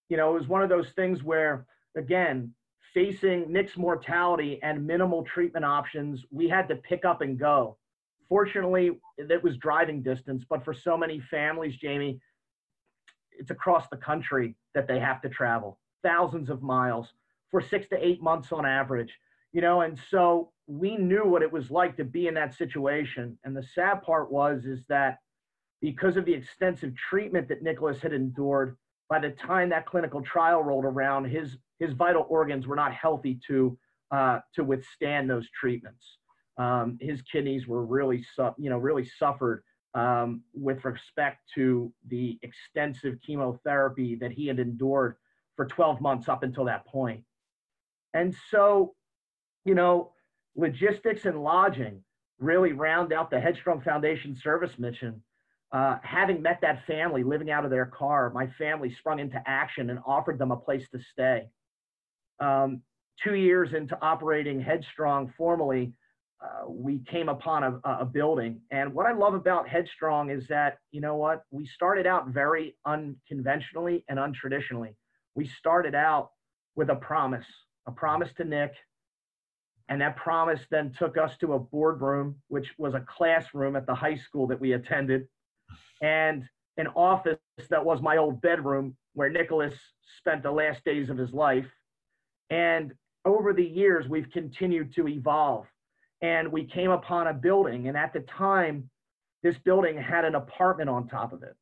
you 0.09 0.17
know, 0.17 0.31
it 0.31 0.39
was 0.39 0.49
one 0.49 0.63
of 0.63 0.69
those 0.69 0.91
things 0.91 1.23
where, 1.23 1.67
again, 1.97 2.53
facing 2.93 3.51
Nick's 3.51 3.77
mortality 3.77 4.61
and 4.63 4.87
minimal 4.87 5.25
treatment 5.25 5.65
options, 5.65 6.25
we 6.31 6.49
had 6.49 6.69
to 6.69 6.77
pick 6.77 7.05
up 7.05 7.21
and 7.21 7.39
go. 7.39 7.77
Fortunately, 8.31 8.93
it 9.19 9.43
was 9.43 9.59
driving 9.59 10.03
distance, 10.03 10.45
but 10.49 10.65
for 10.65 10.73
so 10.73 10.97
many 10.97 11.21
families, 11.21 11.77
Jamie, 11.77 12.19
it's 13.33 13.51
across 13.51 13.89
the 13.89 13.99
country 13.99 14.57
that 14.75 14.89
they 14.89 14.99
have 14.99 15.21
to 15.23 15.29
travel 15.29 15.79
thousands 16.03 16.49
of 16.49 16.63
miles 16.63 17.13
for 17.51 17.61
six 17.61 17.87
to 17.89 18.07
eight 18.07 18.23
months 18.23 18.53
on 18.53 18.65
average 18.65 19.13
you 19.53 19.61
know? 19.61 19.81
And 19.81 19.99
so 20.11 20.53
we 20.67 20.97
knew 20.97 21.25
what 21.25 21.43
it 21.43 21.53
was 21.53 21.71
like 21.71 21.97
to 21.97 22.05
be 22.05 22.29
in 22.29 22.35
that 22.35 22.55
situation. 22.55 23.39
And 23.45 23.57
the 23.57 23.63
sad 23.63 24.03
part 24.03 24.31
was 24.31 24.65
is 24.65 24.85
that 24.89 25.19
because 25.81 26.17
of 26.17 26.25
the 26.25 26.35
extensive 26.35 26.95
treatment 26.95 27.49
that 27.49 27.63
nicholas 27.63 28.03
had 28.03 28.13
endured 28.13 28.77
by 29.09 29.19
the 29.19 29.31
time 29.31 29.71
that 29.71 29.87
clinical 29.87 30.21
trial 30.21 30.63
rolled 30.63 30.85
around 30.85 31.25
his 31.25 31.57
his 31.79 31.95
vital 31.95 32.27
organs 32.29 32.67
were 32.67 32.77
not 32.77 32.93
healthy 32.93 33.41
to 33.47 33.79
uh, 34.11 34.41
to 34.55 34.63
withstand 34.63 35.31
those 35.31 35.49
treatments 35.59 36.19
um, 36.61 36.99
his 37.01 37.23
kidneys 37.23 37.67
were 37.67 37.85
really 37.85 38.23
su- 38.37 38.55
you 38.59 38.69
know 38.69 38.77
really 38.77 39.05
suffered 39.05 39.65
um, 39.95 40.43
with 40.53 40.85
respect 40.85 41.39
to 41.55 41.93
the 42.09 42.39
extensive 42.43 43.17
chemotherapy 43.27 44.15
that 44.17 44.31
he 44.31 44.47
had 44.47 44.59
endured 44.59 45.17
for 45.57 45.67
12 45.67 46.01
months 46.01 46.29
up 46.29 46.43
until 46.43 46.65
that 46.65 46.87
point. 46.87 47.25
And 48.15 48.35
so, 48.51 48.95
you 49.65 49.75
know, 49.75 50.13
logistics 50.55 51.25
and 51.25 51.43
lodging 51.43 52.03
really 52.39 52.73
round 52.73 53.13
out 53.13 53.31
the 53.31 53.41
Headstrong 53.41 53.81
Foundation 53.81 54.37
service 54.37 54.79
mission. 54.79 55.23
Uh, 55.73 55.99
having 56.03 56.43
met 56.43 56.61
that 56.61 56.85
family 56.87 57.23
living 57.23 57.51
out 57.51 57.65
of 57.65 57.71
their 57.71 57.87
car, 57.87 58.31
my 58.31 58.47
family 58.59 58.93
sprung 58.93 59.21
into 59.21 59.41
action 59.47 59.91
and 59.91 60.01
offered 60.07 60.39
them 60.39 60.51
a 60.51 60.57
place 60.57 60.89
to 60.91 61.01
stay. 61.13 61.49
Um, 62.41 62.83
two 63.23 63.35
years 63.35 63.73
into 63.75 63.99
operating 64.03 64.61
Headstrong 64.61 65.33
formally, 65.37 65.93
uh, 66.43 66.69
we 66.69 67.01
came 67.01 67.29
upon 67.29 67.63
a, 67.63 67.81
a, 67.85 68.05
building. 68.05 68.61
And 68.71 68.95
what 68.95 69.05
I 69.05 69.13
love 69.13 69.35
about 69.35 69.69
Headstrong 69.69 70.31
is 70.31 70.47
that, 70.49 70.79
you 70.91 71.01
know 71.01 71.17
what, 71.17 71.43
we 71.51 71.67
started 71.67 72.07
out 72.07 72.29
very 72.29 72.77
unconventionally 72.87 74.05
and 74.09 74.19
untraditionally. 74.19 74.95
We 75.35 75.47
started 75.47 75.95
out 75.95 76.31
with 76.77 76.89
a 76.89 76.95
promise, 76.95 77.47
a 77.87 77.93
promise 77.93 78.31
to 78.39 78.45
Nick. 78.45 78.73
And 79.91 80.01
that 80.01 80.17
promise 80.17 80.61
then 80.71 80.95
took 80.99 81.19
us 81.19 81.37
to 81.41 81.55
a 81.55 81.59
boardroom, 81.59 82.37
which 82.49 82.73
was 82.79 82.95
a 82.95 83.05
classroom 83.07 83.77
at 83.77 83.87
the 83.87 83.95
high 83.95 84.17
school 84.17 84.47
that 84.47 84.61
we 84.61 84.73
attended, 84.73 85.27
and 86.01 86.45
an 86.77 86.87
office 86.95 87.37
that 87.69 87.85
was 87.85 88.01
my 88.01 88.17
old 88.17 88.41
bedroom 88.41 88.97
where 89.15 89.29
Nicholas 89.29 89.75
spent 90.19 90.43
the 90.43 90.51
last 90.51 90.85
days 90.85 91.11
of 91.11 91.19
his 91.19 91.33
life. 91.33 91.67
And 92.49 92.95
over 93.25 93.53
the 93.53 93.65
years, 93.65 94.09
we've 94.09 94.31
continued 94.31 94.95
to 94.95 95.09
evolve 95.09 95.67
and 96.23 96.51
we 96.53 96.65
came 96.65 96.91
upon 96.91 97.27
a 97.27 97.35
building 97.35 97.89
and 97.89 97.97
at 97.97 98.13
the 98.13 98.21
time 98.21 98.91
this 99.43 99.57
building 99.59 99.97
had 99.97 100.25
an 100.25 100.35
apartment 100.35 100.91
on 100.91 101.09
top 101.09 101.33
of 101.33 101.43
it. 101.43 101.57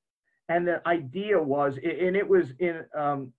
And 0.49 0.67
the 0.67 0.87
idea 0.87 1.41
was 1.41 1.77
and 1.77 2.17
it 2.17 2.29
was 2.29 2.47
in 2.59 2.85
um, 2.97 3.33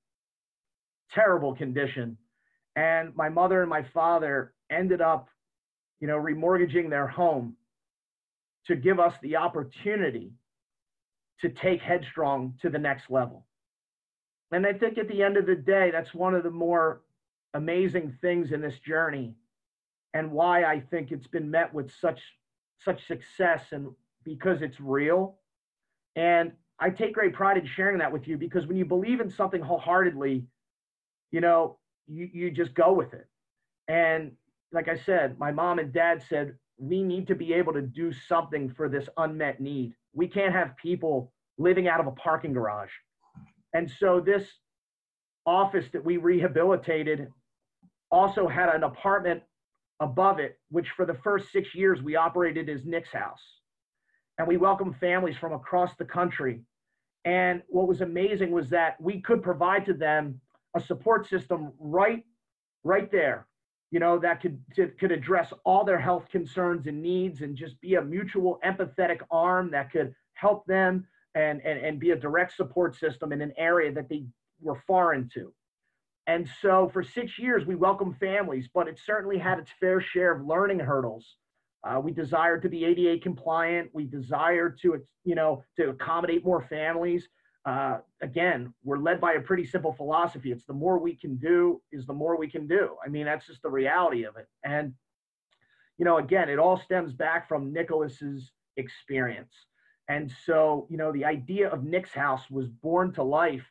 terrible 1.11 1.55
condition. 1.55 2.17
And 2.75 3.15
my 3.15 3.29
mother 3.29 3.61
and 3.61 3.69
my 3.69 3.83
father 3.93 4.53
ended 4.69 5.01
up 5.01 5.27
you 5.99 6.07
know 6.07 6.17
remortgaging 6.17 6.89
their 6.89 7.07
home 7.07 7.55
to 8.67 8.75
give 8.75 8.99
us 8.99 9.13
the 9.21 9.35
opportunity 9.35 10.31
to 11.41 11.49
take 11.49 11.81
headstrong 11.81 12.53
to 12.61 12.69
the 12.69 12.79
next 12.79 13.09
level. 13.09 13.45
And 14.51 14.65
i 14.65 14.73
think 14.73 14.97
at 14.97 15.07
the 15.07 15.21
end 15.21 15.37
of 15.37 15.45
the 15.45 15.55
day 15.55 15.91
that's 15.91 16.13
one 16.13 16.33
of 16.33 16.43
the 16.43 16.51
more 16.51 17.01
amazing 17.53 18.17
things 18.21 18.51
in 18.51 18.61
this 18.61 18.79
journey 18.79 19.33
and 20.13 20.31
why 20.31 20.63
I 20.63 20.79
think 20.79 21.11
it's 21.11 21.27
been 21.27 21.49
met 21.49 21.73
with 21.73 21.91
such 21.99 22.19
such 22.83 23.05
success 23.07 23.65
and 23.71 23.89
because 24.23 24.61
it's 24.61 24.79
real. 24.79 25.37
And 26.15 26.53
I 26.79 26.89
take 26.89 27.13
great 27.13 27.33
pride 27.33 27.57
in 27.57 27.65
sharing 27.65 27.97
that 27.99 28.11
with 28.11 28.27
you 28.27 28.37
because 28.37 28.67
when 28.67 28.77
you 28.77 28.85
believe 28.85 29.19
in 29.19 29.29
something 29.29 29.61
wholeheartedly, 29.61 30.45
you 31.31 31.41
know, 31.41 31.77
you, 32.07 32.29
you 32.31 32.51
just 32.51 32.73
go 32.73 32.93
with 32.93 33.13
it. 33.13 33.27
And 33.87 34.31
like 34.71 34.87
I 34.87 34.97
said, 34.97 35.37
my 35.39 35.51
mom 35.51 35.79
and 35.79 35.91
dad 35.91 36.23
said, 36.27 36.55
we 36.77 37.03
need 37.03 37.27
to 37.27 37.35
be 37.35 37.53
able 37.53 37.73
to 37.73 37.81
do 37.81 38.13
something 38.13 38.69
for 38.69 38.87
this 38.87 39.09
unmet 39.17 39.59
need. 39.59 39.93
We 40.13 40.27
can't 40.27 40.53
have 40.53 40.77
people 40.77 41.33
living 41.57 41.87
out 41.87 41.99
of 41.99 42.07
a 42.07 42.11
parking 42.11 42.53
garage. 42.53 42.91
And 43.73 43.89
so 43.89 44.19
this 44.19 44.47
office 45.45 45.85
that 45.91 46.03
we 46.03 46.17
rehabilitated 46.17 47.27
also 48.11 48.47
had 48.47 48.69
an 48.69 48.83
apartment 48.83 49.43
above 49.99 50.39
it, 50.39 50.59
which 50.69 50.89
for 50.95 51.05
the 51.05 51.17
first 51.23 51.51
six 51.51 51.75
years 51.75 52.01
we 52.01 52.15
operated 52.15 52.69
as 52.69 52.85
Nick's 52.85 53.11
house. 53.11 53.41
And 54.37 54.47
we 54.47 54.57
welcomed 54.57 54.95
families 54.97 55.35
from 55.37 55.53
across 55.53 55.95
the 55.97 56.05
country. 56.05 56.61
And 57.25 57.61
what 57.67 57.87
was 57.87 58.01
amazing 58.01 58.51
was 58.51 58.69
that 58.69 58.99
we 59.01 59.19
could 59.21 59.43
provide 59.43 59.85
to 59.85 59.93
them 59.93 60.39
a 60.75 60.79
support 60.79 61.27
system 61.27 61.73
right, 61.79 62.23
right 62.83 63.11
there, 63.11 63.47
you 63.91 63.99
know, 63.99 64.17
that 64.19 64.41
could 64.41 64.61
to, 64.75 64.87
could 64.99 65.11
address 65.11 65.51
all 65.65 65.83
their 65.83 65.99
health 65.99 66.29
concerns 66.31 66.87
and 66.87 67.01
needs 67.01 67.41
and 67.41 67.57
just 67.57 67.79
be 67.81 67.95
a 67.95 68.01
mutual 68.01 68.59
empathetic 68.65 69.19
arm 69.31 69.69
that 69.71 69.91
could 69.91 70.13
help 70.33 70.65
them 70.67 71.05
and, 71.35 71.61
and, 71.65 71.79
and 71.79 71.99
be 71.99 72.11
a 72.11 72.15
direct 72.15 72.55
support 72.55 72.95
system 72.95 73.33
in 73.33 73.41
an 73.41 73.51
area 73.57 73.91
that 73.91 74.07
they 74.07 74.25
were 74.61 74.81
foreign 74.87 75.29
to. 75.33 75.51
And 76.29 76.47
so 76.61 76.87
for 76.93 77.01
six 77.01 77.39
years, 77.39 77.65
we 77.65 77.73
welcomed 77.73 78.17
families, 78.19 78.69
but 78.71 78.87
it 78.87 78.99
certainly 79.03 79.39
had 79.39 79.57
its 79.57 79.71
fair 79.79 79.99
share 79.99 80.31
of 80.31 80.45
learning 80.45 80.77
hurdles. 80.77 81.37
Uh, 81.83 81.99
we 81.99 82.11
desired 82.11 82.61
to 82.61 82.69
be 82.69 82.85
ADA 82.85 83.19
compliant. 83.19 83.89
We 83.93 84.05
desired 84.05 84.77
to, 84.83 85.03
you 85.25 85.33
know, 85.33 85.63
to 85.77 85.89
accommodate 85.89 86.45
more 86.45 86.61
families. 86.61 87.27
Uh, 87.65 87.97
again, 88.21 88.71
we're 88.83 88.99
led 88.99 89.19
by 89.19 89.33
a 89.33 89.41
pretty 89.41 89.65
simple 89.65 89.91
philosophy. 89.91 90.51
It's 90.51 90.65
the 90.65 90.73
more 90.73 90.99
we 90.99 91.15
can 91.15 91.35
do 91.37 91.81
is 91.91 92.05
the 92.05 92.13
more 92.13 92.37
we 92.37 92.47
can 92.47 92.67
do. 92.67 92.95
I 93.03 93.09
mean, 93.09 93.25
that's 93.25 93.47
just 93.47 93.63
the 93.63 93.71
reality 93.71 94.23
of 94.25 94.35
it. 94.37 94.45
And, 94.63 94.93
you 95.97 96.05
know, 96.05 96.19
again, 96.19 96.47
it 96.47 96.59
all 96.59 96.77
stems 96.77 97.11
back 97.11 97.47
from 97.47 97.73
Nicholas's 97.73 98.51
experience. 98.77 99.55
And 100.09 100.31
so, 100.45 100.85
you 100.91 100.97
know, 100.97 101.11
the 101.11 101.25
idea 101.25 101.69
of 101.69 101.83
Nick's 101.83 102.13
house 102.13 102.51
was 102.51 102.67
born 102.67 103.13
to 103.13 103.23
life 103.23 103.65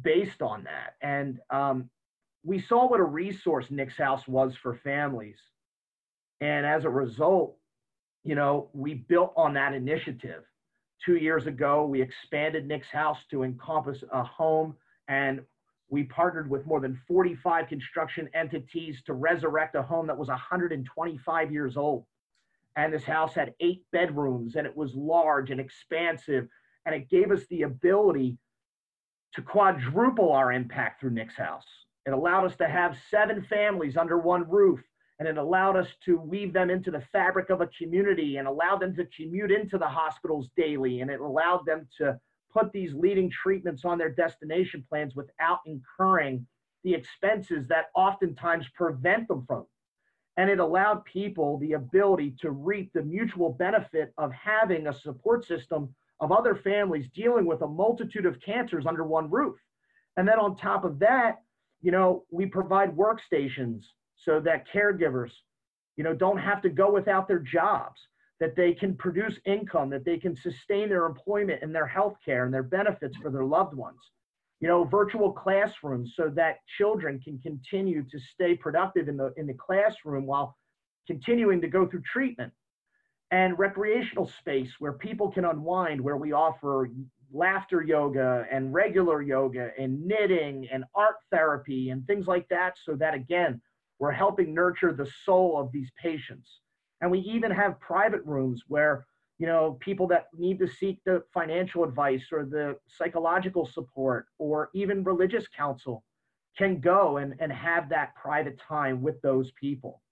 based 0.00 0.42
on 0.42 0.64
that. 0.64 0.94
And 1.00 1.38
um, 1.50 1.90
we 2.44 2.60
saw 2.60 2.88
what 2.88 3.00
a 3.00 3.04
resource 3.04 3.66
Nick's 3.70 3.96
House 3.96 4.26
was 4.26 4.54
for 4.56 4.74
families. 4.74 5.38
And 6.40 6.66
as 6.66 6.84
a 6.84 6.90
result, 6.90 7.56
you 8.24 8.34
know, 8.34 8.68
we 8.72 8.94
built 8.94 9.32
on 9.36 9.54
that 9.54 9.74
initiative. 9.74 10.42
Two 11.04 11.16
years 11.16 11.46
ago, 11.46 11.84
we 11.84 12.00
expanded 12.00 12.66
Nick's 12.66 12.90
House 12.90 13.18
to 13.30 13.42
encompass 13.42 14.02
a 14.12 14.22
home, 14.22 14.76
and 15.08 15.40
we 15.88 16.04
partnered 16.04 16.48
with 16.48 16.66
more 16.66 16.80
than 16.80 17.00
45 17.06 17.68
construction 17.68 18.28
entities 18.34 19.02
to 19.06 19.12
resurrect 19.12 19.74
a 19.74 19.82
home 19.82 20.06
that 20.06 20.16
was 20.16 20.28
125 20.28 21.52
years 21.52 21.76
old. 21.76 22.04
And 22.76 22.92
this 22.92 23.04
house 23.04 23.34
had 23.34 23.54
eight 23.60 23.84
bedrooms, 23.92 24.56
and 24.56 24.66
it 24.66 24.76
was 24.76 24.94
large 24.94 25.50
and 25.50 25.60
expansive, 25.60 26.48
and 26.86 26.94
it 26.94 27.10
gave 27.10 27.30
us 27.30 27.42
the 27.50 27.62
ability 27.62 28.38
to 29.34 29.42
quadruple 29.42 30.32
our 30.32 30.52
impact 30.52 31.00
through 31.00 31.10
Nick's 31.10 31.36
House. 31.36 31.66
It 32.06 32.12
allowed 32.12 32.44
us 32.44 32.56
to 32.56 32.66
have 32.66 32.96
seven 33.10 33.42
families 33.42 33.96
under 33.96 34.18
one 34.18 34.48
roof, 34.48 34.80
and 35.18 35.28
it 35.28 35.38
allowed 35.38 35.76
us 35.76 35.88
to 36.04 36.18
weave 36.18 36.52
them 36.52 36.68
into 36.68 36.90
the 36.90 37.04
fabric 37.12 37.50
of 37.50 37.60
a 37.60 37.68
community 37.68 38.38
and 38.38 38.48
allow 38.48 38.76
them 38.76 38.94
to 38.96 39.06
commute 39.16 39.52
into 39.52 39.78
the 39.78 39.86
hospitals 39.86 40.50
daily. 40.56 41.00
And 41.00 41.10
it 41.10 41.20
allowed 41.20 41.64
them 41.64 41.86
to 41.98 42.18
put 42.52 42.72
these 42.72 42.92
leading 42.92 43.30
treatments 43.30 43.84
on 43.84 43.98
their 43.98 44.10
destination 44.10 44.84
plans 44.88 45.14
without 45.14 45.60
incurring 45.64 46.46
the 46.84 46.94
expenses 46.94 47.68
that 47.68 47.86
oftentimes 47.94 48.66
prevent 48.74 49.28
them 49.28 49.44
from. 49.46 49.64
And 50.36 50.50
it 50.50 50.58
allowed 50.58 51.04
people 51.04 51.58
the 51.58 51.74
ability 51.74 52.34
to 52.40 52.50
reap 52.50 52.92
the 52.92 53.02
mutual 53.02 53.52
benefit 53.52 54.12
of 54.18 54.32
having 54.32 54.86
a 54.86 54.92
support 54.92 55.46
system 55.46 55.94
of 56.20 56.32
other 56.32 56.54
families 56.54 57.08
dealing 57.14 57.46
with 57.46 57.62
a 57.62 57.66
multitude 57.66 58.26
of 58.26 58.40
cancers 58.40 58.86
under 58.86 59.04
one 59.04 59.30
roof. 59.30 59.56
And 60.16 60.26
then 60.26 60.38
on 60.38 60.56
top 60.56 60.84
of 60.84 60.98
that, 61.00 61.42
you 61.82 61.90
know, 61.90 62.24
we 62.30 62.46
provide 62.46 62.96
workstations 62.96 63.82
so 64.16 64.40
that 64.40 64.64
caregivers, 64.72 65.30
you 65.96 66.04
know, 66.04 66.14
don't 66.14 66.38
have 66.38 66.62
to 66.62 66.70
go 66.70 66.90
without 66.90 67.28
their 67.28 67.40
jobs, 67.40 68.00
that 68.40 68.56
they 68.56 68.72
can 68.72 68.96
produce 68.96 69.34
income, 69.44 69.90
that 69.90 70.04
they 70.04 70.16
can 70.16 70.36
sustain 70.36 70.88
their 70.88 71.06
employment 71.06 71.60
and 71.62 71.74
their 71.74 71.86
health 71.86 72.16
care 72.24 72.44
and 72.44 72.54
their 72.54 72.62
benefits 72.62 73.16
for 73.18 73.30
their 73.30 73.44
loved 73.44 73.74
ones. 73.74 73.98
You 74.60 74.68
know, 74.68 74.84
virtual 74.84 75.32
classrooms 75.32 76.12
so 76.16 76.30
that 76.36 76.58
children 76.78 77.20
can 77.20 77.38
continue 77.40 78.04
to 78.04 78.18
stay 78.32 78.54
productive 78.54 79.08
in 79.08 79.16
the 79.16 79.32
in 79.36 79.48
the 79.48 79.54
classroom 79.54 80.24
while 80.24 80.56
continuing 81.08 81.60
to 81.60 81.68
go 81.68 81.84
through 81.84 82.02
treatment 82.02 82.52
and 83.32 83.58
recreational 83.58 84.30
space 84.38 84.70
where 84.78 84.92
people 84.92 85.32
can 85.32 85.44
unwind, 85.44 86.00
where 86.00 86.16
we 86.16 86.32
offer 86.32 86.88
laughter 87.32 87.82
yoga 87.82 88.46
and 88.50 88.72
regular 88.72 89.22
yoga 89.22 89.70
and 89.78 90.04
knitting 90.04 90.68
and 90.72 90.84
art 90.94 91.16
therapy 91.30 91.90
and 91.90 92.06
things 92.06 92.26
like 92.26 92.46
that. 92.48 92.74
So 92.84 92.94
that 92.96 93.14
again, 93.14 93.60
we're 93.98 94.12
helping 94.12 94.54
nurture 94.54 94.92
the 94.92 95.10
soul 95.24 95.58
of 95.60 95.70
these 95.72 95.90
patients. 96.00 96.60
And 97.00 97.10
we 97.10 97.20
even 97.20 97.50
have 97.50 97.80
private 97.80 98.24
rooms 98.24 98.62
where 98.68 99.06
you 99.38 99.46
know 99.46 99.78
people 99.80 100.06
that 100.08 100.26
need 100.36 100.58
to 100.60 100.68
seek 100.68 101.00
the 101.04 101.22
financial 101.32 101.84
advice 101.84 102.26
or 102.30 102.44
the 102.44 102.76
psychological 102.86 103.66
support 103.66 104.26
or 104.38 104.70
even 104.74 105.02
religious 105.02 105.46
counsel 105.48 106.04
can 106.56 106.80
go 106.80 107.16
and, 107.16 107.34
and 107.40 107.50
have 107.52 107.88
that 107.88 108.14
private 108.14 108.58
time 108.58 109.02
with 109.02 109.20
those 109.22 109.50
people. 109.52 110.02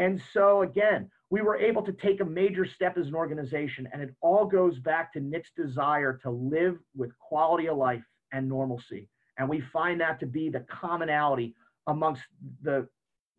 And 0.00 0.20
so 0.32 0.62
again, 0.62 1.10
we 1.28 1.42
were 1.42 1.56
able 1.56 1.82
to 1.82 1.92
take 1.92 2.20
a 2.20 2.24
major 2.24 2.64
step 2.66 2.96
as 2.96 3.06
an 3.06 3.14
organization. 3.14 3.86
And 3.92 4.02
it 4.02 4.14
all 4.22 4.46
goes 4.46 4.78
back 4.80 5.12
to 5.12 5.20
Nick's 5.20 5.50
desire 5.54 6.18
to 6.22 6.30
live 6.30 6.78
with 6.96 7.16
quality 7.18 7.68
of 7.68 7.76
life 7.76 8.02
and 8.32 8.48
normalcy. 8.48 9.08
And 9.38 9.48
we 9.48 9.60
find 9.72 10.00
that 10.00 10.18
to 10.20 10.26
be 10.26 10.48
the 10.48 10.64
commonality 10.70 11.54
amongst 11.86 12.22
the 12.62 12.88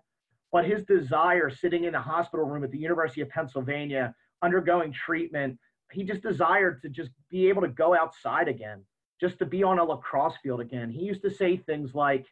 but 0.52 0.66
his 0.66 0.84
desire 0.84 1.50
sitting 1.50 1.84
in 1.84 1.96
a 1.96 2.02
hospital 2.02 2.46
room 2.46 2.64
at 2.64 2.72
the 2.72 2.78
University 2.78 3.22
of 3.22 3.30
Pennsylvania 3.30 4.14
undergoing 4.42 4.92
treatment, 4.92 5.58
he 5.92 6.04
just 6.04 6.22
desired 6.22 6.82
to 6.82 6.90
just 6.90 7.12
be 7.30 7.50
able 7.50 7.62
to 7.62 7.68
go 7.68 7.96
outside 7.96 8.48
again, 8.48 8.84
just 9.20 9.38
to 9.40 9.46
be 9.46 9.64
on 9.64 9.80
a 9.80 9.84
lacrosse 9.84 10.38
field 10.42 10.62
again. 10.62 10.90
He 10.90 11.02
used 11.02 11.22
to 11.24 11.30
say 11.30 11.58
things 11.58 11.94
like, 11.94 12.26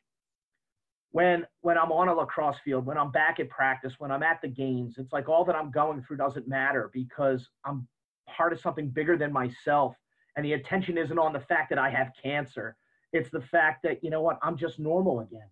when 1.11 1.47
when 1.61 1.77
I'm 1.77 1.91
on 1.91 2.09
a 2.09 2.13
lacrosse 2.13 2.59
field, 2.63 2.85
when 2.85 2.97
I'm 2.97 3.11
back 3.11 3.39
at 3.39 3.49
practice, 3.49 3.93
when 3.97 4.11
I'm 4.11 4.23
at 4.23 4.41
the 4.41 4.47
games, 4.47 4.95
it's 4.97 5.13
like 5.13 5.29
all 5.29 5.45
that 5.45 5.55
I'm 5.55 5.71
going 5.71 6.03
through 6.03 6.17
doesn't 6.17 6.47
matter 6.47 6.91
because 6.93 7.49
I'm 7.65 7.87
part 8.27 8.51
of 8.51 8.59
something 8.59 8.89
bigger 8.89 9.17
than 9.17 9.31
myself. 9.31 9.95
And 10.35 10.45
the 10.45 10.53
attention 10.53 10.97
isn't 10.97 11.17
on 11.17 11.33
the 11.33 11.39
fact 11.39 11.69
that 11.69 11.79
I 11.79 11.89
have 11.89 12.11
cancer. 12.21 12.75
It's 13.13 13.29
the 13.29 13.41
fact 13.41 13.83
that, 13.83 14.03
you 14.03 14.09
know 14.09 14.21
what, 14.21 14.37
I'm 14.43 14.57
just 14.57 14.79
normal 14.79 15.21
again. 15.21 15.47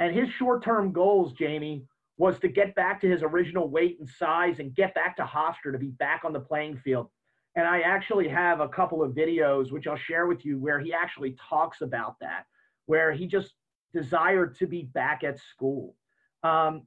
And 0.00 0.14
his 0.14 0.28
short 0.30 0.64
term 0.64 0.92
goals, 0.92 1.32
Jamie, 1.32 1.84
was 2.16 2.38
to 2.40 2.48
get 2.48 2.74
back 2.74 3.00
to 3.00 3.08
his 3.08 3.22
original 3.22 3.68
weight 3.68 3.98
and 4.00 4.08
size 4.08 4.58
and 4.58 4.74
get 4.74 4.94
back 4.94 5.16
to 5.16 5.24
Hofstra 5.24 5.72
to 5.72 5.78
be 5.78 5.90
back 5.90 6.22
on 6.24 6.32
the 6.32 6.40
playing 6.40 6.76
field. 6.78 7.08
And 7.54 7.66
I 7.66 7.80
actually 7.80 8.28
have 8.28 8.60
a 8.60 8.68
couple 8.68 9.02
of 9.02 9.12
videos, 9.12 9.72
which 9.72 9.86
I'll 9.86 9.96
share 9.96 10.26
with 10.26 10.44
you, 10.44 10.58
where 10.58 10.78
he 10.78 10.92
actually 10.92 11.36
talks 11.48 11.80
about 11.80 12.16
that, 12.20 12.44
where 12.86 13.12
he 13.12 13.26
just 13.26 13.54
desired 13.94 14.56
to 14.58 14.66
be 14.66 14.82
back 14.82 15.24
at 15.24 15.38
school. 15.38 15.96
Um, 16.42 16.82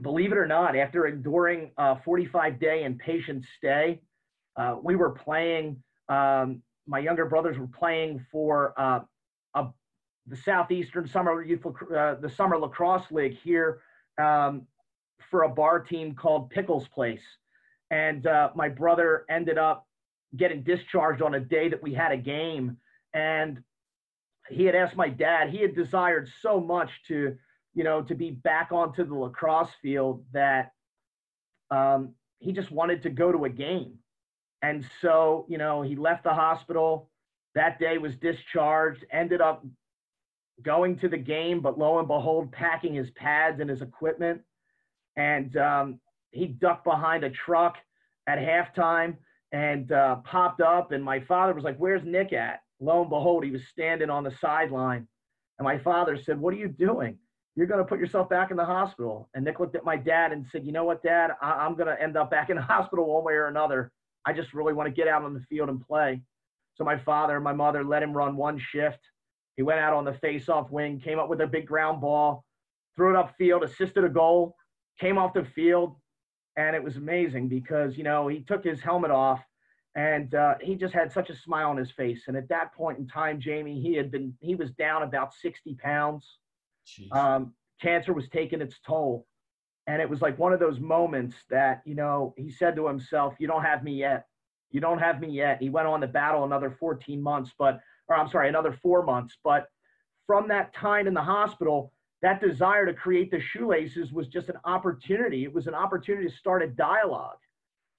believe 0.00 0.32
it 0.32 0.38
or 0.38 0.46
not, 0.46 0.76
after 0.76 1.06
enduring 1.06 1.70
a 1.76 2.00
45 2.02 2.60
day 2.60 2.86
inpatient 2.88 3.44
stay, 3.56 4.00
uh, 4.56 4.76
we 4.82 4.96
were 4.96 5.10
playing, 5.10 5.82
um, 6.08 6.62
my 6.86 6.98
younger 6.98 7.26
brothers 7.26 7.58
were 7.58 7.68
playing 7.68 8.24
for 8.30 8.74
uh, 8.78 9.00
the 10.26 10.36
Southeastern 10.36 11.08
Summer 11.08 11.42
Youth, 11.42 11.64
uh, 11.66 12.14
the 12.14 12.32
Summer 12.34 12.58
Lacrosse 12.58 13.10
League 13.10 13.36
here 13.42 13.80
um, 14.18 14.66
for 15.30 15.42
a 15.42 15.48
bar 15.48 15.80
team 15.80 16.14
called 16.14 16.50
Pickles 16.50 16.86
Place. 16.88 17.22
And 17.90 18.26
uh, 18.26 18.50
my 18.54 18.68
brother 18.68 19.24
ended 19.28 19.58
up 19.58 19.86
getting 20.36 20.62
discharged 20.62 21.22
on 21.22 21.34
a 21.34 21.40
day 21.40 21.68
that 21.68 21.82
we 21.82 21.92
had 21.92 22.12
a 22.12 22.16
game. 22.16 22.78
And 23.12 23.62
he 24.48 24.64
had 24.64 24.74
asked 24.74 24.96
my 24.96 25.08
dad, 25.08 25.50
he 25.50 25.60
had 25.60 25.74
desired 25.74 26.28
so 26.40 26.60
much 26.60 26.90
to, 27.08 27.36
you 27.74 27.84
know, 27.84 28.02
to 28.02 28.14
be 28.14 28.30
back 28.30 28.72
onto 28.72 29.04
the 29.04 29.14
lacrosse 29.14 29.70
field 29.82 30.24
that 30.32 30.72
um, 31.70 32.14
he 32.38 32.52
just 32.52 32.70
wanted 32.70 33.02
to 33.02 33.10
go 33.10 33.32
to 33.32 33.44
a 33.44 33.50
game. 33.50 33.94
And 34.62 34.84
so, 35.00 35.44
you 35.48 35.58
know, 35.58 35.82
he 35.82 35.96
left 35.96 36.24
the 36.24 36.32
hospital 36.32 37.10
that 37.54 37.78
day, 37.78 37.98
was 37.98 38.16
discharged, 38.16 39.04
ended 39.10 39.40
up 39.40 39.64
going 40.62 40.98
to 41.00 41.08
the 41.08 41.18
game, 41.18 41.60
but 41.60 41.78
lo 41.78 41.98
and 41.98 42.08
behold, 42.08 42.52
packing 42.52 42.94
his 42.94 43.10
pads 43.10 43.60
and 43.60 43.68
his 43.68 43.82
equipment. 43.82 44.40
And 45.16 45.56
um, 45.56 46.00
he 46.30 46.46
ducked 46.46 46.84
behind 46.84 47.24
a 47.24 47.30
truck 47.30 47.76
at 48.26 48.38
halftime 48.38 49.16
and 49.52 49.92
uh, 49.92 50.16
popped 50.24 50.60
up. 50.60 50.92
And 50.92 51.04
my 51.04 51.20
father 51.20 51.54
was 51.54 51.64
like, 51.64 51.76
Where's 51.76 52.04
Nick 52.04 52.32
at? 52.32 52.60
Lo 52.80 53.00
and 53.02 53.10
behold, 53.10 53.44
he 53.44 53.50
was 53.50 53.62
standing 53.70 54.10
on 54.10 54.24
the 54.24 54.32
sideline. 54.40 55.06
And 55.58 55.64
my 55.64 55.78
father 55.78 56.18
said, 56.24 56.40
What 56.40 56.54
are 56.54 56.58
you 56.58 56.68
doing? 56.68 57.18
You're 57.54 57.66
going 57.66 57.80
to 57.80 57.84
put 57.84 58.00
yourself 58.00 58.30
back 58.30 58.50
in 58.50 58.56
the 58.56 58.64
hospital. 58.64 59.28
And 59.34 59.44
Nick 59.44 59.60
looked 59.60 59.76
at 59.76 59.84
my 59.84 59.96
dad 59.96 60.32
and 60.32 60.46
said, 60.50 60.64
You 60.64 60.72
know 60.72 60.84
what, 60.84 61.02
dad? 61.02 61.32
I- 61.40 61.64
I'm 61.66 61.74
going 61.74 61.88
to 61.88 62.02
end 62.02 62.16
up 62.16 62.30
back 62.30 62.50
in 62.50 62.56
the 62.56 62.62
hospital 62.74 63.06
one 63.14 63.24
way 63.24 63.34
or 63.34 63.46
another. 63.48 63.92
I 64.24 64.32
just 64.32 64.54
really 64.54 64.72
want 64.72 64.88
to 64.88 64.94
get 64.94 65.08
out 65.08 65.22
on 65.22 65.34
the 65.34 65.44
field 65.48 65.68
and 65.68 65.80
play. 65.86 66.22
So 66.74 66.84
my 66.84 66.98
father 66.98 67.34
and 67.34 67.44
my 67.44 67.52
mother 67.52 67.84
let 67.84 68.02
him 68.02 68.16
run 68.16 68.36
one 68.36 68.58
shift. 68.58 68.98
He 69.56 69.62
went 69.62 69.80
out 69.80 69.92
on 69.92 70.04
the 70.04 70.14
face-off 70.14 70.70
wing, 70.70 71.00
came 71.00 71.18
up 71.18 71.28
with 71.28 71.40
a 71.40 71.46
big 71.46 71.66
ground 71.66 72.00
ball, 72.00 72.44
threw 72.96 73.16
it 73.16 73.22
upfield, 73.22 73.64
assisted 73.64 74.04
a 74.04 74.08
goal, 74.08 74.56
came 74.98 75.18
off 75.18 75.34
the 75.34 75.44
field, 75.44 75.96
and 76.56 76.76
it 76.76 76.82
was 76.82 76.96
amazing 76.96 77.48
because 77.48 77.96
you 77.96 78.04
know 78.04 78.28
he 78.28 78.40
took 78.40 78.64
his 78.64 78.80
helmet 78.80 79.10
off 79.10 79.42
and 79.94 80.34
uh, 80.34 80.54
he 80.60 80.74
just 80.74 80.94
had 80.94 81.12
such 81.12 81.28
a 81.30 81.36
smile 81.36 81.68
on 81.68 81.76
his 81.76 81.90
face. 81.90 82.24
And 82.28 82.36
at 82.36 82.48
that 82.48 82.72
point 82.74 82.98
in 82.98 83.06
time, 83.06 83.40
Jamie, 83.40 83.80
he 83.80 83.94
had 83.94 84.10
been 84.10 84.34
he 84.40 84.54
was 84.54 84.70
down 84.72 85.02
about 85.02 85.34
60 85.34 85.74
pounds. 85.74 86.38
Um, 87.12 87.54
cancer 87.80 88.12
was 88.12 88.28
taking 88.28 88.60
its 88.60 88.78
toll, 88.86 89.26
and 89.86 90.00
it 90.00 90.08
was 90.08 90.22
like 90.22 90.38
one 90.38 90.52
of 90.52 90.60
those 90.60 90.80
moments 90.80 91.36
that 91.50 91.82
you 91.84 91.94
know 91.94 92.34
he 92.36 92.50
said 92.50 92.74
to 92.76 92.86
himself, 92.86 93.34
"You 93.38 93.46
don't 93.46 93.62
have 93.62 93.84
me 93.84 93.92
yet. 93.92 94.26
You 94.70 94.80
don't 94.80 94.98
have 94.98 95.20
me 95.20 95.28
yet." 95.28 95.60
He 95.60 95.68
went 95.68 95.86
on 95.86 96.00
to 96.00 96.06
battle 96.06 96.44
another 96.44 96.70
14 96.70 97.20
months, 97.22 97.52
but 97.58 97.80
or 98.12 98.16
I'm 98.16 98.28
sorry, 98.28 98.48
another 98.48 98.72
four 98.82 99.02
months. 99.04 99.36
But 99.42 99.66
from 100.26 100.48
that 100.48 100.72
time 100.74 101.06
in 101.06 101.14
the 101.14 101.22
hospital, 101.22 101.92
that 102.22 102.40
desire 102.40 102.86
to 102.86 102.94
create 102.94 103.30
the 103.30 103.40
shoelaces 103.40 104.12
was 104.12 104.28
just 104.28 104.48
an 104.48 104.56
opportunity. 104.64 105.44
It 105.44 105.52
was 105.52 105.66
an 105.66 105.74
opportunity 105.74 106.28
to 106.28 106.34
start 106.34 106.62
a 106.62 106.68
dialogue 106.68 107.38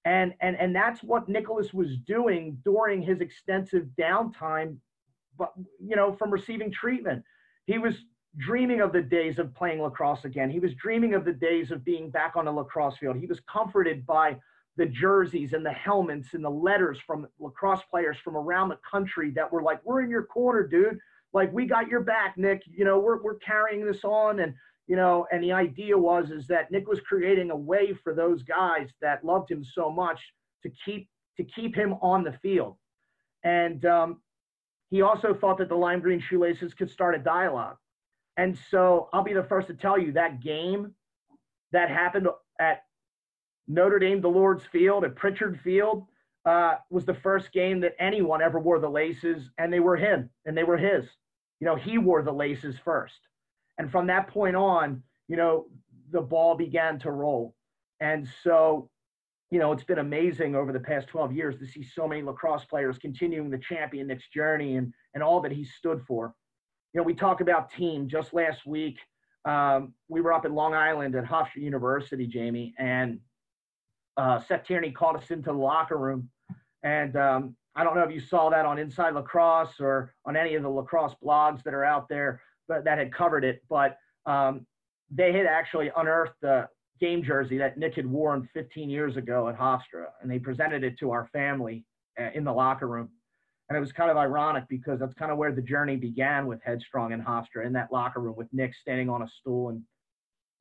and 0.05 0.34
and 0.41 0.55
and 0.57 0.76
that's 0.76 1.01
what 1.03 1.30
Nicholas 1.30 1.74
was 1.74 1.97
doing 1.97 2.57
during 2.64 3.01
his 3.01 3.22
extensive 3.22 3.88
downtime 3.99 4.78
but 5.38 5.53
you 5.80 5.95
know 5.95 6.14
from 6.14 6.30
receiving 6.30 6.72
treatment 6.72 7.24
he 7.66 7.78
was 7.78 7.95
dreaming 8.38 8.82
of 8.82 8.91
the 8.91 9.01
days 9.01 9.39
of 9.39 9.53
playing 9.53 9.82
lacrosse 9.82 10.26
again 10.26 10.49
he 10.49 10.59
was 10.59 10.74
dreaming 10.76 11.14
of 11.14 11.24
the 11.24 11.34
days 11.34 11.72
of 11.72 11.86
being 11.86 12.09
back 12.09 12.36
on 12.36 12.47
a 12.47 12.51
lacrosse 12.51 12.97
field 12.97 13.16
he 13.16 13.26
was 13.26 13.39
comforted 13.41 14.05
by 14.05 14.36
the 14.78 14.86
jerseys 14.86 15.53
and 15.53 15.65
the 15.65 15.71
helmets 15.71 16.34
and 16.34 16.43
the 16.43 16.49
letters 16.49 16.97
from 17.05 17.28
lacrosse 17.39 17.84
players 17.89 18.17
from 18.24 18.36
around 18.36 18.69
the 18.69 18.80
country 18.89 19.32
that 19.32 19.51
were 19.51 19.61
like 19.61 19.80
we're 19.84 20.01
in 20.01 20.09
your 20.09 20.26
corner 20.26 20.65
dude 20.65 20.97
like 21.32 21.51
we 21.53 21.65
got 21.65 21.88
your 21.88 22.01
back 22.01 22.36
nick 22.38 22.61
you 22.65 22.84
know 22.84 22.97
we're, 22.97 23.21
we're 23.21 23.38
carrying 23.38 23.86
this 23.86 24.03
on 24.03 24.39
and 24.39 24.53
you 24.88 24.95
know, 24.95 25.26
and 25.32 25.43
the 25.43 25.51
idea 25.51 25.97
was 25.97 26.30
is 26.30 26.47
that 26.47 26.71
Nick 26.71 26.88
was 26.88 26.99
creating 26.99 27.51
a 27.51 27.55
way 27.55 27.93
for 28.03 28.13
those 28.13 28.43
guys 28.43 28.89
that 29.01 29.24
loved 29.24 29.49
him 29.49 29.63
so 29.63 29.89
much 29.89 30.19
to 30.63 30.71
keep 30.86 31.07
to 31.38 31.43
keep 31.43 31.76
him 31.76 31.95
on 32.01 32.24
the 32.24 32.34
field. 32.41 32.78
And 33.43 33.86
um, 33.86 34.21
he 34.89 35.01
also 35.01 35.34
thought 35.34 35.57
that 35.57 35.69
the 35.69 35.76
lime 35.76 35.99
green 35.99 36.19
shoelaces 36.19 36.74
could 36.74 36.89
start 36.89 37.15
a 37.15 37.17
dialogue. 37.17 37.78
And 38.38 38.57
so 38.69 39.09
I'll 39.13 39.24
be 39.24 39.34
the 39.34 39.43
first 39.43 39.67
to 39.67 39.74
tell 39.74 39.97
you 39.97 40.11
that 40.11 40.41
game 40.41 40.93
that 41.71 41.89
happened 41.89 42.28
at 42.59 42.84
Notre 43.68 43.99
Dame, 43.99 44.22
the 44.22 44.30
Lord's 44.30 44.66
Field, 44.66 45.03
at 45.03 45.16
Pritchard 45.16 45.59
Field, 45.61 46.05
uh, 46.45 46.76
was 46.89 47.05
the 47.05 47.14
first 47.14 47.51
game 47.51 47.80
that 47.82 47.95
anyone 47.99 48.41
ever 48.41 48.59
wore 48.59 48.80
the 48.80 48.89
laces, 48.89 49.49
and 49.57 49.72
they 49.72 49.80
were 49.80 49.95
him, 49.95 50.30
and 50.45 50.57
they 50.57 50.64
were 50.64 50.78
his. 50.78 51.05
You 51.59 51.68
know, 51.68 51.76
he 51.76 51.97
wore 51.97 52.22
the 52.22 52.34
laces 52.34 52.76
first. 52.84 53.20
And 53.78 53.89
from 53.89 54.07
that 54.07 54.28
point 54.28 54.55
on, 54.55 55.01
you 55.28 55.38
know, 55.38 55.68
the 56.11 56.22
ball 56.22 56.55
began 56.55 56.99
to 56.99 57.11
roll. 57.11 57.55
And 57.99 58.28
so, 58.43 58.89
you 59.49 59.59
know, 59.59 59.72
it's 59.72 59.84
been 59.84 59.99
amazing 59.99 60.55
over 60.55 60.74
the 60.74 60.80
past 60.80 61.07
12 61.07 61.32
years 61.32 61.57
to 61.59 61.66
see 61.66 61.84
so 61.84 62.07
many 62.07 62.22
lacrosse 62.22 62.66
players 62.66 62.97
continuing 62.97 63.49
the 63.49 63.57
champion 63.57 64.07
Nick's 64.07 64.28
journey 64.28 64.76
and, 64.76 64.93
and 65.14 65.24
all 65.24 65.39
that 65.41 65.51
he 65.51 65.64
stood 65.64 66.01
for. 66.07 66.34
You 66.93 66.99
know, 66.99 67.05
we 67.05 67.14
talk 67.14 67.41
about 67.41 67.72
team 67.72 68.07
just 68.07 68.34
last 68.34 68.66
week. 68.66 68.97
Um, 69.45 69.93
we 70.09 70.22
were 70.22 70.34
up 70.34 70.45
in 70.45 70.53
Long 70.53 70.74
Island 70.74 71.16
at 71.16 71.26
Hofstra 71.26 71.57
University, 71.57 72.28
Jamie, 72.28 72.74
and 72.78 73.20
uh, 74.18 74.39
Seth 74.39 74.66
Tierney 74.66 74.91
called 74.91 75.16
us 75.16 75.32
into 75.32 75.51
the 75.51 75.57
locker 75.57 75.97
room. 75.97 76.30
And 76.84 77.16
um, 77.16 77.55
I 77.76 77.84
don't 77.84 77.95
know 77.95 78.03
if 78.03 78.11
you 78.11 78.20
saw 78.20 78.49
that 78.49 78.66
on 78.66 78.78
Inside 78.78 79.16
Lacrosse 79.16 79.80
or 79.80 80.14
on 80.26 80.36
any 80.36 80.55
of 80.55 80.64
the 80.64 80.70
lacrosse 80.70 81.16
blogs 81.24 81.64
that 81.64 81.74
are 81.74 81.86
out 81.86 82.07
there, 82.09 82.41
but 82.68 82.84
that 82.84 82.97
had 82.97 83.14
covered 83.14 83.43
it. 83.43 83.64
But 83.70 83.97
um, 84.26 84.66
they 85.09 85.32
had 85.32 85.45
actually 85.45 85.91
unearthed 85.95 86.36
the 86.41 86.68
game 86.99 87.24
jersey 87.24 87.57
that 87.57 87.78
Nick 87.78 87.95
had 87.95 88.05
worn 88.05 88.47
15 88.53 88.89
years 88.89 89.18
ago 89.18 89.49
at 89.49 89.57
Hofstra, 89.57 90.05
and 90.22 90.30
they 90.30 90.39
presented 90.39 90.84
it 90.84 90.97
to 90.99 91.11
our 91.11 91.28
family 91.34 91.86
uh, 92.20 92.30
in 92.34 92.43
the 92.43 92.53
locker 92.53 92.88
room. 92.88 93.09
And 93.70 93.78
it 93.78 93.82
was 93.82 93.91
kind 93.91 94.11
of 94.11 94.18
ironic 94.18 94.66
because 94.70 94.99
that's 94.99 95.14
kind 95.14 95.32
of 95.32 95.38
where 95.38 95.51
the 95.51 95.61
journey 95.61 95.95
began 95.95 96.47
with 96.47 96.59
Headstrong 96.64 97.14
and 97.14 97.26
Hofstra 97.26 97.66
in 97.66 97.74
that 97.74 97.91
locker 97.91 98.20
room 98.20 98.36
with 98.36 98.47
Nick 98.51 98.76
standing 98.76 99.09
on 99.09 99.24
a 99.24 99.28
stool 99.39 99.70
and 99.70 99.82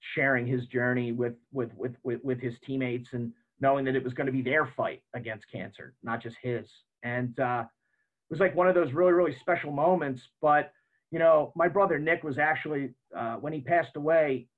sharing 0.01 0.47
his 0.47 0.67
journey 0.67 1.13
with 1.13 1.35
with 1.53 1.71
with 1.77 1.95
with, 2.03 2.21
with 2.25 2.41
his 2.41 2.55
teammates 2.65 3.11
and 3.13 3.33
knowing 3.63 3.85
that 3.87 3.97
it 3.97 4.05
was 4.05 4.13
going 4.13 4.27
to 4.27 4.33
be 4.33 4.43
their 4.43 4.67
fight 4.67 5.03
against 5.15 5.51
cancer, 5.51 5.95
not 6.03 6.21
just 6.23 6.37
his. 6.43 6.69
And 7.03 7.39
uh, 7.41 7.65
it 7.65 8.31
was 8.31 8.41
like 8.41 8.55
one 8.55 8.69
of 8.69 8.75
those 8.75 8.93
really 8.93 9.13
really 9.13 9.35
special 9.41 9.73
moments. 9.73 10.23
But 10.43 10.73
you 11.13 11.19
know, 11.19 11.53
my 11.55 11.69
brother 11.69 11.99
Nick 11.99 12.25
was 12.25 12.39
actually, 12.39 12.91
uh, 13.17 13.35
when 13.37 13.53
he 13.53 13.61
passed 13.61 13.97
away, 13.97 14.49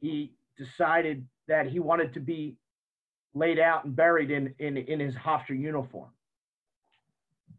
he 0.00 0.32
decided 0.58 1.26
that 1.48 1.66
he 1.66 1.80
wanted 1.80 2.12
to 2.14 2.20
be 2.20 2.56
laid 3.34 3.58
out 3.58 3.84
and 3.84 3.96
buried 3.96 4.30
in, 4.30 4.54
in, 4.58 4.76
in 4.76 5.00
his 5.00 5.14
Hofstra 5.14 5.58
uniform. 5.58 6.10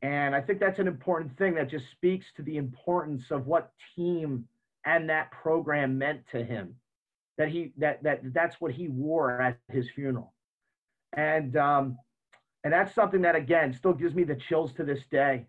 And 0.03 0.35
I 0.35 0.41
think 0.41 0.59
that's 0.59 0.79
an 0.79 0.87
important 0.87 1.35
thing 1.37 1.55
that 1.55 1.69
just 1.69 1.85
speaks 1.91 2.27
to 2.35 2.43
the 2.43 2.57
importance 2.57 3.23
of 3.31 3.47
what 3.47 3.71
team 3.95 4.45
and 4.85 5.09
that 5.09 5.31
program 5.31 5.97
meant 5.97 6.21
to 6.31 6.43
him. 6.43 6.75
That 7.37 7.47
he 7.47 7.73
that 7.77 8.03
that 8.03 8.21
that's 8.31 8.57
what 8.59 8.73
he 8.73 8.89
wore 8.89 9.41
at 9.41 9.57
his 9.71 9.89
funeral. 9.95 10.32
And 11.15 11.57
um, 11.57 11.97
and 12.63 12.73
that's 12.73 12.95
something 12.95 13.21
that 13.21 13.35
again 13.35 13.73
still 13.73 13.93
gives 13.93 14.15
me 14.15 14.23
the 14.23 14.35
chills 14.35 14.73
to 14.73 14.83
this 14.83 15.01
day 15.11 15.45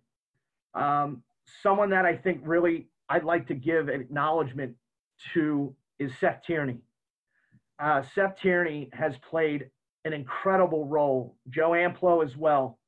Um, 0.74 1.22
someone 1.62 1.90
that 1.90 2.04
I 2.04 2.16
think 2.16 2.40
really 2.44 2.88
I'd 3.08 3.24
like 3.24 3.46
to 3.48 3.54
give 3.54 3.88
an 3.88 4.00
acknowledgement 4.00 4.74
to 5.34 5.74
is 5.98 6.12
Seth 6.18 6.42
Tierney. 6.46 6.78
Uh, 7.78 8.02
Seth 8.14 8.36
Tierney 8.40 8.90
has 8.92 9.14
played 9.28 9.70
an 10.04 10.12
incredible 10.12 10.86
role, 10.86 11.36
Joe 11.48 11.70
Amplo 11.70 12.24
as 12.24 12.36
well. 12.36 12.78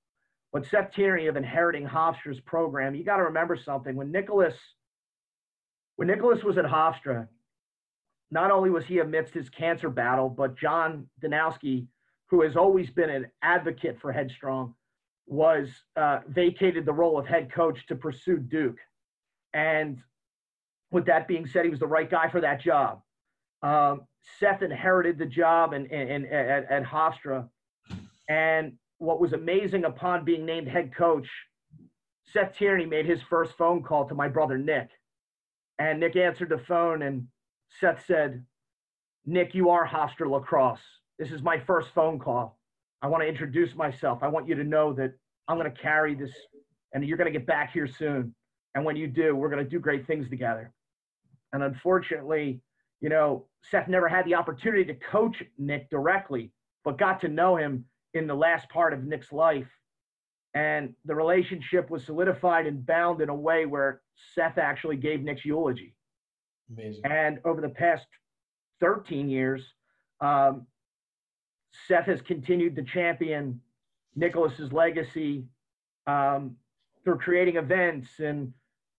But 0.53 0.66
Seth 0.66 0.93
Tierney 0.93 1.27
of 1.29 1.37
inheriting 1.37 1.87
Hofstra's 1.87 2.41
program, 2.41 2.95
you 2.95 3.05
got 3.05 3.18
to 3.18 3.24
remember 3.24 3.57
something. 3.57 3.97
When 3.97 4.12
Nicholas, 4.12 4.55
when 5.97 6.09
Nicholas 6.09 6.45
was 6.45 6.59
at 6.59 6.64
Hofstra, 6.64 7.29
not 8.31 8.51
only 8.51 8.70
was 8.70 8.87
he 8.87 8.99
amidst 9.01 9.35
his 9.35 9.51
cancer 9.51 9.91
battle, 9.91 10.29
but 10.29 10.59
John 10.59 11.09
Danowski, 11.22 11.87
who 12.29 12.43
has 12.43 12.57
always 12.57 12.91
been 12.91 13.11
an 13.11 13.27
advocate 13.43 13.99
for 14.01 14.12
Headstrong, 14.12 14.74
was 15.27 15.68
uh, 15.97 16.20
vacated 16.29 16.87
the 16.87 16.93
role 16.93 17.18
of 17.18 17.27
head 17.27 17.53
coach 17.53 17.87
to 17.87 17.97
pursue 17.97 18.39
Duke. 18.39 18.79
And 19.55 19.99
with 20.91 21.07
that 21.07 21.27
being 21.27 21.47
said, 21.47 21.64
he 21.64 21.70
was 21.70 21.81
the 21.81 21.87
right 21.87 22.11
guy 22.11 22.29
for 22.29 22.41
that 22.41 22.61
job. 22.61 23.01
Um, 23.62 24.03
Seth 24.39 24.62
inherited 24.62 25.18
the 25.18 25.27
job 25.27 25.72
and, 25.72 25.91
and, 25.91 26.27
at, 26.27 26.70
at 26.70 26.85
Hofstra. 26.85 27.49
And 28.29 28.72
what 28.99 29.20
was 29.20 29.33
amazing 29.33 29.85
upon 29.85 30.24
being 30.24 30.45
named 30.45 30.68
head 30.68 30.95
coach, 30.95 31.29
Seth 32.33 32.57
Tierney 32.57 32.87
made 32.87 33.07
his 33.07 33.22
first 33.22 33.57
phone 33.57 33.83
call 33.83 34.09
to 34.09 34.14
my 34.14 34.29
brother 34.29 34.59
Nick. 34.59 34.91
And 35.79 36.01
Nick 36.01 36.16
answered 36.16 36.49
the 36.49 36.59
phone 36.59 37.03
and 37.03 37.27
Seth 37.81 38.05
said, 38.07 38.45
Nick, 39.24 39.55
you 39.55 39.70
are 39.70 39.87
Hofstra 39.87 40.31
lacrosse. 40.31 40.81
This 41.18 41.30
is 41.30 41.42
my 41.42 41.58
first 41.58 41.88
phone 41.94 42.18
call. 42.18 42.58
I 43.02 43.08
want 43.08 43.22
to 43.22 43.28
introduce 43.28 43.74
myself. 43.74 44.20
I 44.22 44.28
want 44.28 44.48
you 44.48 44.54
to 44.54 44.64
know 44.64 44.92
that 44.94 45.12
I'm 45.48 45.58
going 45.58 45.70
to 45.70 45.80
carry 45.80 46.14
this 46.14 46.32
and 46.92 47.04
you're 47.04 47.18
going 47.18 47.32
to 47.32 47.38
get 47.38 47.46
back 47.46 47.72
here 47.72 47.86
soon. 47.86 48.34
And 48.74 48.84
when 48.84 48.96
you 48.96 49.06
do, 49.06 49.34
we're 49.34 49.48
going 49.48 49.62
to 49.62 49.68
do 49.68 49.78
great 49.78 50.06
things 50.06 50.28
together. 50.28 50.72
And 51.52 51.62
unfortunately, 51.62 52.60
you 53.00 53.08
know, 53.08 53.46
Seth 53.62 53.88
never 53.88 54.08
had 54.08 54.24
the 54.26 54.34
opportunity 54.34 54.84
to 54.84 54.94
coach 54.94 55.42
Nick 55.58 55.88
directly, 55.90 56.52
but 56.84 56.98
got 56.98 57.20
to 57.22 57.28
know 57.28 57.56
him 57.56 57.84
in 58.14 58.26
the 58.26 58.34
last 58.34 58.68
part 58.68 58.92
of 58.92 59.04
Nick's 59.04 59.32
life. 59.32 59.68
And 60.54 60.94
the 61.04 61.14
relationship 61.14 61.90
was 61.90 62.04
solidified 62.04 62.66
and 62.66 62.84
bound 62.84 63.20
in 63.20 63.28
a 63.28 63.34
way 63.34 63.66
where 63.66 64.00
Seth 64.34 64.58
actually 64.58 64.96
gave 64.96 65.22
Nick's 65.22 65.44
eulogy. 65.44 65.94
Amazing. 66.72 67.02
And 67.04 67.38
over 67.44 67.60
the 67.60 67.68
past 67.68 68.06
13 68.80 69.28
years, 69.28 69.62
um, 70.20 70.66
Seth 71.87 72.07
has 72.07 72.22
continued 72.22 72.77
to 72.77 72.83
champion 72.83 73.61
Nicholas's 74.14 74.72
legacy 74.72 75.45
um, 76.07 76.57
through 77.05 77.18
creating 77.18 77.57
events 77.57 78.18
and 78.18 78.53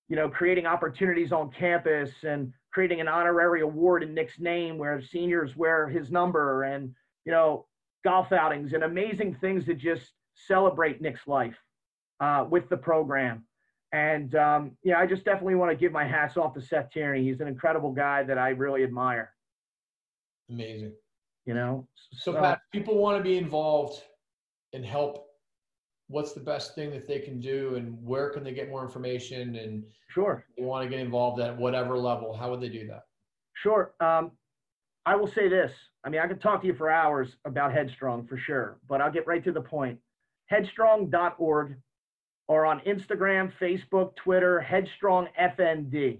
you 0.10 0.16
know 0.16 0.30
creating 0.30 0.66
opportunities 0.66 1.32
on 1.32 1.52
campus 1.52 2.12
and 2.24 2.54
creating 2.72 3.02
an 3.02 3.08
honorary 3.08 3.62
award 3.62 4.04
in 4.04 4.14
Nick's 4.14 4.40
name 4.40 4.78
where 4.78 5.02
seniors 5.02 5.56
wear 5.56 5.88
his 5.88 6.12
number 6.12 6.64
and 6.64 6.94
you 7.26 7.32
know 7.32 7.66
golf 8.04 8.32
outings 8.32 8.74
and 8.74 8.84
amazing 8.84 9.36
things 9.42 9.66
that 9.66 9.78
just 9.78 10.14
celebrate 10.36 11.02
Nick's 11.02 11.28
life 11.28 11.58
uh, 12.20 12.46
with 12.50 12.70
the 12.70 12.78
program. 12.78 13.44
And 13.92 14.36
um, 14.36 14.72
yeah, 14.84 15.00
I 15.00 15.06
just 15.06 15.26
definitely 15.26 15.56
want 15.56 15.72
to 15.72 15.78
give 15.78 15.92
my 15.92 16.06
hats 16.06 16.38
off 16.38 16.54
to 16.56 16.62
Seth 16.62 16.92
Tierney. 16.92 17.24
He's 17.24 17.40
an 17.40 17.48
incredible 17.48 17.92
guy 17.92 18.24
that 18.24 18.38
I 18.38 18.50
really 18.50 18.84
admire. 18.84 19.34
Amazing. 20.50 20.94
You 21.48 21.56
know. 21.56 21.88
So, 22.14 22.34
Pat, 22.34 22.60
people 22.72 22.98
want 22.98 23.18
to 23.18 23.24
be 23.24 23.38
involved 23.38 24.04
and 24.74 24.86
help. 24.86 25.26
What's 26.10 26.34
the 26.34 26.40
best 26.40 26.76
thing 26.76 26.92
that 26.92 27.08
they 27.08 27.20
can 27.20 27.42
do, 27.42 27.76
and 27.76 27.98
where 28.04 28.30
can 28.30 28.44
they 28.44 28.54
get 28.54 28.70
more 28.70 28.84
information? 28.84 29.56
And 29.56 29.84
sure, 30.10 30.46
they 30.56 30.64
want 30.64 30.84
to 30.84 30.90
get 30.90 31.00
involved 31.00 31.42
at 31.42 31.58
whatever 31.58 31.98
level. 31.98 32.36
How 32.36 32.52
would 32.52 32.62
they 32.62 32.70
do 32.70 32.86
that? 32.88 33.04
Sure. 33.56 33.94
Um, 34.00 34.32
I 35.06 35.16
will 35.16 35.28
say 35.28 35.48
this. 35.48 35.72
I 36.04 36.10
mean, 36.10 36.22
I 36.22 36.28
could 36.28 36.42
talk 36.42 36.62
to 36.62 36.68
you 36.68 36.76
for 36.76 36.92
hours 36.92 37.30
about 37.46 37.74
Headstrong 37.74 38.28
for 38.28 38.38
sure, 38.38 38.78
but 38.88 39.02
I'll 39.02 39.12
get 39.12 39.26
right 39.26 39.44
to 39.44 39.52
the 39.52 39.62
point. 39.62 40.00
Headstrong.org 40.48 41.78
or 42.48 42.66
on 42.66 42.80
Instagram, 42.82 43.52
Facebook, 43.60 44.16
Twitter, 44.16 44.60
Headstrong 44.60 45.28
FND. 45.40 46.20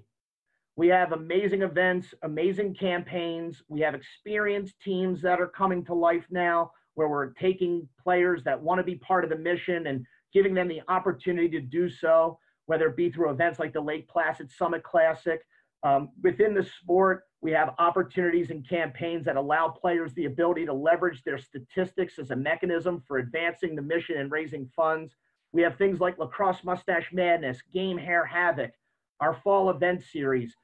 We 0.78 0.88
have 0.90 1.12
amazing 1.12 1.64
events, 1.64 2.14
amazing 2.22 2.76
campaigns. 2.76 3.64
We 3.68 3.82
have 3.82 3.96
experienced 3.96 4.80
teams 4.80 5.24
that 5.24 5.42
are 5.42 5.48
coming 5.48 5.84
to 5.86 5.96
life 5.96 6.28
now 6.30 6.72
where 6.94 7.08
we're 7.08 7.34
taking 7.34 7.90
players 8.02 8.44
that 8.44 8.62
want 8.62 8.78
to 8.78 8.84
be 8.84 8.96
part 8.96 9.24
of 9.24 9.32
the 9.32 9.38
mission 9.38 9.88
and 9.88 10.06
giving 10.32 10.54
them 10.54 10.68
the 10.68 10.84
opportunity 10.88 11.50
to 11.50 11.60
do 11.60 11.90
so, 11.90 12.38
whether 12.68 12.88
it 12.88 12.96
be 12.96 13.10
through 13.10 13.32
events 13.32 13.58
like 13.58 13.74
the 13.74 13.82
Lake 13.82 14.08
Placid 14.08 14.52
Summit 14.52 14.84
Classic. 14.84 15.42
Um, 15.82 16.10
within 16.22 16.54
the 16.54 16.64
sport, 16.64 17.24
we 17.42 17.52
have 17.52 17.74
opportunities 17.80 18.52
and 18.52 18.68
campaigns 18.68 19.26
that 19.26 19.36
allow 19.36 19.70
players 19.70 20.14
the 20.14 20.26
ability 20.26 20.68
to 20.68 20.74
leverage 20.74 21.24
their 21.24 21.40
statistics 21.40 22.20
as 22.20 22.30
a 22.30 22.36
mechanism 22.36 23.02
for 23.08 23.18
advancing 23.18 23.76
the 23.76 23.82
mission 23.82 24.18
and 24.18 24.32
raising 24.32 24.70
funds. 24.76 25.16
We 25.54 25.64
have 25.64 25.76
things 25.76 26.00
like 26.00 26.20
Lacrosse 26.20 26.64
Mustache 26.64 27.10
Madness, 27.14 27.64
Game 27.74 27.98
Hair 27.98 28.26
Havoc, 28.26 28.72
our 29.20 29.34
fall 29.44 29.72
event 29.72 30.04
series. 30.04 30.56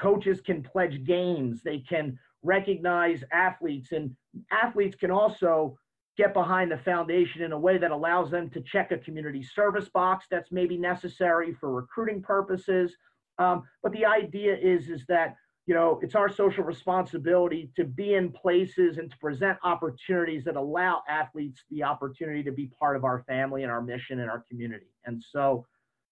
Coaches 0.00 0.40
can 0.40 0.62
pledge 0.62 1.04
games, 1.04 1.62
they 1.62 1.78
can 1.78 2.18
recognize 2.42 3.22
athletes, 3.32 3.92
and 3.92 4.16
athletes 4.50 4.96
can 4.96 5.10
also 5.10 5.78
get 6.16 6.32
behind 6.32 6.70
the 6.70 6.78
foundation 6.78 7.42
in 7.42 7.52
a 7.52 7.58
way 7.58 7.78
that 7.78 7.90
allows 7.90 8.30
them 8.30 8.50
to 8.50 8.60
check 8.60 8.92
a 8.92 8.98
community 8.98 9.42
service 9.42 9.88
box 9.88 10.26
that's 10.30 10.50
maybe 10.50 10.76
necessary 10.76 11.54
for 11.54 11.72
recruiting 11.72 12.22
purposes. 12.22 12.96
Um, 13.38 13.62
but 13.82 13.92
the 13.92 14.04
idea 14.04 14.56
is, 14.56 14.88
is 14.88 15.04
that 15.08 15.36
you 15.66 15.76
know, 15.76 16.00
it's 16.02 16.16
our 16.16 16.28
social 16.28 16.64
responsibility 16.64 17.70
to 17.76 17.84
be 17.84 18.14
in 18.14 18.32
places 18.32 18.98
and 18.98 19.08
to 19.08 19.16
present 19.18 19.56
opportunities 19.62 20.42
that 20.42 20.56
allow 20.56 21.02
athletes 21.08 21.62
the 21.70 21.84
opportunity 21.84 22.42
to 22.42 22.50
be 22.50 22.66
part 22.78 22.96
of 22.96 23.04
our 23.04 23.22
family 23.28 23.62
and 23.62 23.70
our 23.70 23.80
mission 23.80 24.18
and 24.18 24.28
our 24.28 24.44
community. 24.50 24.88
And 25.04 25.22
so, 25.22 25.64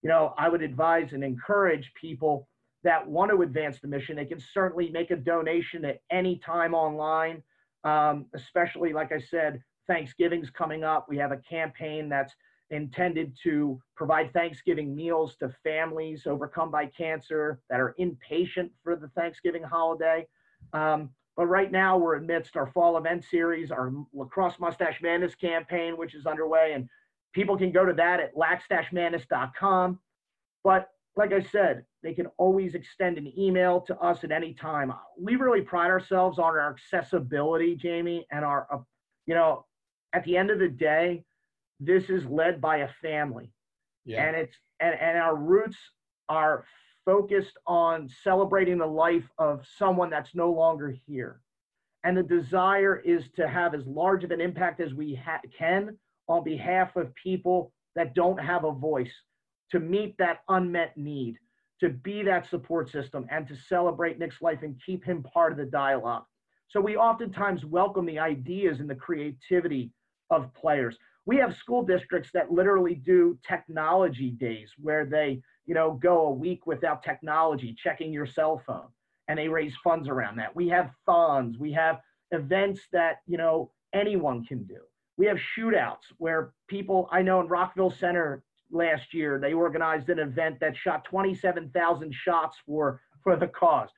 you 0.03 0.09
know, 0.09 0.33
I 0.39 0.49
would 0.49 0.63
advise 0.63 1.13
and 1.13 1.25
encourage 1.25 1.91
people 2.01 2.47
that 2.85 3.07
want 3.07 3.31
to 3.31 3.43
advance 3.43 3.81
the 3.81 3.89
mission. 3.89 4.17
They 4.17 4.25
can 4.25 4.41
certainly 4.41 4.91
make 4.91 5.11
a 5.11 5.17
donation 5.17 5.85
at 5.85 6.01
any 6.11 6.39
time 6.39 6.75
online, 6.75 7.43
um, 7.85 8.27
especially, 8.35 8.93
like 8.93 9.13
I 9.13 9.19
said, 9.19 9.63
Thanksgiving's 9.87 10.51
coming 10.51 10.85
up. 10.85 11.07
We 11.09 11.17
have 11.19 11.33
a 11.33 11.39
campaign 11.39 12.09
that's 12.09 12.35
intended 12.71 13.37
to 13.43 13.81
provide 13.97 14.33
Thanksgiving 14.33 14.95
meals 14.95 15.37
to 15.37 15.55
families 15.65 16.27
overcome 16.27 16.71
by 16.71 16.87
cancer 16.87 17.61
that 17.71 17.81
are 17.81 17.95
inpatient 17.99 18.71
for 18.85 18.95
the 18.95 19.09
Thanksgiving 19.09 19.63
holiday. 19.63 20.27
Um, 20.73 21.11
but 21.37 21.47
right 21.47 21.71
now, 21.71 21.97
we're 21.97 22.17
amidst 22.17 22.57
our 22.57 22.67
fall 22.73 22.99
event 22.99 23.25
series, 23.25 23.71
our 23.71 23.93
Lacrosse 24.13 24.59
Mustache 24.59 25.01
Madness 25.01 25.35
campaign, 25.35 25.97
which 25.97 26.15
is 26.15 26.27
underway, 26.27 26.73
and 26.75 26.89
people 27.33 27.57
can 27.57 27.73
go 27.73 27.85
to 27.85 27.93
that 27.93 28.21
at 28.21 28.35
laxstachemadness.com. 28.35 29.99
But 30.65 30.89
like 31.19 31.33
I 31.33 31.41
said, 31.41 31.85
they 32.05 32.15
can 32.15 32.29
always 32.39 32.77
extend 32.77 33.19
an 33.19 33.33
email 33.37 33.81
to 33.83 33.99
us 33.99 34.23
at 34.23 34.31
any 34.31 34.55
time. 34.55 34.93
We 35.21 35.35
really 35.35 35.63
pride 35.63 35.91
ourselves 35.91 36.39
on 36.39 36.45
our 36.45 36.73
accessibility, 36.73 37.75
Jamie, 37.75 38.25
and 38.31 38.45
our, 38.45 38.69
uh, 38.73 38.79
you 39.27 39.35
know, 39.35 39.67
at 40.13 40.23
the 40.23 40.37
end 40.37 40.53
of 40.53 40.61
the 40.61 40.69
day, 40.69 41.25
this 41.81 42.09
is 42.09 42.25
led 42.27 42.61
by 42.61 42.79
a 42.79 42.89
family. 43.03 43.53
Yeah. 44.05 44.27
And 44.27 44.37
it's 44.37 44.57
and, 44.79 44.95
and 44.95 45.19
our 45.19 45.35
roots 45.35 45.77
are 46.29 46.65
focused 47.05 47.59
on 47.67 48.09
celebrating 48.23 48.79
the 48.79 48.87
life 48.87 49.29
of 49.39 49.67
someone 49.77 50.11
that's 50.11 50.37
no 50.37 50.53
longer 50.53 50.95
here. 51.09 51.41
And 52.05 52.17
the 52.17 52.23
desire 52.23 52.97
is 52.97 53.25
to 53.35 53.49
have 53.49 53.75
as 53.75 53.85
large 53.87 54.23
of 54.23 54.31
an 54.31 54.41
impact 54.41 54.81
as 54.81 54.95
we 54.95 55.17
ha- 55.17 55.41
can 55.59 55.99
on 56.29 56.45
behalf 56.45 56.95
of 56.95 57.13
people 57.17 57.73
that 57.97 58.15
don't 58.15 58.39
have 58.39 58.63
a 58.63 58.71
voice, 58.73 59.13
to 59.71 59.81
meet 59.81 60.17
that 60.19 60.41
unmet 60.49 60.97
need, 60.97 61.37
to 61.81 61.91
be 61.91 62.23
that 62.23 62.49
support 62.49 62.91
system, 62.91 63.27
and 63.31 63.47
to 63.49 63.57
celebrate 63.57 64.19
Nick's 64.19 64.43
life 64.43 64.63
and 64.63 64.81
keep 64.85 65.05
him 65.05 65.23
part 65.23 65.53
of 65.53 65.59
the 65.59 65.67
dialogue. 65.67 66.25
So 66.69 66.81
we 66.81 66.97
oftentimes 66.97 67.65
welcome 67.65 68.05
the 68.05 68.19
ideas 68.19 68.81
and 68.81 68.91
the 68.91 68.95
creativity 68.95 69.91
of 70.31 70.53
players. 70.55 70.97
We 71.25 71.37
have 71.39 71.57
school 71.57 71.83
districts 71.83 72.31
that 72.35 72.53
literally 72.53 72.95
do 72.95 73.39
technology 73.47 74.31
days 74.31 74.73
where 74.79 75.07
they 75.07 75.41
you 75.67 75.75
know 75.75 75.93
go 76.03 76.27
a 76.27 76.31
week 76.31 76.67
without 76.67 77.03
technology 77.03 77.75
checking 77.77 78.13
your 78.13 78.27
cell 78.27 78.63
phone 78.67 78.89
and 79.29 79.39
they 79.39 79.49
raise 79.49 79.75
funds 79.85 80.09
around 80.09 80.37
that. 80.37 80.55
We 80.55 80.69
have 80.69 80.91
thons, 81.07 81.59
we 81.59 81.73
have 81.73 82.01
events 82.33 82.83
that 82.93 83.19
you 83.27 83.39
know 83.39 83.71
anyone 83.95 84.45
can 84.45 84.65
do. 84.65 84.81
We 85.17 85.27
have 85.27 85.39
shootouts 85.57 86.13
where 86.19 86.53
people 86.69 87.09
i 87.11 87.23
know 87.23 87.41
in 87.41 87.49
rockville 87.49 87.91
center 87.91 88.43
last 88.71 89.15
year 89.15 89.39
they 89.39 89.53
organized 89.53 90.09
an 90.09 90.19
event 90.19 90.59
that 90.61 90.77
shot 90.77 91.07
27000 91.11 92.13
shots 92.13 92.57
for 92.67 93.01
for 93.23 93.37
the 93.37 93.49
cause. 93.49 93.89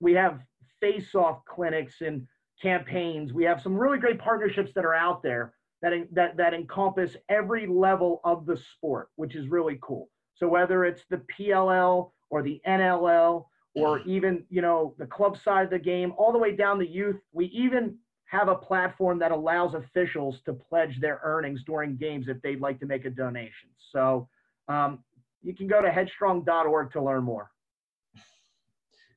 We 0.00 0.12
have 0.14 0.40
face 0.80 1.14
off 1.14 1.44
clinics 1.44 2.00
and 2.00 2.26
campaigns. 2.60 3.32
We 3.32 3.44
have 3.44 3.60
some 3.60 3.76
really 3.76 3.98
great 3.98 4.18
partnerships 4.18 4.72
that 4.74 4.84
are 4.84 4.94
out 4.94 5.22
there 5.22 5.54
that, 5.82 5.92
that, 6.12 6.36
that 6.36 6.54
encompass 6.54 7.16
every 7.28 7.66
level 7.66 8.20
of 8.24 8.46
the 8.46 8.56
sport, 8.56 9.08
which 9.16 9.34
is 9.34 9.48
really 9.48 9.78
cool. 9.82 10.08
So 10.34 10.48
whether 10.48 10.84
it's 10.84 11.04
the 11.10 11.22
PLL 11.38 12.10
or 12.30 12.42
the 12.42 12.60
NLL 12.66 13.46
or 13.74 14.00
even 14.00 14.44
you 14.50 14.60
know 14.60 14.94
the 14.98 15.06
club 15.06 15.38
side 15.38 15.64
of 15.64 15.70
the 15.70 15.78
game, 15.78 16.12
all 16.18 16.32
the 16.32 16.38
way 16.38 16.54
down 16.54 16.78
to 16.78 16.86
youth, 16.86 17.16
we 17.32 17.46
even 17.46 17.96
have 18.32 18.48
a 18.48 18.54
platform 18.54 19.18
that 19.18 19.30
allows 19.30 19.74
officials 19.74 20.36
to 20.46 20.54
pledge 20.54 20.98
their 21.02 21.20
earnings 21.22 21.60
during 21.66 21.96
games 21.96 22.28
if 22.28 22.40
they'd 22.40 22.62
like 22.62 22.80
to 22.80 22.86
make 22.86 23.04
a 23.04 23.10
donation. 23.10 23.68
So 23.92 24.26
um, 24.68 25.00
you 25.42 25.54
can 25.54 25.66
go 25.66 25.82
to 25.82 25.90
headstrong.org 25.90 26.92
to 26.92 27.02
learn 27.02 27.24
more. 27.24 27.50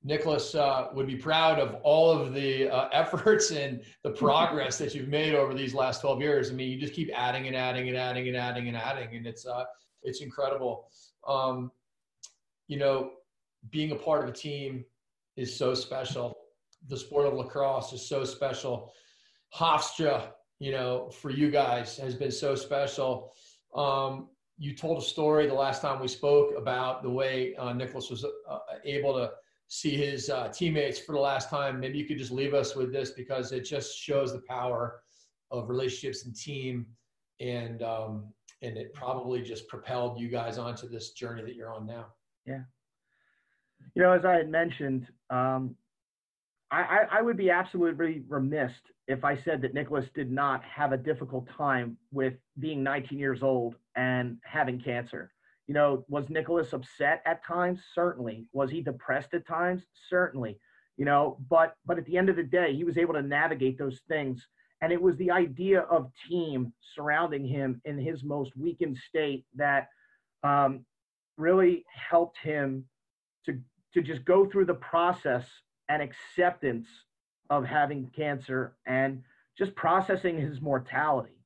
Nicholas 0.04 0.54
uh, 0.54 0.90
would 0.94 1.08
be 1.08 1.16
proud 1.16 1.60
of 1.60 1.78
all 1.82 2.12
of 2.12 2.34
the 2.34 2.70
uh, 2.70 2.90
efforts 2.94 3.52
and 3.52 3.82
the 4.04 4.12
progress 4.12 4.78
that 4.80 4.94
you've 4.94 5.08
made 5.08 5.34
over 5.34 5.54
these 5.54 5.74
last 5.74 6.02
12 6.02 6.22
years. 6.22 6.52
I 6.52 6.54
mean, 6.54 6.70
you 6.70 6.78
just 6.78 6.94
keep 6.94 7.10
adding 7.16 7.48
and 7.48 7.56
adding 7.56 7.88
and 7.88 7.98
adding 7.98 8.28
and 8.28 8.36
adding 8.36 8.68
and 8.68 8.76
adding, 8.76 9.16
and 9.16 9.26
it's 9.26 9.46
uh, 9.46 9.64
it's 10.04 10.20
incredible. 10.20 10.90
Um, 11.26 11.72
you 12.68 12.78
know, 12.78 13.12
being 13.72 13.92
a 13.92 13.96
part 13.96 14.24
of 14.24 14.30
a 14.30 14.34
team 14.34 14.84
is 15.38 15.56
so 15.56 15.74
special. 15.74 16.38
The 16.90 16.98
sport 16.98 17.28
of 17.28 17.34
lacrosse 17.34 17.94
is 17.94 18.08
so 18.08 18.26
special. 18.26 18.92
Hofstra, 19.56 20.32
you 20.60 20.72
know, 20.72 21.10
for 21.10 21.30
you 21.30 21.50
guys 21.50 21.98
has 21.98 22.14
been 22.14 22.32
so 22.32 22.56
special. 22.56 23.34
Um, 23.74 24.30
you 24.58 24.76
told 24.76 24.98
a 24.98 25.02
story 25.02 25.48
the 25.48 25.54
last 25.54 25.82
time 25.82 26.02
we 26.02 26.08
spoke 26.08 26.54
about 26.58 27.04
the 27.04 27.10
way 27.10 27.56
uh, 27.56 27.72
Nicholas 27.74 28.10
was 28.10 28.26
uh, 28.26 28.58
able 28.84 29.14
to 29.14 29.32
see 29.68 29.96
his 29.96 30.30
uh, 30.30 30.50
teammates 30.50 31.00
for 31.00 31.14
the 31.14 31.20
last 31.20 31.50
time. 31.50 31.80
Maybe 31.80 31.98
you 31.98 32.06
could 32.06 32.18
just 32.18 32.32
leave 32.32 32.54
us 32.54 32.76
with 32.76 32.92
this 32.92 33.12
because 33.12 33.52
it 33.52 33.62
just 33.62 33.98
shows 33.98 34.34
the 34.34 34.42
power 34.42 35.02
of 35.52 35.70
relationships 35.70 36.26
and 36.26 36.36
team, 36.36 36.86
and 37.40 37.82
um, 37.82 38.34
and 38.62 38.78
it 38.78 38.94
probably 38.94 39.42
just 39.42 39.68
propelled 39.68 40.20
you 40.20 40.28
guys 40.28 40.58
onto 40.58 40.88
this 40.90 41.12
journey 41.12 41.42
that 41.44 41.56
you're 41.56 41.74
on 41.74 41.86
now. 41.86 42.08
Yeah. 42.46 42.62
You 43.94 44.04
know, 44.04 44.12
as 44.12 44.26
I 44.26 44.36
had 44.36 44.50
mentioned, 44.50 45.08
um, 45.30 45.76
I, 46.72 47.06
I, 47.12 47.22
would 47.22 47.38
be 47.38 47.52
absolutely 47.52 48.24
remiss 48.28 48.72
if 49.08 49.24
I 49.24 49.36
said 49.36 49.62
that 49.62 49.74
Nicholas 49.74 50.10
did 50.16 50.32
not 50.32 50.64
have 50.64 50.92
a 50.92 50.98
difficult 50.98 51.48
time 51.48 51.98
with 52.12 52.34
being 52.60 52.82
19 52.82 53.20
years 53.20 53.44
old 53.44 53.76
and 53.96 54.38
having 54.44 54.82
cancer. 54.82 55.32
You 55.68 55.74
know, 55.74 56.06
was 56.08 56.30
Nicholas 56.30 56.74
upset 56.74 57.22
at 57.26 57.46
times? 57.46 57.80
Certainly. 57.94 58.48
Was 58.52 58.72
he 58.72 58.82
depressed 58.82 59.34
at 59.34 59.48
times? 59.48 59.84
Certainly. 60.10 60.60
You 60.98 61.06
know, 61.06 61.38
but 61.50 61.76
but 61.86 61.98
at 61.98 62.06
the 62.06 62.18
end 62.18 62.30
of 62.30 62.36
the 62.36 62.44
day, 62.44 62.74
he 62.76 62.84
was 62.84 62.98
able 62.98 63.14
to 63.14 63.22
navigate 63.22 63.78
those 63.78 64.02
things. 64.08 64.48
And 64.82 64.92
it 64.92 65.02
was 65.02 65.16
the 65.18 65.32
idea 65.32 65.82
of 65.82 66.12
team 66.30 66.74
surrounding 66.96 67.46
him 67.46 67.82
in 67.86 67.98
his 67.98 68.24
most 68.24 68.56
weakened 68.56 68.98
state 68.98 69.46
that 69.56 69.88
um, 70.44 70.86
really 71.38 71.84
helped 72.10 72.38
him 72.38 72.86
to 73.46 73.60
to 73.94 74.02
just 74.02 74.26
go 74.26 74.46
through 74.46 74.66
the 74.66 74.76
process 74.76 75.46
and 75.90 76.02
acceptance 76.02 76.88
of 77.50 77.66
having 77.66 78.12
cancer 78.16 78.76
and 78.86 79.22
just 79.58 79.76
processing 79.76 80.40
his 80.40 80.62
mortality. 80.62 81.38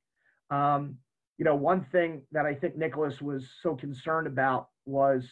Um, 0.50 0.98
you 1.38 1.46
know, 1.46 1.56
one 1.56 1.86
thing 1.92 2.24
that 2.32 2.46
I 2.46 2.54
think 2.54 2.76
Nicholas 2.76 3.22
was 3.22 3.48
so 3.62 3.76
concerned 3.76 4.28
about 4.28 4.70
was 4.86 5.24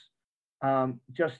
um, 0.61 0.99
just 1.11 1.39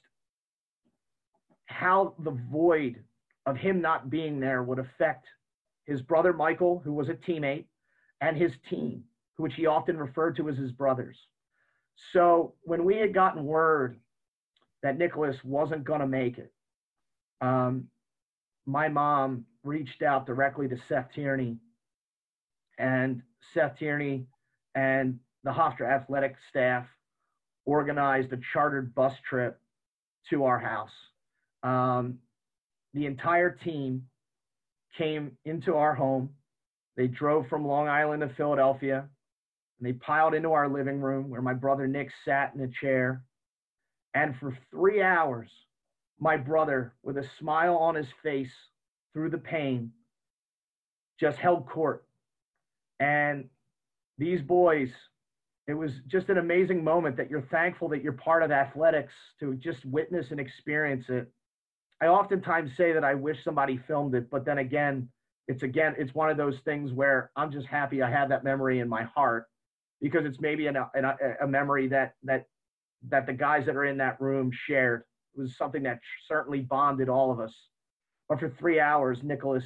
how 1.68 2.16
the 2.20 2.38
void 2.52 3.04
of 3.46 3.58
him 3.58 3.82
not 3.82 4.10
being 4.10 4.40
there 4.40 4.64
would 4.64 4.80
affect 4.80 5.26
his 5.86 6.02
brother 6.02 6.34
Michael, 6.34 6.82
who 6.84 6.94
was 6.94 7.10
a 7.10 7.14
teammate, 7.14 7.66
and 8.20 8.36
his 8.36 8.52
team, 8.70 9.04
which 9.38 9.54
he 9.56 9.66
often 9.66 9.98
referred 9.98 10.36
to 10.36 10.50
as 10.50 10.58
his 10.58 10.72
brothers. 10.72 11.18
So 12.12 12.54
when 12.64 12.84
we 12.84 12.98
had 12.98 13.14
gotten 13.14 13.46
word 13.46 13.98
that 14.84 14.98
Nicholas 14.98 15.38
wasn't 15.44 15.84
going 15.84 16.02
to 16.02 16.08
make 16.08 16.38
it, 16.38 16.52
um, 17.42 17.88
my 18.66 18.88
mom 18.90 19.46
reached 19.64 20.02
out 20.02 20.26
directly 20.26 20.68
to 20.68 20.78
Seth 20.88 21.10
Tierney, 21.14 21.58
and 22.78 23.22
Seth 23.54 23.78
Tierney 23.78 24.28
and 24.76 25.20
the 25.44 25.52
Hofstra 25.52 25.90
athletic 25.90 26.36
staff 26.50 26.86
organized 27.66 28.32
a 28.34 28.40
chartered 28.54 28.94
bus 28.94 29.14
trip 29.28 29.60
to 30.30 30.46
our 30.46 30.60
house. 30.60 30.92
Um, 31.64 32.20
the 32.94 33.06
entire 33.06 33.52
team 33.52 34.04
came 34.98 35.38
into 35.46 35.76
our 35.76 35.94
home. 35.94 36.30
They 36.96 37.08
drove 37.08 37.48
from 37.48 37.68
Long 37.68 37.88
Island 37.88 38.22
to 38.22 38.30
Philadelphia. 38.30 39.08
And 39.80 39.88
they 39.88 39.94
piled 39.94 40.34
into 40.34 40.54
our 40.54 40.68
living 40.68 41.00
room 41.00 41.30
where 41.30 41.42
my 41.42 41.54
brother 41.54 41.88
Nick 41.88 42.10
sat 42.26 42.54
in 42.56 42.62
a 42.62 42.68
chair. 42.68 43.24
And 44.14 44.36
for 44.40 44.58
three 44.72 45.02
hours, 45.02 45.50
my 46.20 46.38
brother, 46.38 46.94
with 47.04 47.18
a 47.18 47.28
smile 47.40 47.76
on 47.76 47.96
his 47.96 48.08
face 48.24 48.54
through 49.14 49.30
the 49.30 49.38
pain, 49.38 49.92
just 51.20 51.38
held 51.38 51.68
court. 51.68 52.06
And 53.00 53.46
these 54.18 54.42
boys, 54.42 54.90
it 55.68 55.74
was 55.74 55.92
just 56.08 56.30
an 56.30 56.38
amazing 56.38 56.84
moment 56.84 57.18
that 57.18 57.30
you're 57.30 57.48
thankful 57.52 57.90
that 57.90 58.02
you're 58.02 58.14
part 58.14 58.42
of 58.42 58.52
athletics 58.52 59.14
to 59.40 59.56
just 59.56 59.86
witness 59.86 60.32
and 60.32 60.40
experience 60.40 61.06
it. 61.10 61.32
I 62.02 62.08
oftentimes 62.08 62.72
say 62.78 62.94
that 62.94 63.04
I 63.04 63.16
wish 63.16 63.44
somebody 63.44 63.80
filmed 63.88 64.16
it, 64.16 64.30
but 64.30 64.46
then 64.46 64.60
again, 64.60 65.10
it's 65.48 65.64
again, 65.64 65.96
it's 65.98 66.14
one 66.14 66.30
of 66.30 66.38
those 66.38 66.60
things 66.66 66.92
where 66.94 67.32
I'm 67.36 67.52
just 67.52 67.68
happy 67.68 68.02
I 68.02 68.10
have 68.10 68.30
that 68.30 68.44
memory 68.44 68.80
in 68.80 68.90
my 68.90 69.04
heart 69.04 69.46
because 70.02 70.26
it's 70.26 70.40
maybe 70.40 70.68
an, 70.68 70.78
an, 70.94 71.06
a 71.42 71.48
memory 71.48 71.88
that 71.88 72.14
that 72.24 72.46
that 73.10 73.26
the 73.26 73.34
guys 73.34 73.66
that 73.66 73.76
are 73.76 73.86
in 73.86 73.98
that 73.98 74.20
room 74.20 74.52
shared 74.52 75.04
was 75.38 75.58
something 75.58 75.84
that 75.84 76.00
certainly 76.28 76.62
bonded 76.62 77.10
all 77.10 77.32
of 77.32 77.40
us. 77.40 77.54
But 78.28 78.40
for 78.40 78.50
three 78.50 78.80
hours, 78.80 79.20
Nicholas 79.24 79.64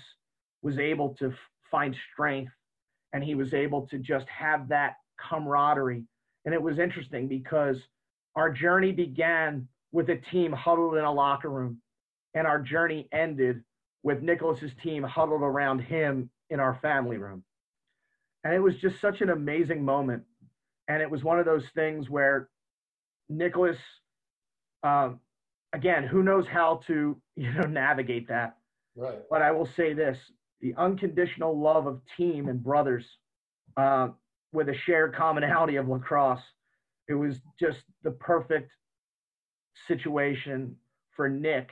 was 0.61 0.78
able 0.78 1.15
to 1.15 1.34
find 1.69 1.95
strength 2.13 2.51
and 3.13 3.24
he 3.24 3.36
was 3.36 3.53
able 3.53 3.88
to 3.88 3.97
just 3.97 4.28
have 4.28 4.67
that 4.69 4.95
camaraderie. 5.19 6.03
And 6.45 6.53
it 6.53 6.61
was 6.61 6.80
interesting 6.80 7.28
because 7.28 7.78
our 8.36 8.51
journey 8.51 8.91
began 8.91 9.67
with 9.91 10.09
a 10.09 10.15
team 10.15 10.51
huddled 10.53 10.95
in 10.95 11.03
a 11.03 11.11
locker 11.11 11.49
room, 11.49 11.82
and 12.34 12.47
our 12.47 12.59
journey 12.59 13.09
ended 13.11 13.61
with 14.03 14.22
Nicholas's 14.22 14.72
team 14.82 15.03
huddled 15.03 15.41
around 15.41 15.80
him 15.80 16.30
in 16.49 16.59
our 16.59 16.80
family 16.82 17.17
room. 17.17 17.43
And 18.43 18.53
it 18.53 18.59
was 18.59 18.78
just 18.78 18.99
such 18.99 19.22
an 19.22 19.30
amazing 19.30 19.84
moment. 19.84 20.24
And 20.88 21.01
it 21.01 21.11
was 21.11 21.24
one 21.24 21.39
of 21.39 21.45
those 21.45 21.65
things 21.76 22.09
where 22.09 22.49
Nicholas 23.30 23.78
um, 24.84 25.19
again, 25.74 26.03
who 26.03 26.24
knows 26.24 26.45
how 26.47 26.82
to 26.88 27.19
you 27.36 27.53
know 27.53 27.67
navigate 27.67 28.28
that? 28.28 28.57
Right. 28.95 29.19
But 29.30 29.41
I 29.41 29.51
will 29.51 29.69
say 29.76 29.93
this: 29.93 30.17
the 30.59 30.74
unconditional 30.78 31.59
love 31.59 31.88
of 31.88 32.01
team 32.17 32.49
and 32.49 32.63
brothers, 32.63 33.05
uh, 33.78 34.09
with 34.53 34.69
a 34.69 34.76
shared 34.86 35.15
commonality 35.15 35.78
of 35.78 35.88
lacrosse. 35.88 36.43
It 37.07 37.15
was 37.15 37.41
just 37.59 37.80
the 38.03 38.11
perfect 38.11 38.72
situation 39.88 40.78
for 41.15 41.28
Nick 41.28 41.69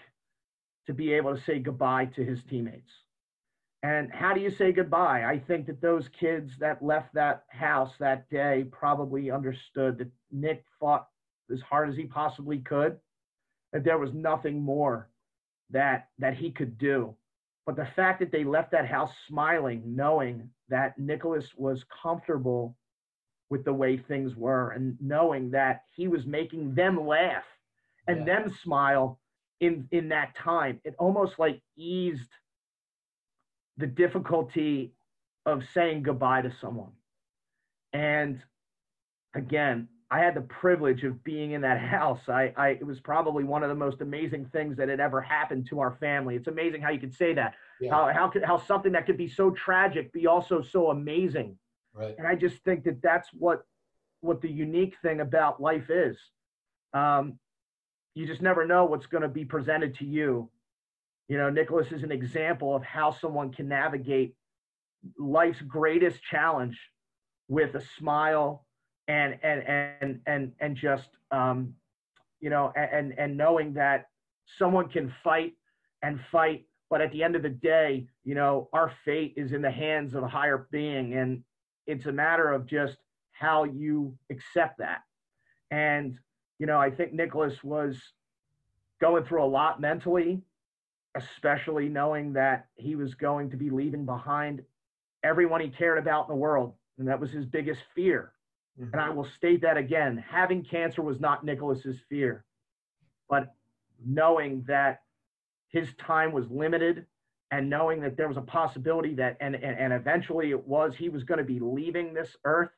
to 0.88 0.93
be 0.93 1.14
able 1.14 1.36
to 1.36 1.41
say 1.43 1.60
goodbye 1.60 2.06
to 2.16 2.26
his 2.26 2.39
teammates. 2.50 2.91
And 3.84 4.12
how 4.12 4.34
do 4.34 4.41
you 4.41 4.52
say 4.52 4.74
goodbye? 4.74 5.24
I 5.24 5.39
think 5.39 5.68
that 5.68 5.82
those 5.82 6.10
kids 6.20 6.52
that 6.60 6.84
left 6.84 7.14
that 7.14 7.43
house 7.50 7.91
that 8.00 8.30
day 8.30 8.66
probably 8.70 9.32
understood 9.32 9.97
that 10.00 10.10
Nick 10.32 10.66
fought 10.80 11.08
as 11.52 11.62
hard 11.62 11.89
as 11.89 11.95
he 11.95 12.04
possibly 12.04 12.58
could 12.58 12.97
that 13.74 13.84
there 13.84 13.98
was 13.98 14.14
nothing 14.14 14.62
more 14.62 15.10
that 15.70 16.10
that 16.18 16.36
he 16.36 16.52
could 16.52 16.78
do. 16.78 17.16
But 17.66 17.76
the 17.76 17.88
fact 17.96 18.20
that 18.20 18.32
they 18.32 18.44
left 18.44 18.72
that 18.72 18.88
house 18.88 19.12
smiling, 19.28 19.84
knowing 19.86 20.50
that 20.70 20.98
Nicholas 20.98 21.48
was 21.56 21.86
comfortable 22.02 22.76
with 23.50 23.66
the 23.66 23.74
way 23.74 23.98
things 23.98 24.36
were 24.36 24.72
and 24.72 24.98
knowing 25.02 25.52
that 25.52 25.84
he 25.96 26.08
was 26.08 26.26
making 26.26 26.74
them 26.74 27.06
laugh 27.06 27.44
and 28.08 28.20
yeah. 28.20 28.26
them 28.26 28.56
smile 28.64 29.20
in 29.60 29.88
in 29.92 30.10
that 30.10 30.36
time, 30.36 30.80
it 30.84 30.96
almost 30.98 31.38
like 31.38 31.62
eased 31.78 32.30
the 33.78 33.88
difficulty 33.88 34.94
of 35.46 35.64
saying 35.74 36.04
goodbye 36.04 36.42
to 36.42 36.52
someone. 36.62 36.92
And 37.94 38.42
again, 39.36 39.88
I 40.12 40.20
had 40.20 40.34
the 40.34 40.41
privilege 40.41 41.03
of 41.03 41.24
being 41.24 41.51
in 41.51 41.62
that 41.62 41.80
house. 41.80 42.22
I, 42.28 42.51
I, 42.57 42.70
it 42.70 42.86
was 42.86 42.99
probably 42.99 43.43
one 43.43 43.62
of 43.62 43.70
the 43.70 43.76
most 43.76 44.01
amazing 44.01 44.45
things 44.45 44.76
that 44.78 44.89
had 44.89 44.99
ever 44.99 45.22
happened 45.22 45.68
to 45.70 45.80
our 45.80 45.97
family. 45.99 46.36
It's 46.36 46.47
amazing 46.47 46.82
how 46.82 46.89
you 46.89 46.99
could 46.99 47.14
say 47.14 47.34
that. 47.36 47.53
Yeah. 47.80 47.91
How, 47.91 48.12
how 48.12 48.28
could, 48.28 48.43
how 48.43 48.57
something 48.57 48.91
that 48.93 49.05
could 49.05 49.18
be 49.18 49.28
so 49.30 49.51
tragic 49.51 50.12
be 50.12 50.26
also 50.26 50.62
so 50.62 50.89
amazing. 50.89 51.57
Right. 51.93 52.16
And 52.18 52.28
I 52.28 52.36
just 52.36 52.57
think 52.64 52.86
that 52.86 53.01
that's 53.03 53.30
what, 53.34 53.62
what 54.22 54.41
the 54.41 54.49
unique 54.49 54.95
thing 55.03 55.22
about 55.22 55.62
life 55.62 55.89
is. 55.89 56.18
Um, 56.93 57.38
you 58.16 58.26
just 58.26 58.41
never 58.41 58.66
know 58.66 58.86
what's 58.86 59.05
going 59.05 59.22
to 59.22 59.30
be 59.30 59.45
presented 59.45 59.95
to 59.99 60.05
you. 60.05 60.49
You 61.28 61.38
know, 61.38 61.51
Nicholas 61.51 61.91
is 61.91 62.01
an 62.01 62.12
example 62.12 62.76
of 62.76 62.84
how 62.84 63.12
someone 63.12 63.51
can 63.51 63.68
navigate 63.68 64.34
life's 65.20 65.62
greatest 65.62 66.24
challenge 66.24 66.80
with 67.47 67.76
a 67.76 67.82
smile 67.99 68.66
and 69.10 69.38
and 69.41 69.64
and 69.68 70.22
and 70.28 70.51
and 70.60 70.76
just 70.78 71.10
um, 71.32 71.74
you 72.39 72.49
know, 72.49 72.72
and 72.76 73.18
and 73.18 73.36
knowing 73.36 73.74
that 73.74 74.10
someone 74.57 74.88
can 74.88 75.14
fight 75.24 75.55
and 76.03 76.20
fight, 76.32 76.66
but 76.89 77.01
at 77.01 77.12
the 77.12 77.24
end 77.24 77.36
of 77.36 77.41
the 77.41 77.49
day, 77.49 78.07
you 78.24 78.36
know, 78.36 78.70
our 78.72 78.93
fate 79.03 79.34
is 79.36 79.51
in 79.51 79.62
the 79.62 79.72
hands 79.72 80.14
of 80.14 80.24
a 80.24 80.28
higher 80.28 80.68
being, 80.72 81.16
and 81.16 81.43
it's 81.88 82.05
a 82.05 82.12
matter 82.12 82.53
of 82.53 82.66
just 82.68 82.97
how 83.32 83.64
you 83.64 84.16
accept 84.30 84.78
that. 84.78 85.01
And 85.72 86.18
you 86.60 86.68
know, 86.68 86.80
I 86.80 86.91
think 86.91 87.12
Nicholas 87.12 87.64
was 87.64 87.97
going 89.01 89.24
through 89.24 89.43
a 89.43 89.45
lot 89.45 89.82
mentally, 89.82 90.41
especially 91.16 91.89
knowing 91.89 92.34
that 92.34 92.68
he 92.76 92.95
was 92.95 93.16
going 93.16 93.49
to 93.49 93.57
be 93.57 93.72
leaving 93.72 94.05
behind 94.05 94.62
everyone 95.24 95.62
he 95.62 95.70
cared 95.70 95.97
about 95.97 96.28
in 96.28 96.36
the 96.36 96.39
world. 96.39 96.74
And 96.99 97.07
that 97.07 97.20
was 97.20 97.32
his 97.32 97.45
biggest 97.45 97.82
fear. 97.95 98.34
Mm-hmm. 98.80 98.94
And 98.94 99.02
I 99.02 99.10
will 99.10 99.26
state 99.26 99.62
that 99.62 99.78
again 99.78 100.24
having 100.30 100.64
cancer 100.64 101.02
was 101.02 101.20
not 101.20 101.44
Nicholas's 101.44 101.98
fear, 102.10 102.46
but 103.30 103.54
knowing 104.06 104.64
that 104.68 105.02
his 105.70 105.94
time 105.96 106.32
was 106.32 106.50
limited 106.50 107.06
and 107.52 107.70
knowing 107.70 108.02
that 108.02 108.16
there 108.16 108.28
was 108.28 108.38
a 108.38 108.42
possibility 108.42 109.16
that, 109.16 109.38
and, 109.40 109.56
and, 109.56 109.78
and 109.78 109.94
eventually 109.94 110.52
it 110.52 110.68
was, 110.68 110.96
he 110.96 111.10
was 111.10 111.24
going 111.24 111.40
to 111.40 111.44
be 111.44 111.60
leaving 111.60 112.14
this 112.14 112.36
earth. 112.46 112.70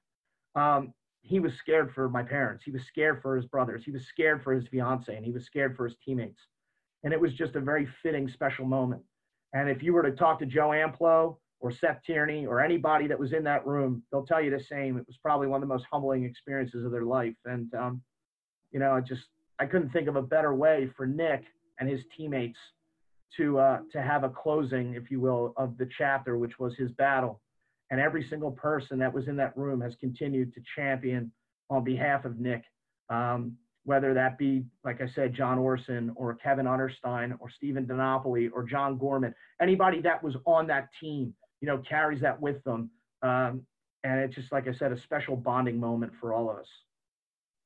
Um, 0.56 0.94
he 1.22 1.40
was 1.40 1.54
scared 1.54 1.94
for 1.94 2.10
my 2.10 2.24
parents. 2.24 2.64
He 2.64 2.72
was 2.72 2.84
scared 2.84 3.22
for 3.22 3.36
his 3.36 3.46
brothers. 3.46 3.84
He 3.86 3.92
was 3.92 4.06
scared 4.06 4.44
for 4.44 4.54
his 4.54 4.68
fiance, 4.68 5.14
and 5.14 5.26
he 5.26 5.32
was 5.32 5.46
scared 5.46 5.76
for 5.76 5.86
his 5.86 5.96
teammates. 6.04 6.42
And 7.04 7.14
it 7.14 7.20
was 7.20 7.34
just 7.34 7.56
a 7.56 7.60
very 7.60 7.88
fitting, 8.02 8.28
special 8.28 8.66
moment. 8.66 9.04
And 9.54 9.70
if 9.70 9.84
you 9.84 9.94
were 9.94 10.04
to 10.04 10.12
talk 10.12 10.40
to 10.40 10.46
Joe 10.46 10.70
Amplo 10.70 11.38
or 11.62 11.72
Seth 11.72 12.02
Tierney 12.06 12.46
or 12.46 12.62
anybody 12.62 13.08
that 13.08 13.20
was 13.20 13.34
in 13.34 13.44
that 13.46 13.66
room, 13.66 14.04
they'll 14.12 14.26
tell 14.26 14.42
you 14.42 14.52
the 14.52 14.64
same. 14.70 14.98
It 14.98 15.08
was 15.08 15.18
probably 15.22 15.48
one 15.48 15.62
of 15.62 15.68
the 15.68 15.74
most 15.74 15.86
humbling 15.92 16.26
experiences 16.26 16.84
of 16.86 16.92
their 16.92 17.06
life. 17.06 17.36
And, 17.46 17.74
um, 17.74 18.02
you 18.72 18.80
know, 18.80 18.94
I 18.94 19.02
just, 19.02 19.22
I 19.60 19.66
couldn't 19.66 19.92
think 19.92 20.08
of 20.08 20.16
a 20.16 20.22
better 20.22 20.54
way 20.54 20.90
for 20.98 21.06
Nick 21.06 21.44
and 21.80 21.88
his 21.90 22.02
teammates 22.18 22.58
to, 23.38 23.60
uh, 23.60 23.80
to 23.94 24.02
have 24.02 24.24
a 24.24 24.30
closing, 24.30 24.96
if 24.96 25.10
you 25.10 25.22
will, 25.22 25.54
of 25.56 25.78
the 25.78 25.88
chapter, 25.98 26.38
which 26.38 26.60
was 26.60 26.74
his 26.78 26.92
battle 26.92 27.42
and 27.92 28.00
every 28.00 28.26
single 28.30 28.52
person 28.52 28.98
that 29.00 29.14
was 29.14 29.28
in 29.28 29.36
that 29.36 29.56
room 29.56 29.82
has 29.82 29.94
continued 30.00 30.54
to 30.54 30.62
champion 30.76 31.32
on 31.70 31.84
behalf 31.84 32.26
of 32.26 32.40
Nick, 32.40 32.64
um, 33.10 33.58
whether 33.84 34.14
that 34.14 34.38
be, 34.38 34.64
like 34.86 35.02
I 35.02 35.10
said, 35.14 35.36
John 35.36 35.60
Orson 35.60 36.12
or 36.16 36.34
Kevin 36.36 36.66
Unterstein 36.66 37.36
or 37.40 37.50
Stephen 37.58 37.86
DiNapoli 37.86 38.50
or 38.54 38.64
John 38.64 38.98
Gorman. 38.98 39.36
Anybody 39.62 40.02
that 40.02 40.24
was 40.24 40.36
on 40.46 40.68
that 40.68 40.88
team, 41.02 41.34
you 41.62 41.68
know, 41.68 41.78
carries 41.78 42.22
that 42.22 42.40
with 42.42 42.64
them. 42.64 42.90
Um, 43.22 43.62
and 44.04 44.20
it's 44.20 44.36
just, 44.36 44.52
like 44.52 44.68
I 44.68 44.74
said, 44.74 44.92
a 44.92 45.00
special 45.00 45.36
bonding 45.36 45.80
moment 45.80 46.12
for 46.20 46.34
all 46.34 46.50
of 46.50 46.58
us. 46.58 46.68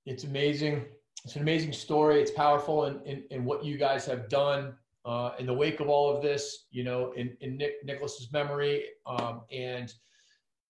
It's 0.06 0.26
amazing. 0.26 0.86
It's 1.24 1.36
an 1.36 1.42
amazing 1.42 1.74
story. 1.74 2.22
It's 2.22 2.32
powerful 2.32 2.86
in, 2.86 3.02
in, 3.06 3.24
in 3.32 3.46
what 3.46 3.64
you 3.64 3.78
guys 3.78 4.06
have 4.06 4.30
done 4.30 4.76
uh, 5.06 5.32
in 5.40 5.46
the 5.46 5.54
wake 5.54 5.80
of 5.80 5.88
all 5.88 6.16
of 6.16 6.22
this, 6.22 6.66
you 6.72 6.84
know, 6.84 7.14
in, 7.14 7.36
in 7.40 7.58
Nick 7.58 7.84
Nicholas's 7.86 8.32
memory. 8.32 8.84
Um, 9.08 9.42
and 9.52 9.94